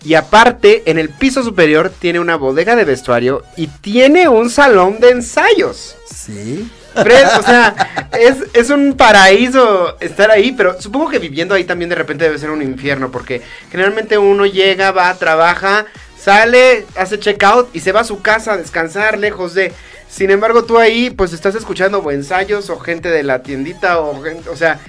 Y 0.05 0.15
aparte, 0.15 0.83
en 0.85 0.99
el 0.99 1.09
piso 1.09 1.43
superior 1.43 1.91
tiene 1.99 2.21
una 2.21 2.37
bodega 2.37 2.77
de 2.77 2.85
vestuario 2.85 3.43
y 3.57 3.69
tiene 3.69 4.29
un 4.29 4.51
salón 4.51 5.01
de 5.01 5.13
ensayos. 5.13 5.97
Sí. 6.15 6.71
Fred, 6.95 7.27
o 7.39 7.43
sea, 7.43 8.09
es, 8.19 8.37
es 8.55 8.71
un 8.71 8.95
paraíso 8.95 9.97
estar 10.01 10.31
ahí, 10.31 10.53
pero 10.53 10.81
supongo 10.81 11.11
que 11.11 11.19
viviendo 11.19 11.55
ahí 11.55 11.65
también 11.65 11.89
de 11.89 11.95
repente 11.95 12.25
debe 12.25 12.39
ser 12.39 12.51
un 12.51 12.63
infierno, 12.63 13.11
porque 13.11 13.43
generalmente 13.71 14.19
uno 14.19 14.47
llega, 14.47 14.91
va, 14.91 15.15
trabaja, 15.15 15.87
sale, 16.19 16.87
hace 16.97 17.19
checkout 17.19 17.75
y 17.75 17.81
se 17.81 17.93
va 17.93 18.01
a 18.01 18.05
su 18.05 18.21
casa 18.21 18.55
a 18.55 18.57
descansar 18.57 19.19
lejos 19.19 19.55
de... 19.55 19.73
Sin 20.09 20.31
embargo, 20.31 20.65
tú 20.65 20.79
ahí 20.79 21.11
pues 21.11 21.35
estás 21.35 21.55
escuchando 21.55 21.99
o 21.99 22.11
ensayos 22.11 22.71
o 22.71 22.79
gente 22.79 23.11
de 23.11 23.23
la 23.23 23.43
tiendita 23.43 24.01
o 24.01 24.19
o 24.51 24.57
sea, 24.57 24.81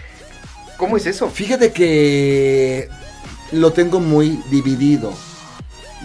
¿cómo 0.77 0.95
es 0.95 1.05
eso? 1.05 1.29
Fíjate 1.29 1.73
que 1.73 2.87
lo 3.51 3.73
tengo 3.73 3.99
muy 3.99 4.41
dividido. 4.49 5.13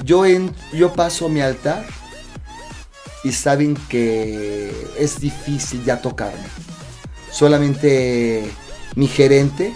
Yo, 0.02 0.26
en, 0.26 0.52
yo 0.72 0.92
paso 0.92 1.28
mi 1.28 1.40
altar 1.40 1.84
y 3.24 3.32
saben 3.32 3.76
que 3.88 4.70
es 4.98 5.18
difícil 5.18 5.82
ya 5.84 6.00
tocarme. 6.00 6.44
Solamente 7.32 8.44
mi 8.94 9.08
gerente 9.08 9.74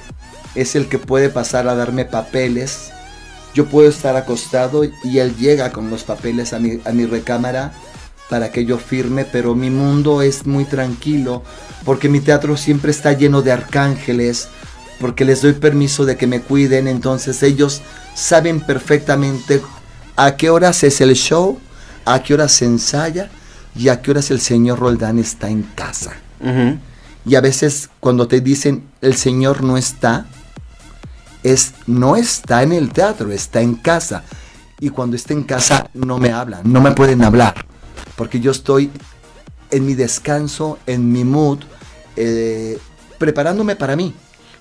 es 0.55 0.77
el 0.77 0.89
que 0.89 0.99
puede 0.99 1.31
pasar 1.31 1.67
a 1.67 1.75
darme 1.75 2.05
papeles. 2.05 2.91
Yo 3.55 3.67
puedo 3.67 3.89
estar 3.89 4.15
acostado 4.17 4.85
y 4.85 5.19
él 5.19 5.35
llega 5.37 5.73
con 5.73 5.91
los 5.91 6.05
papeles 6.05 6.53
a 6.53 6.59
mi, 6.61 6.79
a 6.85 6.93
mi 6.93 7.07
recámara 7.07 7.73
para 8.29 8.53
que 8.53 8.67
yo 8.67 8.79
firme, 8.79 9.25
pero 9.25 9.55
mi 9.55 9.71
mundo 9.71 10.21
es 10.21 10.47
muy 10.47 10.67
tranquilo 10.67 11.43
porque 11.85 12.11
mi 12.11 12.21
teatro 12.21 12.59
siempre 12.59 12.91
está 12.91 13.15
lleno 13.15 13.41
de 13.41 13.53
arcángeles, 13.53 14.49
porque 15.01 15.25
les 15.25 15.41
doy 15.41 15.55
permiso 15.55 16.05
de 16.05 16.19
que 16.19 16.27
me 16.27 16.43
cuiden, 16.43 16.87
entonces 16.87 17.43
ellos 17.43 17.81
saben 18.15 18.61
perfectamente 18.61 19.63
a 20.17 20.37
qué 20.37 20.51
horas 20.51 20.83
es 20.85 21.01
el 21.01 21.15
show, 21.15 21.59
a 22.05 22.23
qué 22.23 22.35
horas 22.35 22.53
se 22.53 22.67
ensaya 22.67 23.31
y 23.75 23.89
a 23.89 24.01
qué 24.03 24.11
horas 24.11 24.31
el 24.31 24.41
señor 24.41 24.79
Roldán 24.79 25.19
está 25.19 25.49
en 25.49 25.63
casa. 25.63 26.13
Y 27.25 27.35
a 27.35 27.41
veces 27.41 27.91
cuando 28.01 28.29
te 28.29 28.41
dicen 28.41 28.85
el 29.01 29.15
señor 29.15 29.63
no 29.63 29.77
está, 29.77 30.27
es 31.43 31.75
no 31.87 32.17
está 32.17 32.63
en 32.63 32.73
el 32.73 32.93
teatro, 32.93 33.31
está 33.33 33.61
en 33.61 33.75
casa. 33.75 34.25
Y 34.81 34.91
cuando 34.91 35.17
está 35.17 35.33
en 35.33 35.43
casa 35.43 35.91
no 35.95 36.19
me 36.19 36.31
hablan, 36.31 36.61
no 36.65 36.81
me 36.81 36.93
pueden 36.93 37.23
hablar, 37.23 37.67
porque 38.17 38.41
yo 38.41 38.53
estoy 38.53 38.91
en 39.71 39.85
mi 39.85 39.95
descanso, 39.95 40.79
en 40.87 41.11
mi 41.11 41.25
mood, 41.25 41.59
eh, 42.17 42.79
preparándome 43.19 43.77
para 43.77 43.97
mí. 43.97 44.15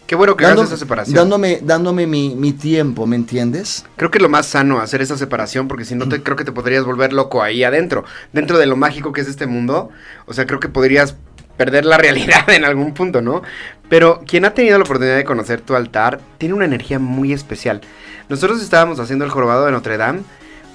Qué 0.08 0.16
bueno 0.16 0.36
que 0.38 0.46
Dando- 0.46 0.62
hagas 0.62 0.72
esa 0.72 0.80
separación. 0.80 1.16
Dándome, 1.16 1.60
dándome 1.62 2.08
mi, 2.08 2.34
mi 2.36 2.54
tiempo, 2.54 3.06
¿me 3.06 3.16
entiendes? 3.18 3.86
Creo 3.98 4.10
que 4.10 4.20
lo 4.20 4.30
más 4.30 4.48
sano 4.48 4.80
hacer 4.80 5.02
esa 5.02 5.18
separación, 5.18 5.68
porque 5.68 5.84
si 5.86 5.96
no 5.96 6.08
te 6.08 6.24
creo 6.24 6.38
que 6.38 6.46
te 6.46 6.52
podrías 6.54 6.86
volver 6.86 7.12
loco 7.14 7.44
ahí 7.44 7.64
adentro, 7.64 8.06
dentro 8.32 8.58
de 8.58 8.66
lo 8.66 8.78
mágico 8.78 9.12
que 9.12 9.22
es 9.22 9.28
este 9.28 9.48
mundo. 9.48 9.90
O 10.26 10.34
sea, 10.34 10.46
creo 10.48 10.60
que 10.62 10.70
podrías 10.70 11.16
perder 11.58 11.86
la 11.86 11.98
realidad 11.98 12.50
en 12.50 12.64
algún 12.64 12.94
punto, 12.94 13.22
¿no? 13.22 13.42
Pero 13.90 14.22
quien 14.26 14.46
ha 14.46 14.54
tenido 14.54 14.78
la 14.78 14.84
oportunidad 14.86 15.18
de 15.18 15.26
conocer 15.26 15.62
tu 15.62 15.76
altar 15.76 16.20
tiene 16.38 16.56
una 16.56 16.66
energía 16.66 17.00
muy 17.00 17.34
especial. 17.34 17.82
Nosotros 18.30 18.62
estábamos 18.62 19.00
haciendo 19.00 19.26
el 19.26 19.32
jorobado 19.32 19.66
de 19.66 19.72
Notre 19.72 19.98
Dame 19.98 20.22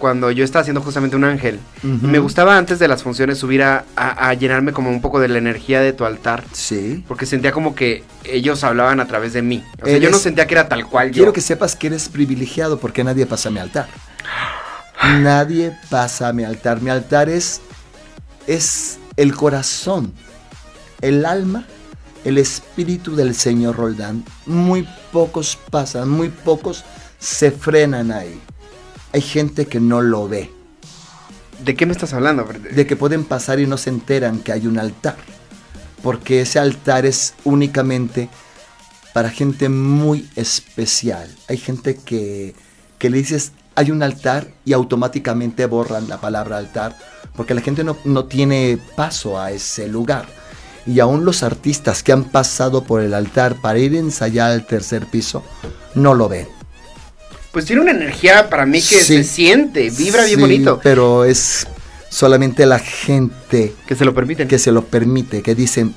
cuando 0.03 0.33
yo 0.33 0.43
estaba 0.45 0.63
haciendo 0.63 0.81
justamente 0.83 1.15
un 1.15 1.23
ángel. 1.23 1.61
Me 1.85 2.19
gustaba 2.19 2.59
antes 2.59 2.81
de 2.81 2.89
las 2.89 3.05
funciones 3.05 3.39
subir 3.39 3.63
a, 3.63 3.85
a- 3.95 4.31
a 4.31 4.35
llenarme 4.35 4.73
como 4.73 4.91
un 4.91 5.01
poco 5.01 5.21
de 5.21 5.29
la 5.29 5.39
energía 5.39 5.81
de 5.81 5.93
tu 5.93 6.05
altar. 6.05 6.43
Sí. 6.51 7.05
Porque 7.07 7.25
sentía 7.25 7.53
como 7.53 7.77
que 7.77 8.03
ellos 8.25 8.65
hablaban 8.65 8.99
a 8.99 9.07
través 9.07 9.33
de 9.33 9.43
mí. 9.43 9.63
O 9.81 9.87
sea, 9.87 9.99
yo 9.99 10.11
no 10.11 10.19
sentía 10.19 10.49
que 10.49 10.55
era 10.55 10.69
tal 10.69 10.87
cual 10.87 11.11
yo. 11.13 11.15
Quiero 11.15 11.33
que 11.33 11.41
sepas 11.41 11.77
que 11.77 11.87
eres 11.87 12.09
privilegiado 12.09 12.81
porque 12.81 13.05
nadie 13.05 13.27
pasa 13.27 13.49
a 13.49 13.53
mi 13.53 13.61
altar. 13.61 13.87
Nadie 15.21 15.77
pasa 15.89 16.29
a 16.29 16.33
mi 16.33 16.43
altar. 16.45 16.81
Mi 16.81 16.91
altar 16.91 17.29
es, 17.29 17.61
es 18.47 18.99
el 19.17 19.35
corazón, 19.35 20.13
el 21.01 21.25
alma, 21.27 21.65
el 22.25 22.39
espíritu 22.39 23.15
del 23.17 23.35
Señor 23.35 23.77
Roldán. 23.77 24.25
Muy 24.47 24.87
pocos 25.13 25.59
pasan, 25.71 26.09
muy 26.09 26.29
pocos 26.29 26.85
se 27.19 27.51
frenan 27.53 28.11
ahí. 28.13 28.41
Hay 29.13 29.21
gente 29.21 29.67
que 29.67 29.81
no 29.81 30.01
lo 30.01 30.29
ve. 30.29 30.51
¿De 31.65 31.75
qué 31.75 31.87
me 31.87 31.93
estás 31.93 32.13
hablando? 32.13 32.45
De 32.45 32.87
que 32.87 32.97
pueden 32.97 33.25
pasar 33.25 33.61
y 33.61 33.67
no 33.67 33.77
se 33.77 33.91
enteran 33.91 34.41
que 34.41 34.53
hay 34.53 34.67
un 34.67 34.79
altar. 34.79 35.17
Porque 36.03 36.41
ese 36.41 36.59
altar 36.59 37.07
es 37.07 37.35
únicamente 37.45 38.29
para 39.13 39.31
gente 39.31 39.69
muy 39.69 40.29
especial. 40.35 41.31
Hay 41.49 41.59
gente 41.59 41.97
que, 41.97 42.55
que 42.99 43.11
le 43.11 43.19
dices, 43.19 43.53
hay 43.75 43.91
un 43.91 44.03
altar 44.03 44.49
y 44.65 44.73
automáticamente 44.73 45.67
borran 45.67 46.09
la 46.09 46.21
palabra 46.21 46.59
altar 46.59 46.97
porque 47.37 47.55
la 47.55 47.61
gente 47.61 47.85
no, 47.85 47.97
no, 48.05 48.25
tiene 48.27 48.79
paso 48.97 49.41
a 49.41 49.53
ese 49.53 49.89
lugar. 49.89 50.27
Y 50.87 51.01
aún 51.01 51.25
los 51.25 51.43
artistas 51.43 52.03
que 52.03 52.13
han 52.13 52.25
pasado 52.25 52.85
por 52.85 53.01
el 53.03 53.15
altar 53.15 53.57
para 53.61 53.79
ir 53.79 53.95
a 53.95 53.99
ensayar 53.99 54.51
al 54.51 54.67
tercer 54.67 55.07
piso, 55.07 55.43
no 55.95 56.15
lo 56.15 56.29
ven. 56.29 56.49
Pues 57.53 57.67
tiene 57.67 57.83
una 57.83 57.91
energía 57.91 58.49
para 58.49 58.65
mí 58.65 58.81
que 58.81 59.01
se 59.03 59.25
siente, 59.25 59.91
vibra 59.91 60.25
bien 60.25 60.41
bonito. 60.41 60.81
Pero 60.83 61.25
es 61.25 61.67
solamente 62.09 62.65
la 62.65 62.79
gente 62.79 63.75
que 63.87 63.95
se 63.95 64.07
lo 64.07 64.15
permite. 64.15 64.47
Que 64.47 64.59
se 64.59 64.73
lo 64.73 64.87
permite, 64.87 65.43
que 65.43 65.55
dicen, 65.55 65.95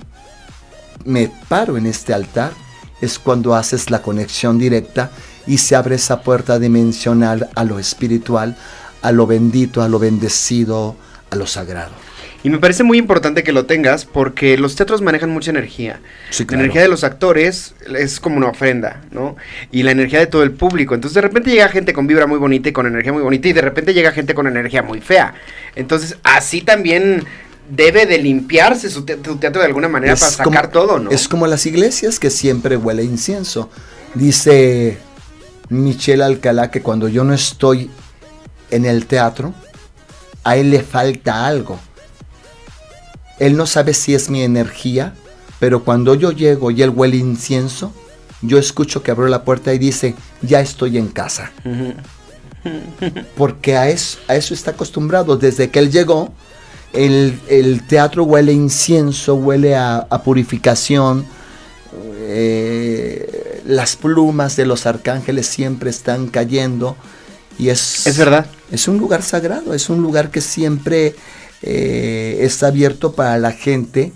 me 1.06 1.32
paro 1.48 1.78
en 1.78 1.86
este 1.86 2.14
altar, 2.14 2.52
es 3.00 3.20
cuando 3.20 3.56
haces 3.56 3.90
la 3.90 4.02
conexión 4.02 4.58
directa 4.58 5.12
y 5.48 5.60
se 5.60 5.76
abre 5.76 5.96
esa 5.96 6.22
puerta 6.22 6.60
dimensional 6.60 7.50
a 7.56 7.64
lo 7.64 7.80
espiritual, 7.80 8.58
a 9.02 9.12
lo 9.14 9.26
bendito, 9.26 9.82
a 9.82 9.88
lo 9.88 10.00
bendecido, 10.00 10.98
a 11.30 11.36
lo 11.38 11.48
sagrado. 11.48 11.94
Y 12.46 12.52
me 12.52 12.60
parece 12.60 12.84
muy 12.84 13.00
importante 13.00 13.42
que 13.42 13.52
lo 13.52 13.66
tengas 13.66 14.06
porque 14.06 14.56
los 14.56 14.76
teatros 14.76 15.02
manejan 15.02 15.32
mucha 15.32 15.50
energía. 15.50 16.00
La 16.48 16.56
energía 16.58 16.84
de 16.84 16.88
los 16.88 17.04
actores 17.04 17.74
es 17.98 18.20
como 18.20 18.38
una 18.38 18.50
ofrenda, 18.50 19.02
¿no? 19.10 19.36
Y 19.72 19.82
la 19.82 19.90
energía 19.90 20.20
de 20.20 20.28
todo 20.28 20.44
el 20.44 20.52
público. 20.52 20.94
Entonces 20.94 21.16
de 21.16 21.22
repente 21.22 21.50
llega 21.50 21.70
gente 21.70 21.92
con 21.92 22.06
vibra 22.06 22.28
muy 22.28 22.38
bonita 22.38 22.70
y 22.70 22.72
con 22.72 22.86
energía 22.86 23.12
muy 23.12 23.24
bonita 23.24 23.48
y 23.48 23.54
de 23.54 23.62
repente 23.62 23.96
llega 23.96 24.12
gente 24.12 24.36
con 24.36 24.46
energía 24.46 24.84
muy 24.84 25.02
fea. 25.02 25.34
Entonces 25.76 26.18
así 26.22 26.62
también 26.62 27.24
debe 27.68 28.06
de 28.06 28.20
limpiarse 28.20 28.92
su, 28.92 29.06
teatro 29.06 29.60
de 29.60 29.66
alguna 29.66 29.88
manera 29.88 30.16
para 30.16 30.32
sacar 30.32 30.70
todo, 30.70 31.00
¿no? 31.00 31.10
Es 31.10 31.28
como 31.28 31.48
las 31.48 31.66
iglesias 31.66 32.20
que 32.20 32.30
siempre 32.30 32.78
huele 32.78 33.04
incienso. 33.04 33.72
Dice 34.14 35.00
Michelle 35.70 36.22
Alcalá 36.22 36.70
que 36.70 36.84
cuando 36.84 37.08
yo 37.08 37.24
no 37.24 37.34
estoy 37.34 37.90
en 38.70 38.86
el 38.86 39.08
teatro, 39.08 39.56
a 40.44 40.58
él 40.58 40.70
le 40.70 40.84
falta 40.84 41.48
algo. 41.48 41.80
Él 43.40 43.58
no 43.58 43.66
sabe 43.66 43.94
si 43.94 44.16
es 44.16 44.30
mi 44.30 44.42
energía, 44.42 45.14
pero 45.60 45.84
cuando 45.84 46.16
yo 46.16 46.32
llego 46.32 46.72
y 46.72 46.82
él 46.82 46.90
huele 46.90 47.18
incienso, 47.18 47.94
yo 48.42 48.58
escucho 48.58 49.04
que 49.04 49.12
abrió 49.12 49.28
la 49.28 49.44
puerta 49.44 49.74
y 49.74 49.80
dice, 49.80 50.16
ya 50.42 50.62
estoy 50.62 50.98
en 50.98 51.08
casa. 51.08 51.52
Porque 53.38 53.78
a 53.78 53.90
eso, 53.90 54.18
a 54.28 54.36
eso 54.36 54.54
está 54.54 54.72
acostumbrado. 54.72 55.38
Desde 55.38 55.70
que 55.70 55.80
él 55.80 55.92
llegó, 55.92 56.34
el, 56.94 57.82
teatro 57.88 58.24
huele 58.24 58.54
incienso, 58.54 59.36
huele 59.36 59.76
a, 59.76 60.08
purificación. 60.24 61.26
Eh, 62.28 63.62
las 63.66 63.96
plumas 63.96 64.56
de 64.56 64.66
los 64.66 64.86
arcángeles 64.86 65.48
siempre 65.48 65.90
están 65.90 66.28
cayendo. 66.28 66.96
Y 67.58 67.70
es, 67.70 68.08
es 68.08 68.18
verdad. 68.18 68.48
Es 68.72 68.88
un 68.88 68.98
lugar 68.98 69.22
sagrado, 69.22 69.74
es 69.74 69.90
un 69.90 70.02
lugar 70.02 70.32
que 70.32 70.42
siempre 70.42 71.16
eh, 71.66 72.38
está 72.42 72.68
abierto 72.68 73.14
para 73.14 73.40
la 73.40 73.52
gente 73.52 74.14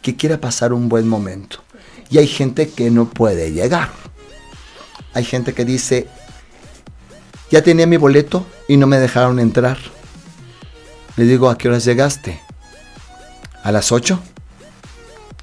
que 0.00 0.14
quiera 0.14 0.40
pasar 0.40 0.72
un 0.72 0.88
buen 0.88 1.08
momento. 1.08 1.58
Y 2.08 2.18
hay 2.18 2.28
gente 2.28 2.68
que 2.68 2.90
no 2.90 3.10
puede 3.10 3.52
llegar. 3.52 3.90
Hay 5.12 5.24
gente 5.24 5.54
que 5.54 5.64
dice, 5.64 6.06
ya 7.50 7.62
tenía 7.62 7.88
mi 7.88 7.96
boleto 7.96 8.46
y 8.68 8.76
no 8.76 8.86
me 8.86 8.98
dejaron 8.98 9.40
entrar. 9.40 9.78
Le 11.16 11.24
digo, 11.24 11.50
¿a 11.50 11.58
qué 11.58 11.68
horas 11.68 11.84
llegaste? 11.84 12.40
¿A 13.64 13.72
las 13.72 13.90
8? 13.90 14.20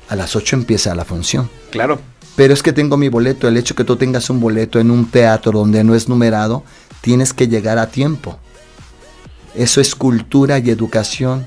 A 0.07 0.15
las 0.15 0.35
8 0.35 0.55
empieza 0.55 0.95
la 0.95 1.03
función. 1.03 1.49
Claro. 1.69 1.99
Pero 2.37 2.53
es 2.53 2.63
que 2.63 2.71
tengo 2.71 2.95
mi 2.95 3.09
boleto. 3.09 3.49
El 3.49 3.57
hecho 3.57 3.75
que 3.75 3.83
tú 3.83 3.97
tengas 3.97 4.29
un 4.29 4.39
boleto 4.39 4.79
en 4.79 4.89
un 4.89 5.11
teatro 5.11 5.51
donde 5.51 5.83
no 5.83 5.95
es 5.95 6.07
numerado, 6.07 6.63
tienes 7.01 7.33
que 7.33 7.47
llegar 7.49 7.77
a 7.77 7.87
tiempo. 7.87 8.39
Eso 9.55 9.81
es 9.81 9.95
cultura 9.95 10.59
y 10.59 10.69
educación. 10.69 11.45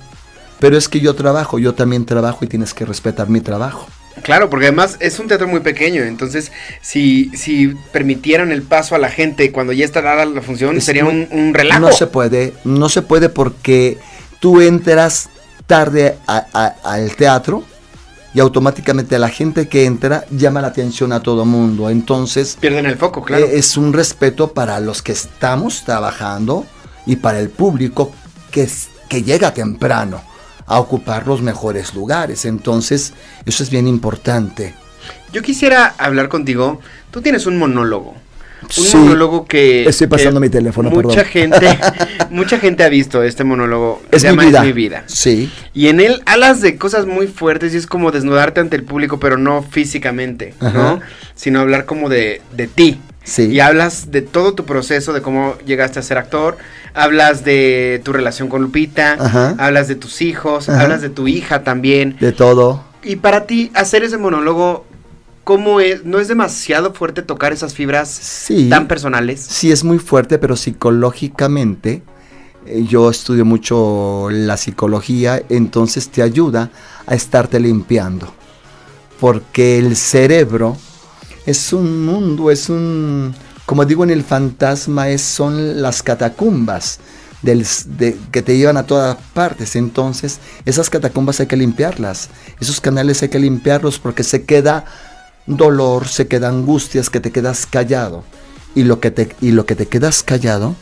Pero 0.61 0.77
es 0.77 0.89
que 0.89 1.01
yo 1.01 1.15
trabajo, 1.15 1.59
yo 1.59 1.75
también 1.75 2.07
trabajo 2.07 2.45
y 2.45 2.49
tienes 2.49 2.75
que 2.75 2.85
respetar 2.85 3.29
mi 3.29 3.41
trabajo. 3.41 3.87
Claro, 4.23 4.49
porque 4.49 4.67
además 4.67 4.97
es 5.01 5.19
un 5.19 5.27
teatro 5.27 5.49
muy 5.49 5.61
pequeño, 5.61 6.03
entonces 6.03 6.53
si, 6.81 7.31
si 7.35 7.75
permitieran 7.93 8.53
el 8.53 8.63
paso 8.63 8.95
a 8.95 8.99
la 8.99 9.11
gente 9.11 9.51
cuando 9.51 9.73
ya 9.73 9.85
está 9.85 10.03
dada 10.03 10.25
la 10.25 10.41
función, 10.41 10.81
sería 10.81 11.05
un, 11.05 11.27
un, 11.33 11.53
relajo. 11.53 11.81
No 11.81 11.93
se 11.93 12.07
puede, 12.07 12.55
no 12.63 12.89
se 12.89 13.03
puede 13.03 13.29
porque 13.29 13.99
tú 14.39 14.61
entras 14.61 15.31
tarde 15.67 16.17
al 16.27 17.17
teatro 17.17 17.65
y 18.35 18.41
automáticamente 18.41 19.19
la 19.19 19.29
gente 19.29 19.69
que 19.69 19.85
entra 19.85 20.25
llama 20.31 20.61
la 20.61 20.69
atención 20.69 21.13
a 21.13 21.21
todo 21.21 21.45
mundo. 21.45 21.89
Entonces... 21.89 22.57
Pierden 22.61 22.87
el 22.87 22.97
foco, 22.97 23.23
claro. 23.23 23.45
Eh, 23.45 23.59
es 23.59 23.77
un 23.77 23.93
respeto 23.93 24.53
para 24.53 24.81
los 24.81 25.03
que 25.03 25.13
estamos 25.13 25.85
trabajando 25.85 26.67
y 27.07 27.17
para 27.17 27.41
el 27.41 27.51
público 27.51 28.13
que, 28.51 28.69
que 29.09 29.23
llega 29.23 29.55
temprano 29.55 30.23
a 30.67 30.81
ocupar 30.81 31.27
los 31.27 31.43
mejores 31.43 31.95
lugares. 31.95 32.45
Entonces, 32.45 33.13
eso 33.45 33.63
es 33.63 33.71
bien 33.71 33.87
importante. 33.87 34.75
Yo 35.33 35.43
quisiera 35.43 35.95
hablar 35.99 36.29
contigo. 36.29 36.81
Tú 37.11 37.21
tienes 37.21 37.47
un 37.47 37.59
monólogo. 37.59 38.15
Un 38.79 39.01
monólogo 39.01 39.47
que. 39.47 39.87
Estoy 39.87 40.07
pasando 40.07 40.41
mi 40.41 40.49
teléfono, 40.49 40.91
mucha 40.91 41.25
gente 41.25 41.79
Mucha 42.31 42.59
gente 42.59 42.83
ha 42.83 42.89
visto 42.89 43.23
este 43.23 43.45
monólogo. 43.45 44.01
Es, 44.11 44.23
se 44.23 44.33
mi, 44.33 44.47
vida. 44.47 44.61
es 44.61 44.65
mi 44.65 44.73
vida. 44.73 45.05
Sí. 45.07 45.51
Y 45.75 45.89
en 45.89 46.01
él 46.01 46.23
hablas 46.25 46.61
de 46.61 46.77
cosas 46.77 47.05
muy 47.05 47.27
fuertes 47.27 47.75
y 47.75 47.77
es 47.77 47.87
como 47.87 48.11
desnudarte 48.11 48.61
ante 48.61 48.77
el 48.77 48.85
público, 48.85 49.21
pero 49.21 49.37
no 49.37 49.63
físicamente, 49.63 50.55
¿no? 50.61 51.01
Sino 51.35 51.61
hablar 51.61 51.85
como 51.85 52.09
de, 52.09 52.41
de 52.57 52.67
ti. 52.67 53.01
Sí. 53.25 53.45
Y 53.45 53.61
hablas 53.61 54.11
de 54.11 54.23
todo 54.23 54.55
tu 54.55 54.65
proceso, 54.65 55.13
de 55.13 55.23
cómo 55.23 55.57
llegaste 55.67 55.99
a 55.99 56.03
ser 56.03 56.19
actor, 56.19 56.59
hablas 56.93 57.45
de 57.45 58.01
tu 58.05 58.13
relación 58.13 58.49
con 58.49 58.63
Lupita, 58.63 59.55
hablas 59.59 59.89
de 59.89 59.97
tus 59.97 60.23
hijos, 60.23 60.69
hablas 60.69 61.01
de 61.03 61.09
tu 61.09 61.27
hija 61.27 61.65
también. 61.65 62.17
De 62.21 62.33
todo. 62.33 62.85
Y 63.03 63.17
para 63.17 63.47
ti, 63.47 63.71
hacer 63.75 64.05
ese 64.05 64.19
monólogo, 64.19 64.85
¿cómo 65.43 65.81
es? 65.81 66.05
¿No 66.05 66.19
es 66.19 66.29
demasiado 66.29 66.93
fuerte 66.93 67.23
tocar 67.23 67.53
esas 67.53 67.75
fibras 67.75 68.49
tan 68.69 68.89
personales? 68.89 69.41
Sí, 69.41 69.73
es 69.73 69.85
muy 69.85 69.99
fuerte, 69.99 70.39
pero 70.39 70.57
psicológicamente, 70.57 72.03
eh, 72.67 72.85
yo 72.89 73.11
estudio 73.11 73.45
mucho 73.45 74.29
la 74.31 74.57
psicología, 74.57 75.43
entonces 75.49 76.09
te 76.09 76.23
ayuda 76.23 76.71
a 77.07 77.15
estarte 77.15 77.59
limpiando. 77.59 78.33
Porque 79.19 79.79
el 79.79 79.97
cerebro 79.97 80.77
es 81.47 81.73
un 81.73 82.05
mundo, 82.05 82.51
es 82.51 82.69
un, 82.69 83.35
como 83.67 83.85
digo 83.85 84.05
en 84.05 84.11
el 84.11 84.25
fantasma, 84.25 85.09
es, 85.09 85.23
son 85.23 85.83
las 85.83 86.03
catacumbas 86.03 87.01
del, 87.43 87.67
que 88.31 88.43
te 88.43 88.57
llevan 88.57 88.77
a 88.77 88.87
todas 88.87 89.17
partes. 89.35 89.77
Entonces, 89.77 90.41
esas 90.65 90.91
catacumbas 90.91 91.41
hay 91.41 91.47
que 91.47 91.57
limpiarlas, 91.57 92.29
esos 92.61 92.81
canales 92.81 93.23
hay 93.23 93.29
que 93.29 93.39
limpiarlos 93.39 93.99
porque 93.99 94.25
se 94.25 94.45
queda 94.45 94.85
dolor, 95.47 96.09
se 96.09 96.27
queda 96.27 96.49
angustias, 96.49 97.11
que 97.11 97.21
te 97.21 97.31
quedas 97.31 97.67
callado. 97.67 98.25
Y 98.75 98.85
lo 98.85 98.99
que 98.99 99.11
te, 99.11 99.35
y 99.41 99.53
lo 99.53 99.67
que 99.67 99.77
te 99.77 99.87
quedas 99.87 100.23
callado 100.23 100.75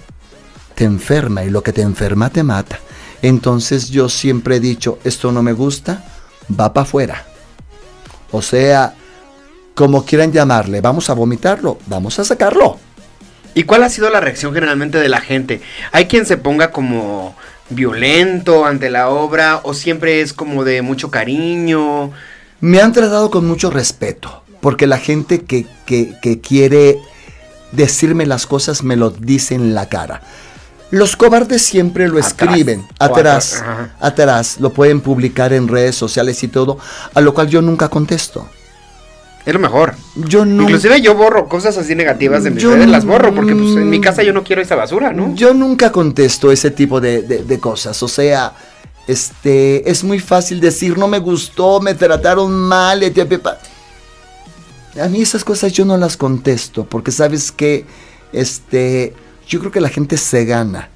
te 0.74 0.84
enferma 0.84 1.44
y 1.44 1.50
lo 1.50 1.62
que 1.62 1.72
te 1.72 1.82
enferma 1.82 2.30
te 2.30 2.42
mata. 2.42 2.78
Entonces 3.20 3.90
yo 3.90 4.08
siempre 4.08 4.56
he 4.56 4.60
dicho, 4.60 4.98
esto 5.04 5.30
no 5.30 5.42
me 5.42 5.52
gusta, 5.52 6.04
va 6.48 6.72
para 6.72 6.84
afuera. 6.84 7.26
O 8.30 8.40
sea, 8.40 8.94
como 9.74 10.04
quieran 10.04 10.32
llamarle, 10.32 10.80
vamos 10.80 11.10
a 11.10 11.14
vomitarlo, 11.14 11.78
vamos 11.86 12.18
a 12.18 12.24
sacarlo. 12.24 12.78
¿Y 13.54 13.64
cuál 13.64 13.82
ha 13.82 13.90
sido 13.90 14.08
la 14.10 14.20
reacción 14.20 14.54
generalmente 14.54 14.98
de 14.98 15.08
la 15.08 15.20
gente? 15.20 15.60
¿Hay 15.92 16.06
quien 16.06 16.24
se 16.24 16.36
ponga 16.36 16.70
como 16.70 17.34
violento 17.68 18.64
ante 18.64 18.90
la 18.90 19.08
obra 19.08 19.60
o 19.62 19.74
siempre 19.74 20.20
es 20.20 20.32
como 20.32 20.64
de 20.64 20.82
mucho 20.82 21.10
cariño? 21.10 22.12
Me 22.60 22.80
han 22.80 22.92
tratado 22.92 23.30
con 23.30 23.46
mucho 23.46 23.70
respeto, 23.70 24.42
porque 24.60 24.86
la 24.86 24.98
gente 24.98 25.42
que, 25.42 25.66
que, 25.84 26.40
quiere 26.40 26.98
decirme 27.72 28.24
las 28.24 28.46
cosas 28.46 28.82
me 28.82 28.96
lo 28.96 29.10
dice 29.10 29.54
en 29.54 29.74
la 29.74 29.88
cara. 29.88 30.22
Los 30.90 31.16
cobardes 31.16 31.62
siempre 31.62 32.08
lo 32.08 32.18
escriben 32.18 32.86
atrás, 32.98 33.64
atrás, 33.98 34.58
lo 34.60 34.72
pueden 34.74 35.00
publicar 35.00 35.52
en 35.54 35.68
redes 35.68 35.96
sociales 35.96 36.42
y 36.42 36.48
todo, 36.48 36.78
a 37.14 37.20
lo 37.22 37.32
cual 37.32 37.48
yo 37.48 37.62
nunca 37.62 37.88
contesto. 37.88 38.48
Es 39.44 39.52
lo 39.52 39.58
mejor. 39.58 39.94
Yo 40.14 40.44
no. 40.44 40.62
Inclusive 40.62 41.00
yo 41.00 41.14
borro 41.14 41.48
cosas 41.48 41.76
así 41.76 41.94
negativas 41.94 42.44
de 42.44 42.50
mis 42.50 42.62
redes, 42.62 42.88
las 42.88 43.04
borro, 43.04 43.34
porque 43.34 43.54
pues, 43.54 43.70
en 43.76 43.90
mi 43.90 44.00
casa 44.00 44.22
yo 44.22 44.32
no 44.32 44.44
quiero 44.44 44.62
esa 44.62 44.76
basura, 44.76 45.12
¿no? 45.12 45.34
Yo 45.34 45.52
nunca 45.52 45.90
contesto 45.90 46.52
ese 46.52 46.70
tipo 46.70 47.00
de, 47.00 47.58
cosas. 47.60 48.00
O 48.02 48.08
sea, 48.08 48.54
este, 49.08 49.90
es 49.90 50.04
muy 50.04 50.20
fácil 50.20 50.60
decir, 50.60 50.96
no 50.96 51.08
me 51.08 51.18
gustó, 51.18 51.80
me 51.80 51.94
trataron 51.94 52.52
mal, 52.52 53.02
A 55.00 55.08
mí 55.08 55.22
esas 55.22 55.42
cosas 55.44 55.72
yo 55.72 55.84
no 55.84 55.96
las 55.96 56.16
contesto, 56.16 56.84
porque 56.84 57.10
sabes 57.10 57.50
que, 57.50 57.84
este, 58.32 59.12
yo 59.48 59.58
creo 59.58 59.72
que 59.72 59.80
la 59.80 59.88
gente 59.88 60.16
se 60.18 60.44
gana 60.44 60.88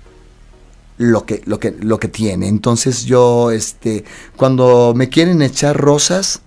lo 0.99 1.27
que, 1.27 1.43
lo 1.47 1.59
que, 1.59 1.75
lo 1.81 1.99
que 1.99 2.09
tiene. 2.09 2.47
Entonces 2.47 3.05
yo, 3.05 3.51
este, 3.51 4.05
cuando 4.37 4.95
me 4.95 5.09
quieren 5.09 5.43
echar 5.43 5.77
rosas, 5.77 6.43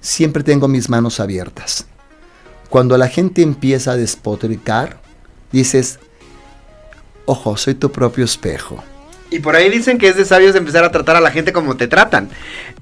siempre 0.00 0.42
tengo 0.42 0.68
mis 0.68 0.88
manos 0.88 1.20
abiertas. 1.20 1.86
Cuando 2.68 2.98
la 2.98 3.08
gente 3.08 3.42
empieza 3.42 3.92
a 3.92 3.96
despotricar, 3.96 5.00
dices, 5.52 5.98
ojo, 7.24 7.56
soy 7.56 7.74
tu 7.74 7.90
propio 7.90 8.24
espejo. 8.24 8.82
Y 9.30 9.40
por 9.40 9.56
ahí 9.56 9.68
dicen 9.68 9.98
que 9.98 10.08
es 10.08 10.16
de 10.16 10.24
sabios 10.24 10.56
empezar 10.56 10.84
a 10.84 10.90
tratar 10.90 11.16
a 11.16 11.20
la 11.20 11.30
gente 11.30 11.52
como 11.52 11.76
te 11.76 11.86
tratan. 11.86 12.30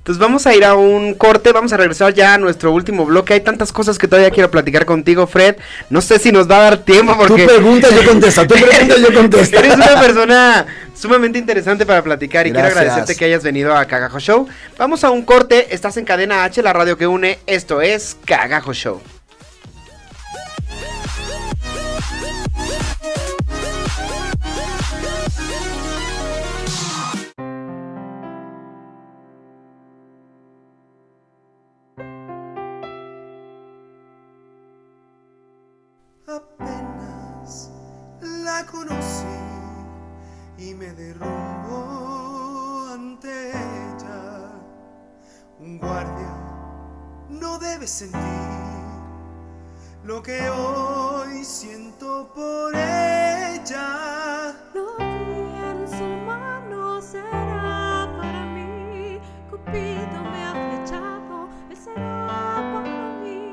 Entonces 0.07 0.21
vamos 0.21 0.47
a 0.47 0.55
ir 0.55 0.65
a 0.65 0.77
un 0.77 1.15
corte, 1.15 1.51
vamos 1.51 1.73
a 1.73 1.77
regresar 1.77 2.15
ya 2.15 2.35
a 2.35 2.39
nuestro 2.39 2.73
último 2.73 3.05
bloque. 3.05 3.35
Hay 3.35 3.41
tantas 3.41 3.73
cosas 3.73 3.99
que 3.99 4.07
todavía 4.07 4.31
quiero 4.31 4.51
platicar 4.51 4.87
contigo, 4.87 5.27
Fred. 5.27 5.57
No 5.91 6.01
sé 6.01 6.21
si 6.21 6.31
nos 6.31 6.49
va 6.49 6.59
a 6.59 6.63
dar 6.63 6.79
tiempo 6.79 7.17
porque... 7.17 7.43
Tú 7.43 7.49
preguntas, 7.49 7.91
yo 7.93 8.09
contesto, 8.09 8.47
tú 8.47 8.55
preguntas, 8.55 9.01
yo 9.01 9.13
contesto. 9.21 9.59
Eres 9.59 9.75
una 9.75 10.01
persona 10.01 10.67
sumamente 10.95 11.39
interesante 11.39 11.85
para 11.85 12.03
platicar 12.03 12.47
y 12.47 12.53
quiero 12.53 12.69
agradecerte 12.69 13.17
que 13.17 13.25
hayas 13.25 13.43
venido 13.43 13.75
a 13.75 13.85
Cagajo 13.87 14.21
Show. 14.21 14.47
Vamos 14.79 15.03
a 15.03 15.11
un 15.11 15.23
corte, 15.23 15.75
estás 15.75 15.97
en 15.97 16.05
Cadena 16.05 16.45
H, 16.45 16.63
la 16.63 16.73
radio 16.73 16.97
que 16.97 17.09
une. 17.09 17.41
Esto 17.47 17.83
es 17.83 18.17
Cagajo 18.25 18.73
Show. 18.73 19.16
Lo 50.07 50.23
que 50.23 50.49
hoy 50.51 51.45
siento 51.45 52.31
por 52.33 52.73
ella. 52.73 54.55
Lo 54.73 54.97
vi 54.99 55.05
en 55.05 55.89
su 55.89 56.07
mano, 56.25 57.03
será 57.03 58.09
para 58.17 58.45
mí. 58.47 59.19
Cupido 59.51 60.23
me 60.31 60.45
ha 60.45 60.53
flechado, 60.53 61.49
él 61.69 61.77
será 61.77 62.63
para 62.73 63.19
mí. 63.21 63.53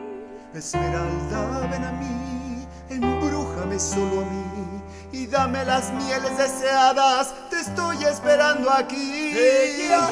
Esmeralda, 0.53 1.67
ven 1.71 1.85
a 1.85 1.91
mí, 1.93 2.67
embrújame 2.87 3.79
solo 3.79 4.21
a 4.21 4.25
mí 4.25 4.83
y 5.11 5.25
dame 5.25 5.65
las 5.65 5.91
mieles 5.93 6.37
deseadas. 6.37 7.33
Te 7.49 7.61
estoy 7.61 8.03
esperando 8.03 8.69
aquí. 8.69 9.33
Ella 9.35 10.09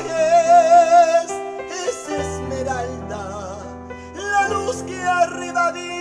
es, 1.23 1.31
es 1.85 2.09
esmeralda, 2.09 3.59
la 4.15 4.49
luz 4.49 4.77
que 4.87 4.99
arriba 5.03 5.71
vi. 5.71 6.00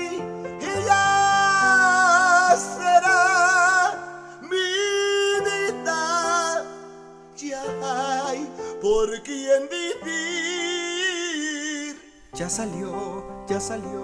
Ya 12.40 12.48
salió, 12.48 13.44
ya 13.46 13.60
salió. 13.60 14.02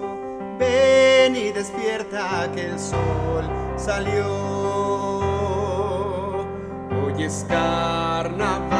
Ven 0.59 1.35
y 1.35 1.51
despierta 1.51 2.47
que 2.53 2.67
el 2.67 2.79
sol 2.79 3.49
salió. 3.75 4.27
Hoy 7.01 7.23
es 7.23 7.43
carnaval. 7.49 8.77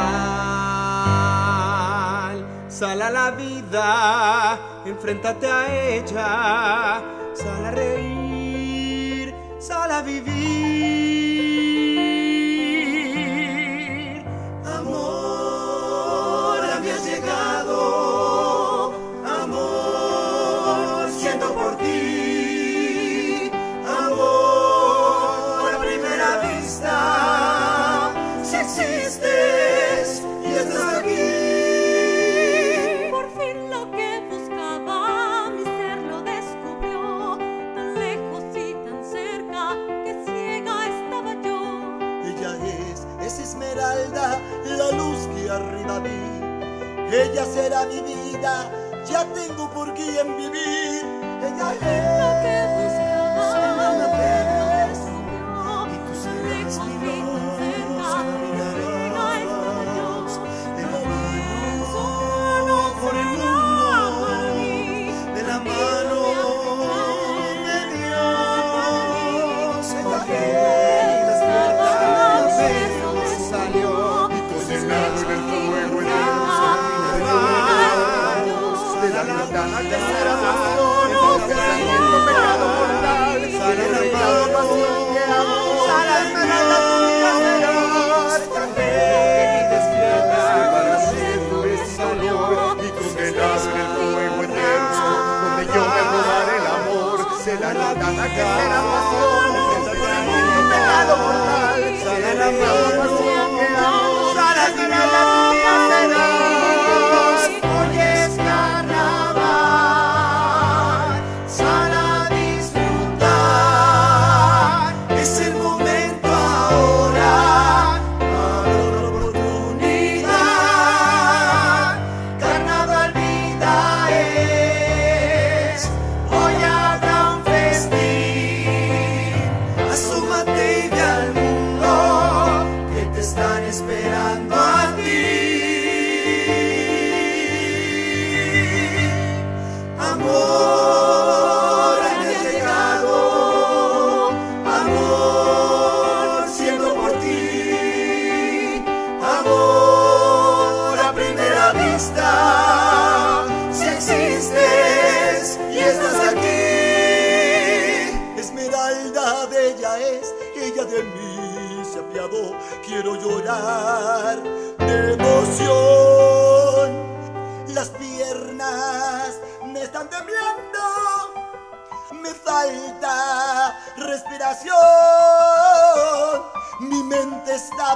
Sal 2.68 3.02
a 3.02 3.10
la 3.10 3.32
vida, 3.32 4.60
enfréntate 4.86 5.48
a 5.48 5.88
ella. 5.92 7.02
Sal 7.34 7.64
a 7.64 7.72
reír, 7.72 9.34
sal 9.58 9.90
a 9.90 10.02
vivir. 10.02 11.27
Ella 47.38 47.46
será 47.52 47.86
mi 47.86 48.00
vida, 48.00 48.68
ya 49.08 49.24
tengo 49.32 49.70
por 49.70 49.94
quién 49.94 50.36
vivir. 50.36 52.07
Será 98.38 98.80
pasión, 98.92 99.52
pensamiento, 99.70 100.68
pecado 100.70 101.12
mortal, 101.18 101.80
sale 102.02 102.34
la 102.34 102.46
pasión 102.46 103.48
que 103.58 103.66
amo, 103.76 104.34
sale 104.34 104.62
esmeralda 104.68 105.20
tu 105.32 105.47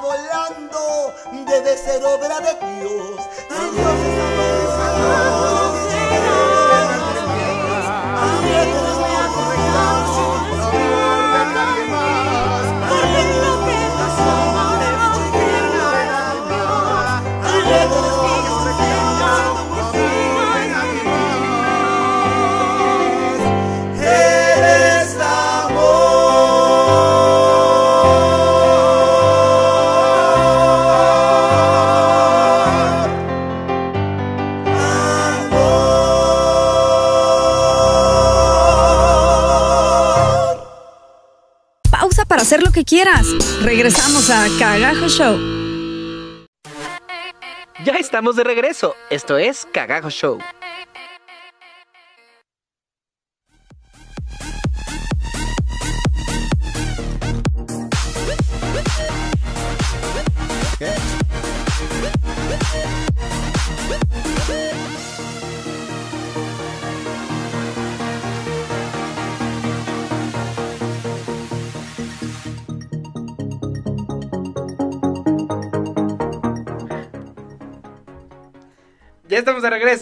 volando, 0.03 1.15
debe 1.47 1.79
ser 1.79 2.05
obra 2.05 2.41
de 2.41 2.55
Dios. 2.81 3.21
Quieras. 42.85 43.27
Regresamos 43.63 44.31
a 44.31 44.47
Cagajo 44.59 45.09
Show. 45.09 45.39
Ya 47.85 47.95
estamos 47.95 48.37
de 48.37 48.45
regreso. 48.45 48.95
Esto 49.11 49.39
es 49.39 49.67
Cagajo 49.73 50.11
Show. 50.11 50.39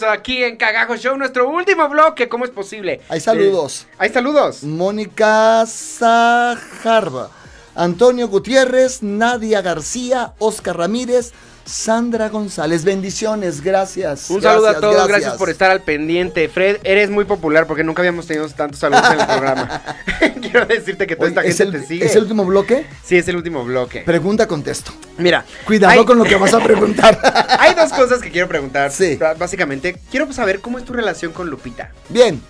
Regreso 0.01 0.09
aquí 0.09 0.43
en 0.43 0.57
Cagajo 0.57 0.95
Show, 0.95 1.17
nuestro 1.17 1.49
último 1.49 1.87
bloque. 1.89 2.27
¿Cómo 2.27 2.45
es 2.45 2.51
posible? 2.51 3.01
Hay 3.09 3.19
saludos. 3.19 3.87
Eh, 3.89 3.95
hay 3.99 4.09
saludos. 4.09 4.63
Mónica 4.63 5.65
Sajarba, 5.65 7.29
Antonio 7.75 8.27
Gutiérrez, 8.27 9.01
Nadia 9.03 9.61
García, 9.61 10.33
Oscar 10.39 10.77
Ramírez, 10.77 11.33
Sandra 11.65 12.29
González. 12.29 12.83
Bendiciones, 12.83 13.61
gracias. 13.61 14.29
Un 14.29 14.41
saludo 14.41 14.67
a 14.67 14.79
todos, 14.79 15.07
gracias. 15.07 15.35
por 15.35 15.49
estar 15.49 15.71
al 15.71 15.81
pendiente. 15.81 16.49
Fred, 16.49 16.77
eres 16.83 17.09
muy 17.09 17.25
popular 17.25 17.67
porque 17.67 17.83
nunca 17.83 18.01
habíamos 18.01 18.27
tenido 18.27 18.47
tantos 18.49 18.79
saludos 18.79 19.03
en 19.11 19.19
el 19.19 19.25
programa. 19.27 19.81
Quiero 20.41 20.65
decirte 20.65 21.07
que 21.07 21.15
toda 21.15 21.27
Oye, 21.29 21.35
esta 21.39 21.49
¿es, 21.49 21.57
gente 21.57 21.77
el, 21.77 21.81
te 21.83 21.87
sigue. 21.87 22.05
¿Es 22.05 22.15
el 22.15 22.23
último 22.23 22.45
bloque? 22.45 22.85
Sí, 23.03 23.17
es 23.17 23.27
el 23.27 23.35
último 23.37 23.63
bloque. 23.63 24.01
Pregunta, 24.01 24.47
contesto. 24.47 24.91
Mira, 25.17 25.45
Cuidado 25.65 25.93
hay- 25.99 26.05
con 26.05 26.17
lo 26.17 26.23
que 26.25 26.35
vas 26.35 26.53
a 26.53 26.59
preguntar. 26.63 27.19
Hay 27.59 27.75
dos 27.75 27.91
cosas 27.93 28.19
que 28.21 28.31
quiero 28.31 28.47
preguntar. 28.47 28.91
Sí. 28.91 29.17
Básicamente, 29.37 29.97
quiero 30.09 30.31
saber 30.33 30.59
cómo 30.61 30.79
es 30.79 30.85
tu 30.85 30.93
relación 30.93 31.31
con 31.31 31.49
Lupita. 31.49 31.91
Bien, 32.09 32.41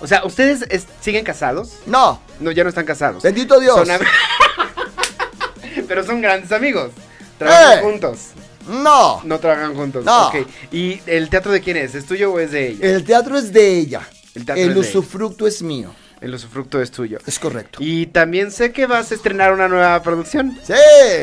O 0.00 0.06
sea, 0.06 0.24
¿ustedes 0.24 0.62
es- 0.70 0.86
siguen 1.00 1.24
casados? 1.24 1.74
no, 1.86 2.20
No, 2.40 2.50
ya 2.52 2.62
no 2.64 2.70
están 2.70 2.84
casados. 2.86 3.22
bendito 3.22 3.60
Dios. 3.60 3.86
Son 3.86 3.98
Pero 5.86 6.04
son 6.04 6.20
grandes 6.20 6.50
amigos. 6.52 6.90
Trabajan 7.38 7.78
¡Eh! 7.78 7.82
juntos. 7.82 8.18
No, 8.68 9.22
No 9.24 9.38
trabajan 9.38 9.74
juntos. 9.74 10.04
No. 10.04 10.28
Ok. 10.28 10.36
¿Y 10.72 11.00
el 11.06 11.28
teatro 11.28 11.52
de 11.52 11.60
quién 11.60 11.76
es? 11.76 11.94
¿Es 11.94 12.06
tuyo 12.06 12.32
o 12.32 12.38
es 12.40 12.50
de 12.52 12.68
ella? 12.68 12.86
el 12.86 13.04
teatro 13.04 13.36
es 13.38 13.52
de 13.52 13.78
ella. 13.78 14.02
El 14.34 14.44
teatro 14.44 14.62
El 14.62 14.70
es 14.70 14.74
de 14.74 14.80
ella. 14.80 14.90
usufructo 14.90 15.46
es 15.46 15.62
mío. 15.62 15.94
El 16.20 16.34
usufructo 16.34 16.80
es 16.80 16.90
tuyo. 16.90 17.18
Es 17.26 17.38
correcto. 17.38 17.78
Y 17.80 18.06
también 18.06 18.50
sé 18.50 18.72
que 18.72 18.86
vas 18.86 19.12
a 19.12 19.14
estrenar 19.14 19.52
una 19.52 19.68
nueva 19.68 20.02
producción. 20.02 20.58
Sí. 20.64 20.72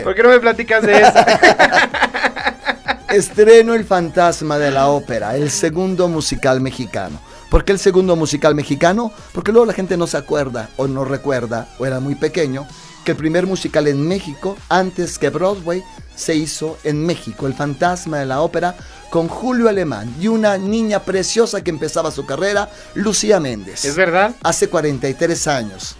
¿Por 0.03 0.13
qué 0.15 0.23
no 0.23 0.29
me 0.29 0.39
platicas 0.39 0.83
de 0.83 1.01
eso? 1.01 1.13
Estreno 3.09 3.73
El 3.75 3.85
Fantasma 3.85 4.57
de 4.57 4.71
la 4.71 4.87
Ópera, 4.87 5.35
el 5.35 5.51
segundo 5.51 6.07
musical 6.07 6.61
mexicano. 6.61 7.19
¿Por 7.49 7.63
qué 7.63 7.71
el 7.71 7.79
segundo 7.79 8.15
musical 8.15 8.55
mexicano? 8.55 9.11
Porque 9.33 9.51
luego 9.51 9.67
la 9.67 9.73
gente 9.73 9.97
no 9.97 10.07
se 10.07 10.17
acuerda 10.17 10.69
o 10.77 10.87
no 10.87 11.05
recuerda, 11.05 11.67
o 11.77 11.85
era 11.85 11.99
muy 11.99 12.15
pequeño, 12.15 12.67
que 13.03 13.11
el 13.11 13.17
primer 13.17 13.45
musical 13.45 13.87
en 13.87 14.07
México, 14.07 14.57
antes 14.69 15.17
que 15.17 15.29
Broadway, 15.29 15.83
se 16.15 16.35
hizo 16.35 16.77
en 16.83 17.05
México, 17.05 17.47
El 17.47 17.53
Fantasma 17.53 18.19
de 18.19 18.25
la 18.25 18.41
Ópera, 18.41 18.75
con 19.09 19.27
Julio 19.27 19.69
Alemán 19.69 20.13
y 20.19 20.27
una 20.27 20.57
niña 20.57 20.99
preciosa 21.03 21.63
que 21.63 21.69
empezaba 21.69 22.11
su 22.11 22.25
carrera, 22.25 22.69
Lucía 22.95 23.39
Méndez. 23.39 23.85
¿Es 23.85 23.95
verdad? 23.95 24.35
Hace 24.43 24.69
43 24.69 25.47
años. 25.47 25.95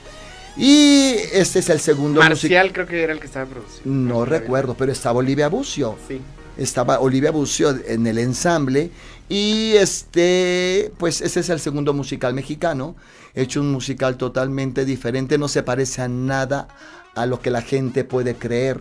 Y 0.56 1.16
este 1.32 1.60
es 1.60 1.70
el 1.70 1.80
segundo 1.80 2.22
musical. 2.22 2.30
Marcial 2.30 2.74
creo 2.74 2.88
que 2.88 3.04
era 3.04 3.14
el 3.14 3.20
que 3.20 3.26
estaba 3.26 3.45
produciendo. 3.47 3.89
No 4.14 4.24
recuerdo, 4.26 4.76
pero 4.76 4.91
estaba 4.91 5.18
Olivia 5.20 5.47
Bucio 5.49 5.97
Sí. 6.08 6.22
estaba 6.58 6.99
Olivia 6.99 7.32
Bucio 7.32 7.76
en 7.88 8.06
el 8.06 8.20
ensamble 8.20 8.91
y 9.30 9.74
este 9.78 10.91
pues 10.97 11.21
ese 11.21 11.39
es 11.39 11.49
el 11.49 11.59
segundo 11.59 11.93
musical 11.93 12.34
mexicano 12.34 12.95
he 13.34 13.43
hecho 13.43 13.61
un 13.61 13.71
musical 13.71 14.17
totalmente 14.17 14.86
diferente 14.86 15.38
no 15.38 15.47
se 15.47 15.63
parece 15.63 16.01
a 16.01 16.07
nada 16.07 16.67
a 17.15 17.26
lo 17.26 17.39
que 17.39 17.51
la 17.51 17.61
gente 17.61 18.03
puede 18.03 18.36
creer. 18.36 18.80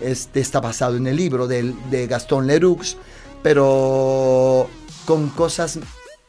Este 0.00 0.38
está 0.40 0.60
basado 0.60 0.96
en 0.96 1.06
el 1.08 1.16
libro 1.16 1.46
del- 1.48 1.74
de 1.90 2.06
Gastón 2.06 2.46
Leroux 2.46 2.96
pero 3.42 4.68
con 5.04 5.28
cosas 5.30 5.78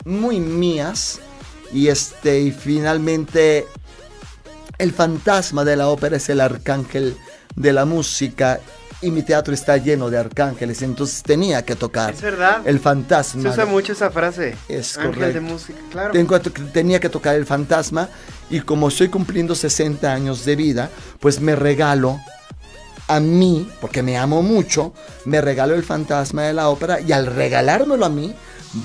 muy 0.05 0.39
mías 0.39 1.19
y 1.71 1.87
este 1.87 2.41
y 2.41 2.51
finalmente 2.51 3.65
el 4.77 4.91
fantasma 4.91 5.63
de 5.63 5.75
la 5.75 5.87
ópera 5.89 6.17
es 6.17 6.27
el 6.29 6.41
arcángel 6.41 7.15
de 7.55 7.73
la 7.73 7.85
música 7.85 8.59
y 9.03 9.11
mi 9.11 9.21
teatro 9.23 9.53
está 9.53 9.77
lleno 9.77 10.09
de 10.09 10.17
arcángeles, 10.17 10.81
entonces 10.81 11.21
tenía 11.23 11.63
que 11.63 11.75
tocar 11.75 12.13
Es 12.13 12.21
verdad. 12.21 12.61
el 12.65 12.79
fantasma. 12.79 13.41
Se 13.43 13.49
usa 13.49 13.65
mucho 13.65 13.91
esa 13.93 14.09
frase. 14.09 14.55
Es 14.69 14.97
Ángel 14.97 15.13
correcto. 15.13 15.33
de 15.35 15.39
música, 15.41 15.79
claro. 15.91 16.11
Tengo- 16.13 16.39
tenía 16.39 16.99
que 16.99 17.09
tocar 17.09 17.35
el 17.35 17.45
fantasma 17.45 18.09
y 18.49 18.59
como 18.61 18.87
estoy 18.87 19.09
cumpliendo 19.09 19.55
60 19.55 20.11
años 20.13 20.45
de 20.45 20.55
vida, 20.55 20.89
pues 21.19 21.39
me 21.39 21.55
regalo 21.55 22.19
a 23.07 23.19
mí, 23.19 23.69
porque 23.81 24.01
me 24.01 24.17
amo 24.17 24.41
mucho, 24.41 24.93
me 25.25 25.41
regalo 25.41 25.75
el 25.75 25.83
fantasma 25.83 26.43
de 26.43 26.53
la 26.53 26.69
ópera 26.69 27.01
y 27.01 27.11
al 27.11 27.25
regalármelo 27.25 28.05
a 28.05 28.09
mí, 28.09 28.33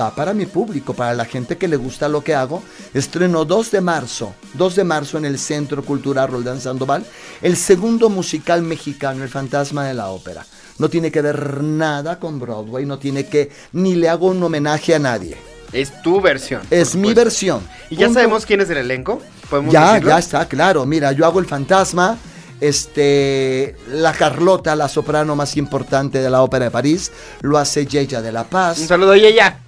va 0.01 0.15
para 0.15 0.35
mi 0.35 0.47
público, 0.47 0.95
para 0.95 1.15
la 1.15 1.25
gente 1.25 1.57
que 1.57 1.69
le 1.69 1.77
gusta 1.77 2.09
lo 2.09 2.23
que 2.23 2.35
hago. 2.35 2.63
Estreno 2.95 3.45
2 3.45 3.71
de 3.71 3.81
marzo, 3.81 4.35
2 4.55 4.77
de 4.77 4.85
marzo 4.85 5.19
en 5.19 5.25
el 5.25 5.39
Centro 5.39 5.83
Cultural 5.85 6.29
Roldán 6.29 6.61
Sandoval, 6.61 7.05
el 7.43 7.57
segundo 7.57 8.09
musical 8.09 8.63
mexicano, 8.63 9.23
El 9.23 9.31
Fantasma 9.31 9.85
de 9.87 9.95
la 9.95 10.09
Ópera. 10.09 10.45
No 10.79 10.89
tiene 10.89 11.11
que 11.11 11.23
ver 11.23 11.63
nada 11.63 12.19
con 12.19 12.39
Broadway, 12.39 12.87
no 12.87 12.99
tiene 12.99 13.27
que, 13.27 13.51
ni 13.73 13.95
le 13.97 14.09
hago 14.09 14.29
un 14.29 14.43
homenaje 14.43 14.95
a 14.95 14.99
nadie. 14.99 15.37
Es 15.73 16.01
tu 16.03 16.21
versión. 16.21 16.63
Es 16.71 16.95
mi 16.95 17.13
versión. 17.13 17.61
¿Y 17.91 17.97
ya 17.97 18.09
sabemos 18.11 18.47
quién 18.47 18.61
es 18.61 18.71
el 18.71 18.79
elenco? 18.79 19.21
¿Podemos 19.51 19.73
Ya, 19.73 19.89
decirlo? 19.95 20.11
ya 20.11 20.19
está, 20.19 20.49
claro. 20.49 20.87
Mira, 20.87 21.13
yo 21.13 21.27
hago 21.27 21.41
el 21.41 21.47
fantasma. 21.47 22.17
Este, 22.61 23.77
la 23.89 24.13
Carlota, 24.13 24.75
la 24.77 24.89
soprano 24.89 25.35
más 25.37 25.57
importante 25.57 26.21
de 26.21 26.31
la 26.31 26.43
ópera 26.43 26.67
de 26.67 26.71
París, 26.71 27.11
lo 27.43 27.59
hace 27.59 27.87
Yeya 27.87 28.23
de 28.23 28.33
la 28.33 28.45
Paz. 28.45 28.79
Un 28.79 28.89
saludo 28.89 29.15
y 29.17 29.27
ella. 29.27 29.59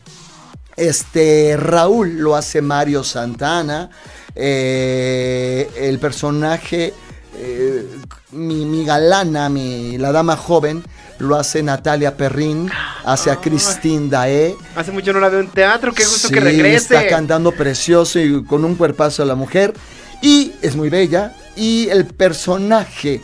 Este, 0.81 1.59
Raúl 1.59 2.16
lo 2.16 2.35
hace 2.35 2.62
Mario 2.62 3.05
Santana. 3.05 3.91
Eh, 4.35 5.70
el 5.76 5.99
personaje, 5.99 6.95
eh, 7.37 7.87
mi, 8.31 8.64
mi 8.64 8.87
galana, 8.87 9.51
mi, 9.51 9.99
la 9.99 10.11
dama 10.11 10.39
joven, 10.39 10.83
lo 11.18 11.37
hace 11.37 11.62
Natalia 11.62 12.16
Perrin, 12.16 12.70
hace 13.05 13.31
a 13.31 13.37
Christine 13.37 14.09
Daé. 14.09 14.57
Hace 14.74 14.91
mucho 14.91 15.12
no 15.12 15.20
la 15.20 15.28
veo 15.28 15.41
en 15.41 15.49
teatro. 15.49 15.93
Qué 15.93 16.03
gusto 16.03 16.28
Sí, 16.28 16.33
que 16.33 16.41
regrese. 16.41 16.95
Está 16.95 17.07
cantando 17.09 17.53
precioso 17.53 18.18
y 18.18 18.43
con 18.45 18.64
un 18.64 18.74
cuerpazo 18.74 19.22
a 19.22 19.26
la 19.26 19.35
mujer. 19.35 19.74
Y 20.22 20.53
es 20.62 20.76
muy 20.76 20.89
bella. 20.89 21.37
Y 21.57 21.91
el 21.91 22.07
personaje 22.07 23.20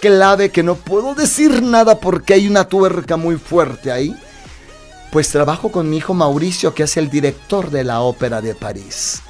clave 0.00 0.50
que 0.50 0.64
no 0.64 0.74
puedo 0.74 1.14
decir 1.14 1.62
nada 1.62 2.00
porque 2.00 2.34
hay 2.34 2.48
una 2.48 2.64
tuerca 2.64 3.16
muy 3.16 3.36
fuerte 3.36 3.92
ahí. 3.92 4.12
Pues 5.16 5.30
trabajo 5.30 5.72
con 5.72 5.88
mi 5.88 5.96
hijo 5.96 6.12
Mauricio, 6.12 6.74
que 6.74 6.82
es 6.82 6.98
el 6.98 7.08
director 7.08 7.70
de 7.70 7.84
la 7.84 8.02
ópera 8.02 8.42
de 8.42 8.54
París. 8.54 9.22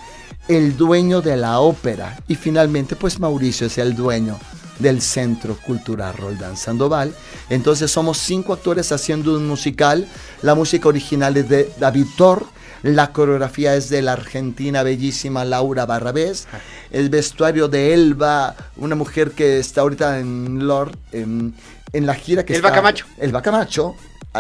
El 0.48 0.76
dueño 0.76 1.22
de 1.22 1.36
la 1.36 1.60
ópera. 1.60 2.18
Y 2.26 2.34
finalmente, 2.34 2.96
pues 2.96 3.20
Mauricio 3.20 3.68
es 3.68 3.78
el 3.78 3.94
dueño 3.94 4.36
del 4.80 5.00
Centro 5.00 5.56
Cultural 5.64 6.12
Roldán 6.16 6.56
Sandoval. 6.56 7.14
Entonces 7.50 7.88
somos 7.88 8.18
cinco 8.18 8.52
actores 8.52 8.90
haciendo 8.90 9.36
un 9.36 9.46
musical. 9.46 10.08
La 10.42 10.56
música 10.56 10.88
original 10.88 11.36
es 11.36 11.48
de 11.48 11.72
David 11.78 12.06
Thor. 12.16 12.46
La 12.82 13.12
coreografía 13.12 13.76
es 13.76 13.88
de 13.88 14.02
la 14.02 14.14
argentina 14.14 14.82
bellísima 14.82 15.44
Laura 15.44 15.86
Barrabés. 15.86 16.48
el 16.90 17.10
vestuario 17.10 17.68
de 17.68 17.94
Elba, 17.94 18.56
una 18.76 18.96
mujer 18.96 19.30
que 19.30 19.60
está 19.60 19.82
ahorita 19.82 20.18
en 20.18 20.66
Lord, 20.66 20.96
en, 21.12 21.54
en 21.92 22.06
la 22.06 22.16
gira 22.16 22.44
que 22.44 22.56
Elba 22.56 22.70
está- 22.70 22.78
Camacho. 22.80 23.06
Elba 23.18 23.40
Camacho. 23.40 23.94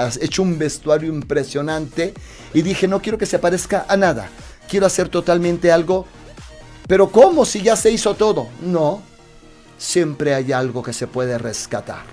Has 0.04 0.18
hecho 0.18 0.42
un 0.42 0.58
vestuario 0.58 1.12
impresionante 1.12 2.14
y 2.52 2.62
dije, 2.62 2.86
no 2.88 3.00
quiero 3.00 3.18
que 3.18 3.26
se 3.26 3.38
parezca 3.38 3.86
a 3.88 3.96
nada. 3.96 4.28
Quiero 4.68 4.86
hacer 4.86 5.08
totalmente 5.08 5.72
algo. 5.72 6.06
Pero 6.86 7.10
¿cómo 7.10 7.44
si 7.44 7.62
ya 7.62 7.76
se 7.76 7.90
hizo 7.90 8.14
todo? 8.14 8.48
No, 8.62 9.02
siempre 9.78 10.34
hay 10.34 10.52
algo 10.52 10.82
que 10.82 10.92
se 10.92 11.06
puede 11.06 11.38
rescatar. 11.38 12.04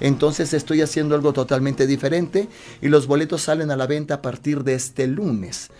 Entonces 0.00 0.52
estoy 0.54 0.82
haciendo 0.82 1.14
algo 1.14 1.32
totalmente 1.32 1.86
diferente 1.86 2.48
y 2.80 2.88
los 2.88 3.06
boletos 3.06 3.42
salen 3.42 3.70
a 3.70 3.76
la 3.76 3.86
venta 3.86 4.14
a 4.14 4.22
partir 4.22 4.64
de 4.64 4.74
este 4.74 5.06
lunes. 5.06 5.70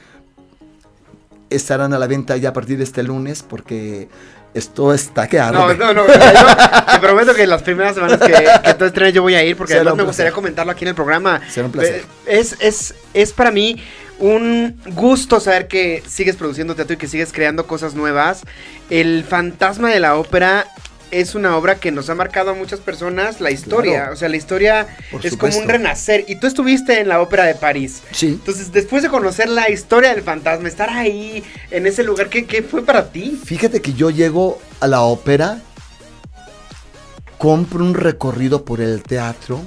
Estarán 1.51 1.93
a 1.93 1.99
la 1.99 2.07
venta 2.07 2.37
ya 2.37 2.51
a 2.51 2.53
partir 2.53 2.79
de 2.79 2.85
este 2.85 3.03
lunes 3.03 3.43
porque 3.43 4.09
esto 4.55 4.95
está 4.95 5.27
que 5.27 5.39
arde. 5.39 5.59
No, 5.59 5.75
no, 5.75 5.93
no. 5.93 6.05
te 6.93 6.99
prometo 7.01 7.35
que 7.35 7.47
las 7.47 7.63
primeras 7.63 7.95
semanas 7.95 8.21
que, 8.21 8.33
que 8.65 8.75
tú 8.75 8.85
estrenes 8.85 9.13
yo 9.13 9.23
voy 9.23 9.35
a 9.35 9.45
ir 9.45 9.57
porque 9.57 9.75
además 9.75 9.97
me 9.97 10.03
gustaría 10.05 10.33
comentarlo 10.33 10.73
aquí 10.73 10.85
en 10.85 10.89
el 10.91 10.95
programa. 10.95 11.41
Será 11.51 11.67
un 11.67 11.73
placer. 11.73 12.05
Eh, 12.27 12.39
Es, 12.39 12.57
es, 12.61 12.95
es 13.13 13.33
para 13.33 13.51
mí 13.51 13.83
un 14.21 14.81
gusto 14.95 15.41
saber 15.41 15.67
que 15.67 16.03
sigues 16.07 16.37
produciendo 16.37 16.75
teatro 16.77 16.95
y 16.95 16.97
que 16.97 17.09
sigues 17.09 17.33
creando 17.33 17.67
cosas 17.67 17.95
nuevas. 17.95 18.43
El 18.91 19.25
fantasma 19.25 19.91
de 19.91 20.01
la 20.01 20.17
ópera 20.17 20.67
es 21.21 21.37
una 21.37 21.57
obra 21.57 21.77
que 21.77 21.93
nos 21.93 22.11
ha 22.11 22.15
marcado 22.15 22.51
a 22.51 22.55
muchas 22.55 22.81
personas 22.81 23.41
la 23.41 23.53
historia. 23.53 23.99
Claro. 23.99 24.13
O 24.15 24.17
sea, 24.17 24.29
la 24.29 24.37
historia 24.37 24.87
Por 25.13 25.25
es 25.25 25.37
como 25.37 25.57
un 25.57 25.69
renacer. 25.69 26.25
Y 26.27 26.37
tú 26.37 26.47
estuviste 26.47 27.01
en 27.01 27.09
la 27.09 27.21
ópera 27.21 27.45
de 27.45 27.55
París. 27.55 28.03
Sí. 28.11 28.29
Entonces, 28.29 28.73
después 28.73 29.03
de 29.03 29.09
conocer 29.09 29.49
la 29.49 29.71
historia 29.71 30.13
del 30.13 30.23
fantasma, 30.23 30.67
estar 30.67 30.91
ahí, 30.91 31.45
en 31.71 31.87
ese 31.87 32.03
lugar, 32.03 32.29
¿qué, 32.29 32.47
qué 32.47 32.63
fue 32.63 32.85
para 32.85 33.11
ti? 33.11 33.41
Fíjate 33.45 33.81
que 33.81 33.93
yo 33.93 34.11
llego 34.11 34.61
a 34.81 34.89
la 34.89 35.03
ópera, 35.03 35.61
compro 37.39 37.85
un 37.85 37.95
recorrido 37.95 38.65
por 38.65 38.81
el 38.81 39.03
teatro 39.03 39.61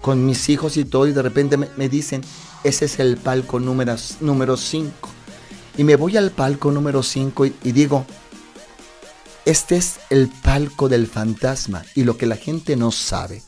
con 0.00 0.24
mis 0.24 0.48
hijos 0.48 0.76
y 0.76 0.84
todo 0.84 1.06
y 1.06 1.12
de 1.12 1.22
repente 1.22 1.56
me, 1.56 1.68
me 1.76 1.88
dicen, 1.88 2.22
ese 2.62 2.86
es 2.86 2.98
el 2.98 3.18
palco 3.18 3.60
número 3.60 4.56
5. 4.56 5.10
Y 5.76 5.84
me 5.84 5.96
voy 5.96 6.16
al 6.16 6.30
palco 6.30 6.70
número 6.70 7.02
5 7.02 7.46
y, 7.46 7.54
y 7.64 7.72
digo, 7.72 8.06
este 9.44 9.76
es 9.76 9.96
el 10.10 10.28
palco 10.28 10.88
del 10.88 11.06
fantasma 11.06 11.84
y 11.94 12.04
lo 12.04 12.16
que 12.16 12.26
la 12.26 12.36
gente 12.36 12.76
no 12.76 12.90
sabe 12.90 13.42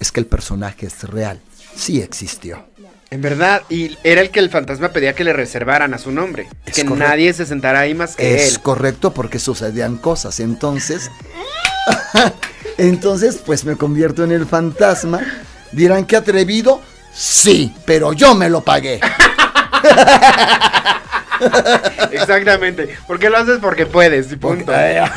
es 0.00 0.10
que 0.12 0.20
el 0.20 0.26
personaje 0.26 0.86
es 0.86 1.02
real, 1.04 1.40
sí 1.76 2.00
existió. 2.00 2.66
En 3.10 3.20
verdad, 3.20 3.62
y 3.68 3.96
era 4.02 4.20
el 4.22 4.30
que 4.30 4.40
el 4.40 4.50
fantasma 4.50 4.88
pedía 4.88 5.14
que 5.14 5.22
le 5.22 5.32
reservaran 5.32 5.94
a 5.94 5.98
su 5.98 6.10
nombre. 6.10 6.48
Es 6.66 6.74
que 6.74 6.84
correcto. 6.84 7.08
nadie 7.08 7.32
se 7.32 7.46
sentara 7.46 7.80
ahí 7.80 7.94
más 7.94 8.16
que 8.16 8.34
Es 8.34 8.54
él. 8.54 8.60
correcto 8.60 9.12
porque 9.14 9.38
sucedían 9.38 9.98
cosas. 9.98 10.40
Entonces, 10.40 11.10
entonces, 12.78 13.36
pues 13.44 13.64
me 13.64 13.76
convierto 13.76 14.24
en 14.24 14.32
el 14.32 14.46
fantasma. 14.46 15.20
Dirán 15.70 16.06
que 16.06 16.16
atrevido, 16.16 16.80
sí, 17.14 17.72
pero 17.86 18.12
yo 18.14 18.34
me 18.34 18.48
lo 18.50 18.62
pagué. 18.62 19.00
Exactamente. 22.12 22.88
¿Por 23.06 23.18
qué 23.18 23.30
lo 23.30 23.38
haces? 23.38 23.58
Porque 23.60 23.86
puedes, 23.86 24.30
y 24.32 24.36
punto. 24.36 24.72
Ah, 24.74 25.10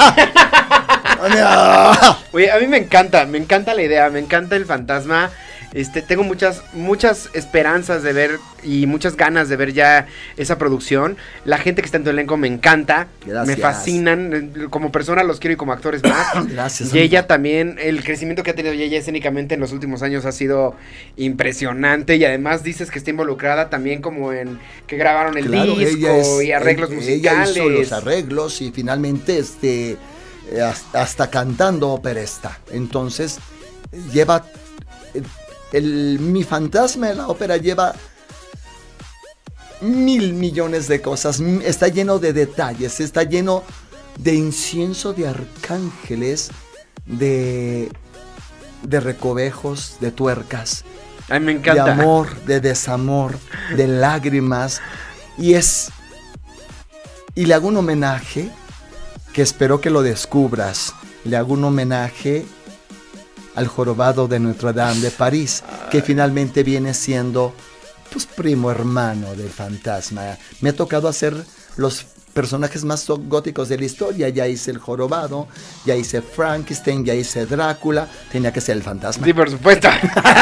Oye, 2.32 2.52
a 2.52 2.60
mí 2.60 2.68
me 2.68 2.78
encanta, 2.78 3.26
me 3.26 3.38
encanta 3.38 3.74
la 3.74 3.82
idea, 3.82 4.10
me 4.10 4.20
encanta 4.20 4.56
el 4.56 4.66
fantasma. 4.66 5.32
Este, 5.78 6.02
tengo 6.02 6.24
muchas, 6.24 6.64
muchas 6.74 7.30
esperanzas 7.36 8.02
de 8.02 8.12
ver 8.12 8.40
y 8.64 8.88
muchas 8.88 9.16
ganas 9.16 9.48
de 9.48 9.58
ver 9.58 9.74
ya 9.74 10.08
esa 10.36 10.58
producción. 10.58 11.18
La 11.46 11.60
gente 11.60 11.84
que 11.84 11.86
está 11.86 11.98
en 11.98 12.04
tu 12.04 12.10
elenco 12.10 12.36
me 12.36 12.48
encanta, 12.48 13.06
Gracias. 13.24 13.46
me 13.46 13.62
fascinan. 13.62 14.34
eh, 14.34 14.68
Como 14.72 14.92
persona 14.92 15.22
los 15.24 15.40
quiero 15.40 15.54
y 15.54 15.58
como 15.58 15.74
actores 15.74 16.02
más. 16.04 16.48
Gracias. 16.52 16.92
Y 16.96 17.00
ella 17.00 17.28
también, 17.28 17.78
el 17.80 18.04
crecimiento 18.04 18.42
que 18.42 18.50
ha 18.52 18.56
tenido 18.56 18.74
ella 18.74 18.98
escénicamente 18.98 19.54
en 19.54 19.60
los 19.60 19.72
últimos 19.72 20.02
años 20.02 20.26
ha 20.26 20.32
sido 20.32 20.76
impresionante. 21.16 22.16
Y 22.16 22.26
además 22.26 22.64
dices 22.64 22.90
que 22.90 22.98
está 22.98 23.12
involucrada 23.12 23.70
también 23.70 24.02
como 24.02 24.34
en 24.34 24.60
que 24.88 24.98
grabaron 24.98 25.38
el 25.38 25.46
Claro, 25.46 25.76
disco 25.76 26.08
es- 26.08 26.44
y 26.44 26.52
arreglos 26.54 26.90
ella- 26.90 27.00
musicales. 27.00 27.50
Ella 27.52 27.62
hizo 27.66 27.70
los 27.70 27.92
arreglos 27.92 28.62
y 28.62 28.72
finalmente 28.72 29.38
este 29.38 29.98
eh, 30.52 30.62
hasta, 30.62 31.02
hasta 31.04 31.30
cantando 31.30 31.90
ópera 31.90 32.22
está. 32.22 32.58
Entonces 32.72 33.38
lleva 34.14 34.44
el- 35.74 36.20
mi 36.20 36.44
fantasma 36.44 37.08
de 37.08 37.16
la 37.16 37.28
ópera 37.28 37.58
lleva 37.58 37.94
mil 39.82 40.34
millones 40.34 40.88
de 40.88 41.02
cosas. 41.02 41.40
Está 41.40 41.88
lleno 41.88 42.20
de 42.20 42.34
detalles, 42.34 43.00
está 43.00 43.24
lleno 43.24 43.64
de 44.18 44.34
incienso 44.34 45.14
de 45.14 45.28
arcángeles, 45.28 46.50
de 47.06 47.92
de 48.84 49.00
recovejos, 49.00 49.98
de 50.00 50.12
tuercas 50.12 50.84
Ay, 51.30 51.40
me 51.40 51.52
de 51.54 51.58
encanta. 51.60 51.92
amor, 51.94 52.40
de 52.46 52.62
desamor, 52.62 53.38
de 53.76 53.88
lágrimas. 53.88 54.82
Y 55.38 55.56
es. 55.56 55.90
Y 57.36 57.46
le 57.46 57.54
hago 57.56 57.68
un 57.68 57.78
homenaje 57.78 58.50
que 59.34 59.42
espero 59.42 59.82
que 59.82 59.90
lo 59.90 60.04
descubras. 60.04 60.94
Le 61.26 61.36
hago 61.38 61.54
un 61.54 61.64
homenaje 61.66 62.46
al 63.58 63.68
jorobado 63.68 64.28
de 64.28 64.40
Notre 64.40 64.72
Dame 64.72 65.02
de 65.02 65.10
París, 65.10 65.64
que 65.90 66.04
finalmente 66.04 66.62
viene 66.62 66.94
siendo, 66.94 67.56
pues, 68.12 68.28
primo 68.28 68.70
hermano 68.70 69.34
del 69.34 69.50
fantasma. 69.50 70.38
Me 70.62 70.70
ha 70.70 70.76
tocado 70.76 71.08
hacer 71.08 71.36
los 71.76 72.06
personajes 72.42 72.84
más 72.86 73.04
góticos 73.08 73.68
de 73.68 73.80
la 73.80 73.86
historia. 73.86 74.30
Ya 74.30 74.48
hice 74.48 74.70
el 74.70 74.78
jorobado, 74.78 75.48
ya 75.86 75.96
hice 75.96 76.22
Frankenstein, 76.22 77.04
ya 77.04 77.16
hice 77.16 77.48
Drácula. 77.48 78.08
Tenía 78.32 78.54
que 78.54 78.62
ser 78.62 78.78
el 78.78 78.84
fantasma. 78.84 79.26
Sí, 79.26 79.34
por 79.34 79.50
supuesto. 79.50 79.90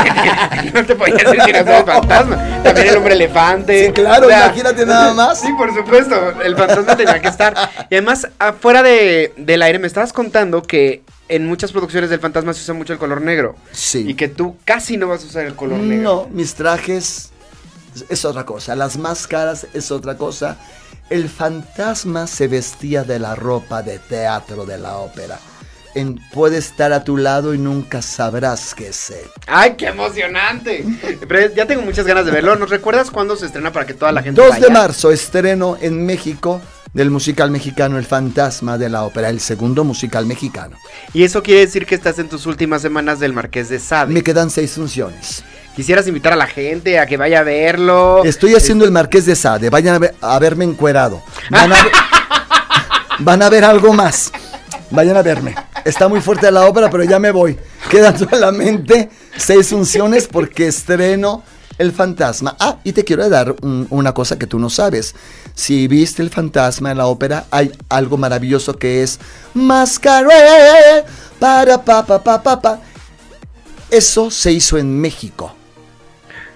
no 0.74 0.86
te 0.86 0.94
podía 0.96 1.16
decir 1.16 1.40
que 1.46 1.64
no 1.64 1.78
el 1.78 1.86
fantasma. 1.86 2.36
También 2.64 2.88
el 2.90 2.98
hombre 2.98 3.14
elefante. 3.14 3.86
Sí, 3.88 3.92
claro, 3.94 4.30
imagínate 4.30 4.86
nada 4.86 5.14
más. 5.14 5.40
Sí, 5.40 5.48
por 5.58 5.74
supuesto. 5.74 6.42
El 6.42 6.58
fantasma 6.58 6.98
tenía 6.98 7.22
que 7.22 7.30
estar. 7.30 7.56
Y 7.90 7.96
además, 7.96 8.28
afuera 8.40 8.84
de, 8.84 9.34
del 9.38 9.62
aire, 9.62 9.80
me 9.80 9.88
estabas 9.88 10.12
contando 10.12 10.62
que 10.64 11.02
en 11.30 11.48
muchas 11.48 11.72
producciones 11.72 12.10
del 12.10 12.20
fantasma 12.20 12.54
se 12.54 12.62
usa 12.62 12.74
mucho 12.74 12.92
el 12.92 13.00
color 13.00 13.22
negro. 13.22 13.56
Sí. 13.72 14.04
Y 14.10 14.16
que 14.16 14.28
tú 14.28 14.58
casi 14.66 14.98
no 14.98 15.08
vas 15.08 15.24
a 15.24 15.28
usar 15.28 15.46
el 15.46 15.56
color 15.56 15.80
negro. 15.80 16.04
No, 16.04 16.28
mis 16.30 16.56
trajes 16.56 17.32
es- 17.96 18.06
es 18.10 18.26
otra 18.26 18.46
cosa. 18.46 18.76
Las 18.76 18.98
máscaras 18.98 19.66
es 19.74 19.92
otra 19.92 20.18
cosa. 20.18 20.58
El 21.10 21.30
fantasma 21.30 22.28
se 22.28 22.48
vestía 22.48 23.04
de 23.04 23.20
la 23.20 23.36
ropa 23.36 23.84
de 23.84 24.00
teatro 24.00 24.66
de 24.66 24.78
la 24.78 24.98
ópera. 24.98 25.40
En- 25.94 26.20
puede 26.34 26.58
estar 26.58 26.92
a 26.92 27.04
tu 27.04 27.16
lado 27.16 27.54
y 27.54 27.58
nunca 27.58 28.02
sabrás 28.02 28.74
qué 28.76 28.90
es 28.90 29.12
él. 29.12 29.28
¡Ay, 29.48 29.76
qué 29.78 29.88
emocionante! 29.88 30.84
Pero 31.28 31.54
ya 31.56 31.66
tengo 31.68 31.84
muchas 31.84 32.06
ganas 32.06 32.26
de 32.26 32.32
verlo. 32.32 32.56
¿Nos 32.56 32.70
recuerdas 32.70 33.12
cuándo 33.12 33.36
se 33.36 33.46
estrena 33.46 33.72
para 33.72 33.86
que 33.86 33.94
toda 33.94 34.12
la 34.12 34.22
gente 34.24 34.42
2 34.42 34.50
vaya? 34.50 34.66
de 34.68 34.74
marzo, 34.74 35.12
estreno 35.12 35.78
en 35.80 36.06
México 36.06 36.60
del 36.94 37.12
musical 37.12 37.52
mexicano 37.52 37.98
El 37.98 38.06
Fantasma 38.06 38.78
de 38.78 38.90
la 38.90 39.04
Ópera, 39.04 39.30
el 39.30 39.40
segundo 39.42 39.84
musical 39.84 40.26
mexicano. 40.26 40.78
Y 41.14 41.24
eso 41.24 41.44
quiere 41.44 41.62
decir 41.62 41.86
que 41.86 41.96
estás 41.96 42.20
en 42.20 42.30
tus 42.30 42.46
últimas 42.46 42.82
semanas 42.82 43.20
del 43.20 43.34
Marqués 43.34 43.70
de 43.70 43.80
Sade. 43.80 44.12
Me 44.14 44.24
quedan 44.24 44.50
seis 44.50 44.72
funciones. 44.72 45.44
Quisieras 45.76 46.08
invitar 46.08 46.34
a 46.34 46.36
la 46.38 46.48
gente 46.48 47.00
a 47.00 47.06
que 47.06 47.18
vaya 47.18 47.40
a 47.42 47.44
verlo. 47.44 48.24
Estoy 48.24 48.56
haciendo 48.56 48.86
el 48.86 48.92
Marqués 48.92 49.26
de 49.26 49.36
Sade. 49.36 49.70
Vayan 49.70 49.96
a, 49.96 50.00
ver- 50.00 50.16
a 50.22 50.40
verme 50.40 50.64
encuerado. 50.64 51.22
Van 51.50 51.74
a, 51.74 51.84
ver, 51.84 51.92
van 53.20 53.42
a 53.42 53.50
ver 53.50 53.66
algo 53.66 53.92
más. 53.94 54.32
Vayan 54.92 55.18
a 55.18 55.22
verme. 55.22 55.54
Está 55.84 56.08
muy 56.08 56.22
fuerte 56.22 56.50
la 56.52 56.66
ópera, 56.66 56.90
pero 56.90 57.04
ya 57.04 57.20
me 57.20 57.32
voy. 57.32 57.58
Quedan 57.90 58.18
solamente 58.30 59.10
seis 59.36 59.68
funciones 59.68 60.28
porque 60.32 60.68
estreno 60.68 61.44
El 61.78 61.92
Fantasma. 61.92 62.56
Ah, 62.58 62.78
y 62.86 62.94
te 62.94 63.04
quiero 63.04 63.28
dar 63.28 63.54
un- 63.62 63.86
una 63.90 64.14
cosa 64.14 64.40
que 64.40 64.48
tú 64.48 64.58
no 64.60 64.70
sabes. 64.70 65.14
Si 65.56 65.88
viste 65.90 66.22
El 66.22 66.30
Fantasma 66.30 66.92
en 66.92 66.98
la 67.00 67.08
ópera, 67.08 67.46
hay 67.52 67.72
algo 67.90 68.16
maravilloso 68.18 68.78
que 68.78 69.04
es 69.04 69.20
Mascaré 69.54 71.04
para 71.38 71.84
pa 71.84 72.06
pa 72.06 72.24
pa 72.24 72.42
pa 72.42 72.62
pa. 72.62 72.80
Eso 73.92 74.32
se 74.32 74.52
hizo 74.54 74.78
en 74.78 75.00
México. 75.00 75.54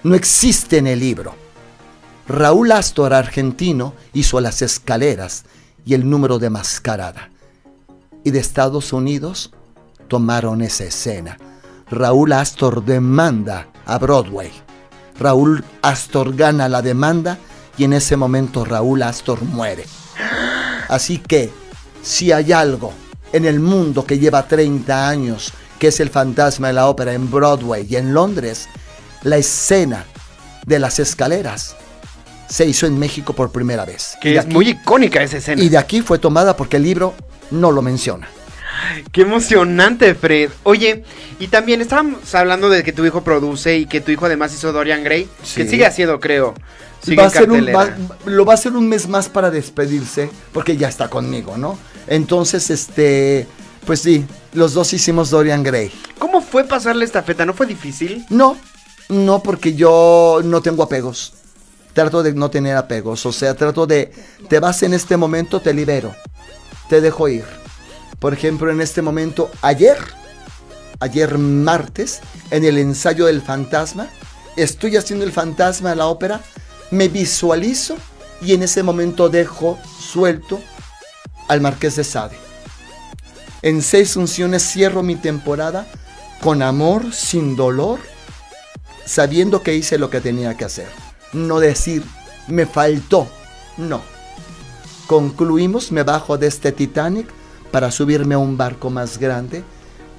No 0.02 0.14
existe 0.14 0.78
en 0.78 0.86
el 0.86 1.00
libro. 1.00 1.34
Raúl 2.26 2.72
Astor, 2.72 3.12
argentino, 3.12 3.92
hizo 4.14 4.40
las 4.40 4.62
escaleras 4.62 5.44
y 5.84 5.94
el 5.94 6.08
número 6.08 6.38
de 6.38 6.48
mascarada. 6.48 7.30
Y 8.24 8.30
de 8.30 8.38
Estados 8.38 8.92
Unidos 8.94 9.52
tomaron 10.08 10.62
esa 10.62 10.84
escena. 10.84 11.36
Raúl 11.90 12.32
Astor 12.32 12.84
demanda 12.84 13.68
a 13.84 13.98
Broadway. 13.98 14.50
Raúl 15.18 15.64
Astor 15.82 16.34
gana 16.34 16.68
la 16.68 16.80
demanda 16.80 17.38
y 17.76 17.84
en 17.84 17.92
ese 17.92 18.16
momento 18.16 18.64
Raúl 18.64 19.02
Astor 19.02 19.42
muere. 19.42 19.84
Así 20.88 21.18
que, 21.18 21.52
si 22.02 22.32
hay 22.32 22.52
algo 22.52 22.92
en 23.32 23.44
el 23.44 23.60
mundo 23.60 24.06
que 24.06 24.18
lleva 24.18 24.48
30 24.48 25.08
años, 25.08 25.52
que 25.78 25.88
es 25.88 26.00
el 26.00 26.08
fantasma 26.08 26.68
de 26.68 26.74
la 26.74 26.88
ópera 26.88 27.12
en 27.12 27.30
Broadway 27.30 27.86
y 27.88 27.96
en 27.96 28.14
Londres, 28.14 28.68
la 29.22 29.36
escena 29.36 30.04
de 30.66 30.78
las 30.78 30.98
escaleras 30.98 31.76
se 32.48 32.66
hizo 32.66 32.86
en 32.86 32.98
México 32.98 33.32
por 33.32 33.52
primera 33.52 33.84
vez. 33.84 34.16
Que 34.20 34.34
es 34.34 34.40
aquí- 34.44 34.52
muy 34.52 34.68
icónica 34.70 35.22
esa 35.22 35.36
escena. 35.38 35.62
y 35.62 35.68
de 35.68 35.78
aquí 35.78 36.02
fue 36.02 36.18
tomada 36.18 36.56
porque 36.56 36.76
el 36.78 36.82
libro 36.82 37.14
no 37.50 37.70
lo 37.72 37.82
menciona. 37.82 38.28
Qué 39.12 39.22
emocionante, 39.22 40.14
Fred. 40.14 40.50
Oye, 40.62 41.04
y 41.38 41.48
también 41.48 41.80
estábamos 41.80 42.34
hablando 42.34 42.70
de 42.70 42.82
que 42.82 42.92
tu 42.92 43.04
hijo 43.04 43.22
produce 43.22 43.76
y 43.76 43.86
que 43.86 44.00
tu 44.00 44.10
hijo 44.10 44.26
además 44.26 44.52
hizo 44.54 44.72
Dorian 44.72 45.04
Gray, 45.04 45.28
Sí. 45.42 45.62
que 45.62 45.68
sigue 45.68 45.86
haciendo, 45.86 46.18
creo. 46.18 46.54
Sigue 47.02 47.16
Va 47.16 47.26
a 47.26 47.30
ser 47.30 47.50
un- 47.50 47.66
va- 47.66 47.94
lo 48.26 48.44
va 48.44 48.52
a 48.52 48.54
hacer 48.54 48.72
un 48.72 48.88
mes 48.88 49.06
más 49.08 49.28
para 49.28 49.50
despedirse, 49.50 50.30
porque 50.52 50.76
ya 50.76 50.88
está 50.88 51.08
conmigo, 51.08 51.56
¿no? 51.56 51.78
Entonces, 52.06 52.70
este, 52.70 53.46
pues 53.86 54.00
sí, 54.00 54.24
los 54.54 54.74
dos 54.74 54.92
hicimos 54.92 55.30
Dorian 55.30 55.62
Gray. 55.62 55.90
¿Cómo 56.18 56.40
fue 56.40 56.64
pasarle 56.64 57.04
esta 57.04 57.22
feta? 57.22 57.44
¿No 57.46 57.54
fue 57.54 57.66
difícil? 57.66 58.24
No, 58.28 58.56
no, 59.10 59.42
porque 59.42 59.74
yo 59.74 60.40
no 60.44 60.62
tengo 60.62 60.82
apegos. 60.82 61.34
Trato 61.92 62.22
de 62.22 62.32
no 62.32 62.50
tener 62.50 62.76
apegos. 62.76 63.26
O 63.26 63.32
sea, 63.32 63.54
trato 63.54 63.86
de, 63.86 64.12
te 64.48 64.60
vas 64.60 64.82
en 64.82 64.94
este 64.94 65.16
momento, 65.16 65.60
te 65.60 65.74
libero. 65.74 66.14
Te 66.88 67.00
dejo 67.00 67.28
ir. 67.28 67.44
Por 68.18 68.32
ejemplo, 68.32 68.70
en 68.70 68.80
este 68.80 69.02
momento, 69.02 69.50
ayer, 69.62 69.96
ayer 71.00 71.38
martes, 71.38 72.20
en 72.50 72.64
el 72.64 72.78
ensayo 72.78 73.26
del 73.26 73.42
fantasma, 73.42 74.08
estoy 74.56 74.96
haciendo 74.96 75.24
el 75.24 75.32
fantasma 75.32 75.90
de 75.90 75.96
la 75.96 76.06
ópera, 76.06 76.40
me 76.90 77.08
visualizo 77.08 77.96
y 78.42 78.54
en 78.54 78.62
ese 78.62 78.82
momento 78.82 79.28
dejo 79.28 79.78
suelto 79.98 80.60
al 81.48 81.60
Marqués 81.60 81.96
de 81.96 82.04
Sade. 82.04 82.36
En 83.62 83.82
seis 83.82 84.14
funciones 84.14 84.62
cierro 84.62 85.02
mi 85.02 85.16
temporada 85.16 85.86
con 86.42 86.62
amor, 86.62 87.12
sin 87.12 87.56
dolor, 87.56 88.00
sabiendo 89.04 89.62
que 89.62 89.74
hice 89.74 89.98
lo 89.98 90.10
que 90.10 90.20
tenía 90.20 90.56
que 90.56 90.64
hacer. 90.64 90.88
No 91.32 91.60
decir, 91.60 92.02
me 92.48 92.66
faltó. 92.66 93.28
No. 93.76 94.02
Concluimos, 95.06 95.92
me 95.92 96.02
bajo 96.02 96.38
de 96.38 96.46
este 96.46 96.72
Titanic 96.72 97.28
para 97.70 97.90
subirme 97.90 98.34
a 98.34 98.38
un 98.38 98.56
barco 98.56 98.90
más 98.90 99.18
grande, 99.18 99.64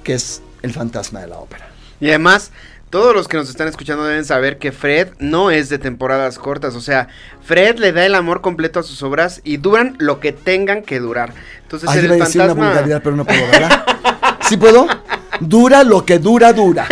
que 0.02 0.14
es 0.14 0.42
el 0.62 0.72
fantasma 0.72 1.20
de 1.20 1.28
la 1.28 1.38
ópera. 1.38 1.68
Y 2.00 2.08
además, 2.08 2.50
todos 2.90 3.14
los 3.14 3.26
que 3.26 3.38
nos 3.38 3.48
están 3.48 3.68
escuchando 3.68 4.04
deben 4.04 4.24
saber 4.24 4.58
que 4.58 4.70
Fred 4.70 5.14
no 5.18 5.50
es 5.50 5.70
de 5.70 5.78
temporadas 5.78 6.38
cortas. 6.38 6.74
O 6.74 6.80
sea, 6.80 7.08
Fred 7.42 7.78
le 7.78 7.92
da 7.92 8.04
el 8.04 8.14
amor 8.14 8.42
completo 8.42 8.80
a 8.80 8.82
sus 8.82 9.02
obras 9.02 9.40
y 9.44 9.56
duran 9.56 9.96
lo 9.98 10.20
que 10.20 10.32
tengan 10.32 10.82
que 10.82 11.00
durar. 11.00 11.32
Entonces, 11.62 11.88
Ay, 11.88 12.00
en 12.00 12.04
iba 12.04 12.14
a 12.14 12.16
el 12.18 12.24
decir 12.24 12.42
una 12.42 12.52
vulgaridad, 12.52 13.00
pero 13.02 13.16
no 13.16 13.24
puedo, 13.24 13.46
¿verdad? 13.50 13.84
¿Sí 14.46 14.58
puedo? 14.58 14.86
Dura 15.40 15.84
lo 15.84 16.04
que 16.04 16.18
dura, 16.18 16.52
dura. 16.52 16.86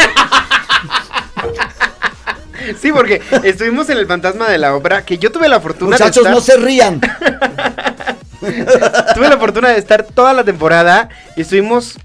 Sí, 2.81 2.93
porque 2.93 3.23
estuvimos 3.43 3.89
en 3.91 3.99
el 3.99 4.07
fantasma 4.07 4.49
de 4.49 4.59
la 4.59 4.75
ópera, 4.75 5.05
que 5.05 5.18
yo 5.18 5.31
tuve 5.33 5.49
la 5.49 5.61
fortuna 5.61 5.93
Muchachos, 5.93 6.25
de 6.25 6.31
no 6.31 6.39
estar, 6.39 6.57
se 6.57 6.62
rían. 6.62 7.01
tuve 8.41 9.29
la 9.29 9.39
fortuna 9.39 9.71
de 9.71 9.79
estar 9.79 10.05
toda 10.05 10.33
la 10.33 10.45
temporada 10.45 11.09
y 11.37 11.43
estuvimos 11.43 11.97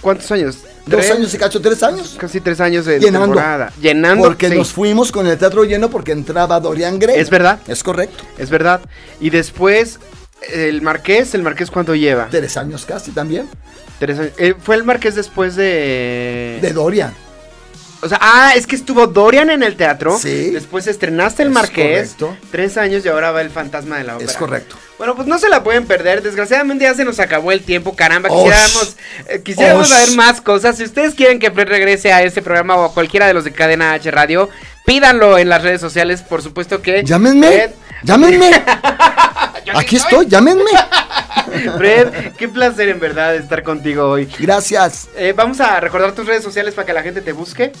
¿cuántos 0.00 0.30
años? 0.32 0.58
Dos 0.86 1.10
años 1.10 1.32
y 1.32 1.38
cacho, 1.38 1.60
tres 1.60 1.82
años. 1.82 2.16
Casi 2.18 2.40
tres 2.40 2.60
años 2.60 2.84
de 2.84 2.98
Llenando. 2.98 3.26
temporada. 3.26 3.72
Llenando. 3.80 4.24
Porque 4.24 4.48
sí. 4.48 4.56
nos 4.56 4.72
fuimos 4.72 5.12
con 5.12 5.26
el 5.26 5.38
teatro 5.38 5.64
lleno 5.64 5.90
porque 5.90 6.12
entraba 6.12 6.58
Dorian 6.58 6.98
Gray. 6.98 7.18
Es 7.18 7.30
verdad. 7.30 7.60
Es 7.68 7.82
correcto. 7.82 8.24
Es 8.38 8.50
verdad. 8.50 8.80
Y 9.20 9.30
después, 9.30 10.00
el 10.52 10.82
Marqués, 10.82 11.34
¿el 11.34 11.42
Marqués 11.42 11.70
cuánto 11.70 11.94
lleva? 11.94 12.28
Tres 12.30 12.56
años 12.56 12.84
casi 12.86 13.12
también. 13.12 13.48
Tres 13.98 14.18
años. 14.18 14.32
Eh, 14.38 14.54
fue 14.60 14.76
el 14.76 14.84
Marqués 14.84 15.14
después 15.14 15.54
de... 15.54 16.58
De 16.60 16.72
Dorian. 16.72 17.14
O 18.02 18.08
sea, 18.08 18.18
ah, 18.20 18.52
es 18.56 18.66
que 18.66 18.76
estuvo 18.76 19.06
Dorian 19.06 19.50
en 19.50 19.62
el 19.62 19.76
teatro. 19.76 20.18
Sí. 20.18 20.50
Después 20.50 20.86
estrenaste 20.86 21.42
el 21.42 21.48
Es 21.48 21.54
Marqués. 21.54 22.14
correcto. 22.16 22.36
Tres 22.50 22.76
años 22.76 23.04
y 23.04 23.08
ahora 23.08 23.30
va 23.30 23.42
el 23.42 23.50
fantasma 23.50 23.98
de 23.98 24.04
la 24.04 24.16
ópera. 24.16 24.30
Es 24.30 24.36
correcto. 24.36 24.76
Bueno, 24.96 25.14
pues 25.14 25.28
no 25.28 25.38
se 25.38 25.48
la 25.48 25.62
pueden 25.62 25.86
perder. 25.86 26.22
Desgraciadamente 26.22 26.84
ya 26.84 26.94
se 26.94 27.04
nos 27.04 27.20
acabó 27.20 27.52
el 27.52 27.62
tiempo, 27.62 27.94
caramba. 27.94 28.30
Osh. 28.30 28.44
Quisiéramos, 28.44 28.96
eh, 29.28 29.42
quisiéramos 29.42 29.88
saber 29.88 30.12
más 30.12 30.40
cosas. 30.40 30.76
Si 30.76 30.84
ustedes 30.84 31.14
quieren 31.14 31.38
que 31.38 31.50
Fred 31.50 31.68
regrese 31.68 32.12
a 32.12 32.22
este 32.22 32.42
programa 32.42 32.76
o 32.76 32.84
a 32.84 32.94
cualquiera 32.94 33.26
de 33.26 33.34
los 33.34 33.44
de 33.44 33.52
Cadena 33.52 33.92
H 33.92 34.10
Radio, 34.10 34.48
pídanlo 34.86 35.36
en 35.38 35.48
las 35.48 35.62
redes 35.62 35.80
sociales. 35.80 36.22
Por 36.22 36.42
supuesto 36.42 36.80
que. 36.80 37.04
Llámenme. 37.04 37.48
Fred, 37.48 37.70
Llámenme. 38.02 38.50
Aquí 39.74 39.96
estoy, 39.96 40.26
llámenme. 40.26 40.70
Fred, 41.76 42.32
qué 42.36 42.48
placer 42.48 42.88
en 42.88 43.00
verdad 43.00 43.34
estar 43.34 43.62
contigo 43.62 44.08
hoy. 44.10 44.28
Gracias. 44.38 45.08
Eh, 45.16 45.32
vamos 45.36 45.60
a 45.60 45.80
recordar 45.80 46.12
tus 46.14 46.26
redes 46.26 46.42
sociales 46.44 46.74
para 46.74 46.86
que 46.86 46.92
la 46.92 47.02
gente 47.02 47.20
te 47.20 47.32
busque. 47.32 47.72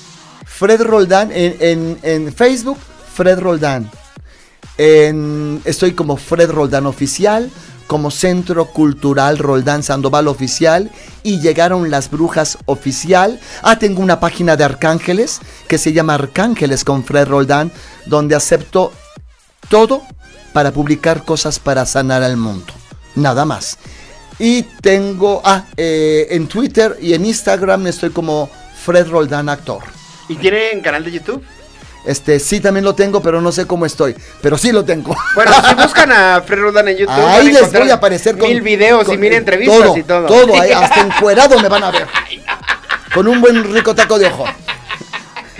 Fred 0.44 0.82
Roldán 0.82 1.30
en, 1.32 1.56
en- 1.60 1.98
en 2.02 2.32
Facebook, 2.34 2.78
Fred 3.14 3.38
Roldán. 3.38 3.90
En- 4.78 5.60
estoy 5.64 5.92
como 5.92 6.16
Fred 6.16 6.50
Roldán 6.50 6.86
Oficial, 6.86 7.50
como 7.86 8.10
Centro 8.10 8.66
Cultural 8.66 9.38
Roldán 9.38 9.82
Sandoval 9.82 10.28
Oficial 10.28 10.90
y 11.22 11.40
llegaron 11.40 11.90
las 11.90 12.10
brujas 12.10 12.58
oficial. 12.66 13.40
Ah, 13.62 13.78
tengo 13.78 14.00
una 14.00 14.20
página 14.20 14.56
de 14.56 14.64
Arcángeles 14.64 15.40
que 15.68 15.76
se 15.78 15.92
llama 15.92 16.14
Arcángeles 16.14 16.84
con 16.84 17.04
Fred 17.04 17.26
Roldán, 17.28 17.72
donde 18.06 18.34
acepto 18.36 18.92
todo 19.68 20.02
para 20.52 20.70
publicar 20.72 21.24
cosas 21.24 21.58
para 21.58 21.86
sanar 21.86 22.22
al 22.22 22.36
mundo. 22.36 22.72
Nada 23.14 23.44
más. 23.44 23.78
Y 24.38 24.62
tengo, 24.62 25.42
ah, 25.44 25.64
eh, 25.76 26.28
en 26.30 26.46
Twitter 26.46 26.96
y 27.00 27.14
en 27.14 27.26
Instagram 27.26 27.86
estoy 27.86 28.10
como 28.10 28.48
Fred 28.84 29.08
Roldán 29.08 29.48
Actor. 29.48 29.82
¿Y 30.28 30.36
tienen 30.36 30.80
canal 30.80 31.04
de 31.04 31.10
YouTube? 31.12 31.44
Este, 32.06 32.40
sí, 32.40 32.60
también 32.60 32.84
lo 32.84 32.94
tengo, 32.94 33.20
pero 33.20 33.40
no 33.42 33.52
sé 33.52 33.66
cómo 33.66 33.84
estoy. 33.84 34.16
Pero 34.40 34.56
sí 34.56 34.72
lo 34.72 34.84
tengo. 34.84 35.14
Bueno, 35.34 35.52
si 35.68 35.74
buscan 35.74 36.10
a 36.12 36.40
Fred 36.40 36.60
Roldán 36.60 36.88
en 36.88 36.96
YouTube, 36.96 37.14
van 37.14 37.24
a 37.24 37.34
Ahí 37.34 37.52
les 37.52 37.72
voy 37.72 37.90
a 37.90 37.94
aparecer 37.94 38.38
con 38.38 38.48
mil 38.48 38.62
videos 38.62 39.02
y 39.02 39.06
con- 39.06 39.20
mil 39.20 39.32
entrevistas 39.34 39.78
todo, 39.78 39.96
y 39.96 40.02
todo. 40.02 40.26
Todo, 40.26 40.54
hasta 40.56 41.00
encuerado 41.06 41.58
me 41.60 41.68
van 41.68 41.84
a 41.84 41.90
ver. 41.90 42.06
Con 43.12 43.28
un 43.28 43.40
buen 43.40 43.74
rico 43.74 43.94
taco 43.94 44.18
de 44.18 44.26
ojo. 44.28 44.46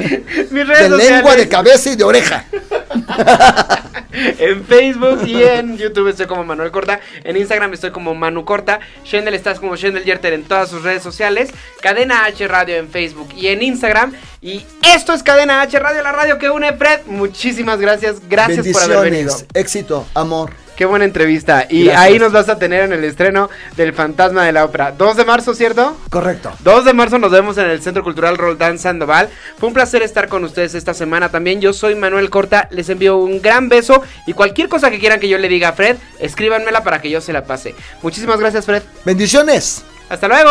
Mis 0.51 0.67
redes 0.67 0.91
De 0.91 0.97
lengua, 0.97 1.37
de 1.37 1.49
cabeza 1.49 1.91
y 1.91 1.97
de 1.97 2.05
oreja. 2.05 2.45
En 4.13 4.65
Facebook 4.65 5.27
y 5.27 5.43
en 5.43 5.79
YouTube 5.79 6.09
estoy 6.09 6.27
como 6.27 6.45
Manuel 6.45 6.71
Corta. 6.71 7.01
En 7.23 7.37
Instagram 7.37 7.73
estoy 7.73 7.91
como 7.91 8.15
Manu 8.15 8.45
Corta. 8.45 8.81
Shendel 9.05 9.35
estás 9.35 9.61
como 9.61 9.77
Shendel 9.77 10.05
Yerter 10.05 10.33
en 10.33 10.45
todas 10.45 10.69
sus 10.69 10.83
redes 10.83 11.03
sociales. 11.03 11.51
Cadena 11.81 12.25
H 12.25 12.47
Radio 12.49 12.77
en 12.77 12.89
Facebook 12.89 13.29
y 13.37 13.49
en 13.49 13.63
Instagram. 13.63 14.13
Y 14.43 14.65
esto 14.95 15.13
es 15.13 15.23
Cadena 15.23 15.63
H 15.63 15.79
Radio, 15.79 16.03
la 16.03 16.13
radio 16.13 16.39
que 16.39 16.51
une 16.51 16.73
Fred. 16.73 17.01
Muchísimas 17.07 17.81
gracias. 17.81 18.17
Gracias 18.29 18.67
por 18.69 18.83
haber 18.83 19.11
venido. 19.11 19.37
Éxito, 19.55 20.07
amor. 20.15 20.51
Qué 20.81 20.87
buena 20.87 21.05
entrevista. 21.05 21.67
Y 21.69 21.85
Gracias. 21.85 22.03
ahí 22.03 22.19
nos 22.19 22.33
vas 22.33 22.49
a 22.49 22.59
tener 22.59 22.85
en 22.85 22.95
el 22.95 23.05
estreno 23.05 23.51
del 23.77 23.93
Fantasma 23.93 24.47
de 24.47 24.53
la 24.53 24.65
Ópera. 24.65 24.93
2 24.93 25.15
de 25.15 25.27
marzo, 25.27 25.53
¿cierto? 25.53 25.95
Correcto. 26.09 26.55
2 26.61 26.87
de 26.87 26.95
marzo 26.95 27.19
nos 27.19 27.31
vemos 27.31 27.59
en 27.59 27.67
el 27.67 27.83
Centro 27.83 28.03
Cultural 28.03 28.39
Roldán 28.39 28.79
Sandoval. 28.79 29.29
Fue 29.59 29.69
un 29.69 29.75
placer 29.75 30.01
estar 30.03 30.29
con 30.29 30.43
ustedes 30.43 30.75
esta 30.75 30.95
semana 30.95 31.29
también. 31.29 31.61
Yo 31.61 31.75
soy 31.75 31.97
Manuel 31.97 32.31
Corta, 32.31 32.67
les 32.71 32.89
envío 32.89 33.19
un 33.19 33.43
gran 33.43 33.69
beso 33.69 34.03
y 34.27 34.33
cualquier 34.33 34.71
cosa 34.71 34.91
que 34.91 34.99
quieran 34.99 35.21
que 35.21 35.29
yo 35.29 35.37
le 35.37 35.51
diga 35.51 35.69
a 35.69 35.73
Fred, 35.75 35.99
escríbanmela 36.19 36.83
para 36.83 37.03
que 37.03 37.11
yo 37.11 37.21
se 37.21 37.35
la 37.35 37.45
pase. 37.45 37.75
Muchísimas 38.01 38.41
gracias 38.41 38.65
Fred. 38.65 38.83
Bendiciones. 39.05 39.83
Hasta 40.09 40.29
luego. 40.29 40.51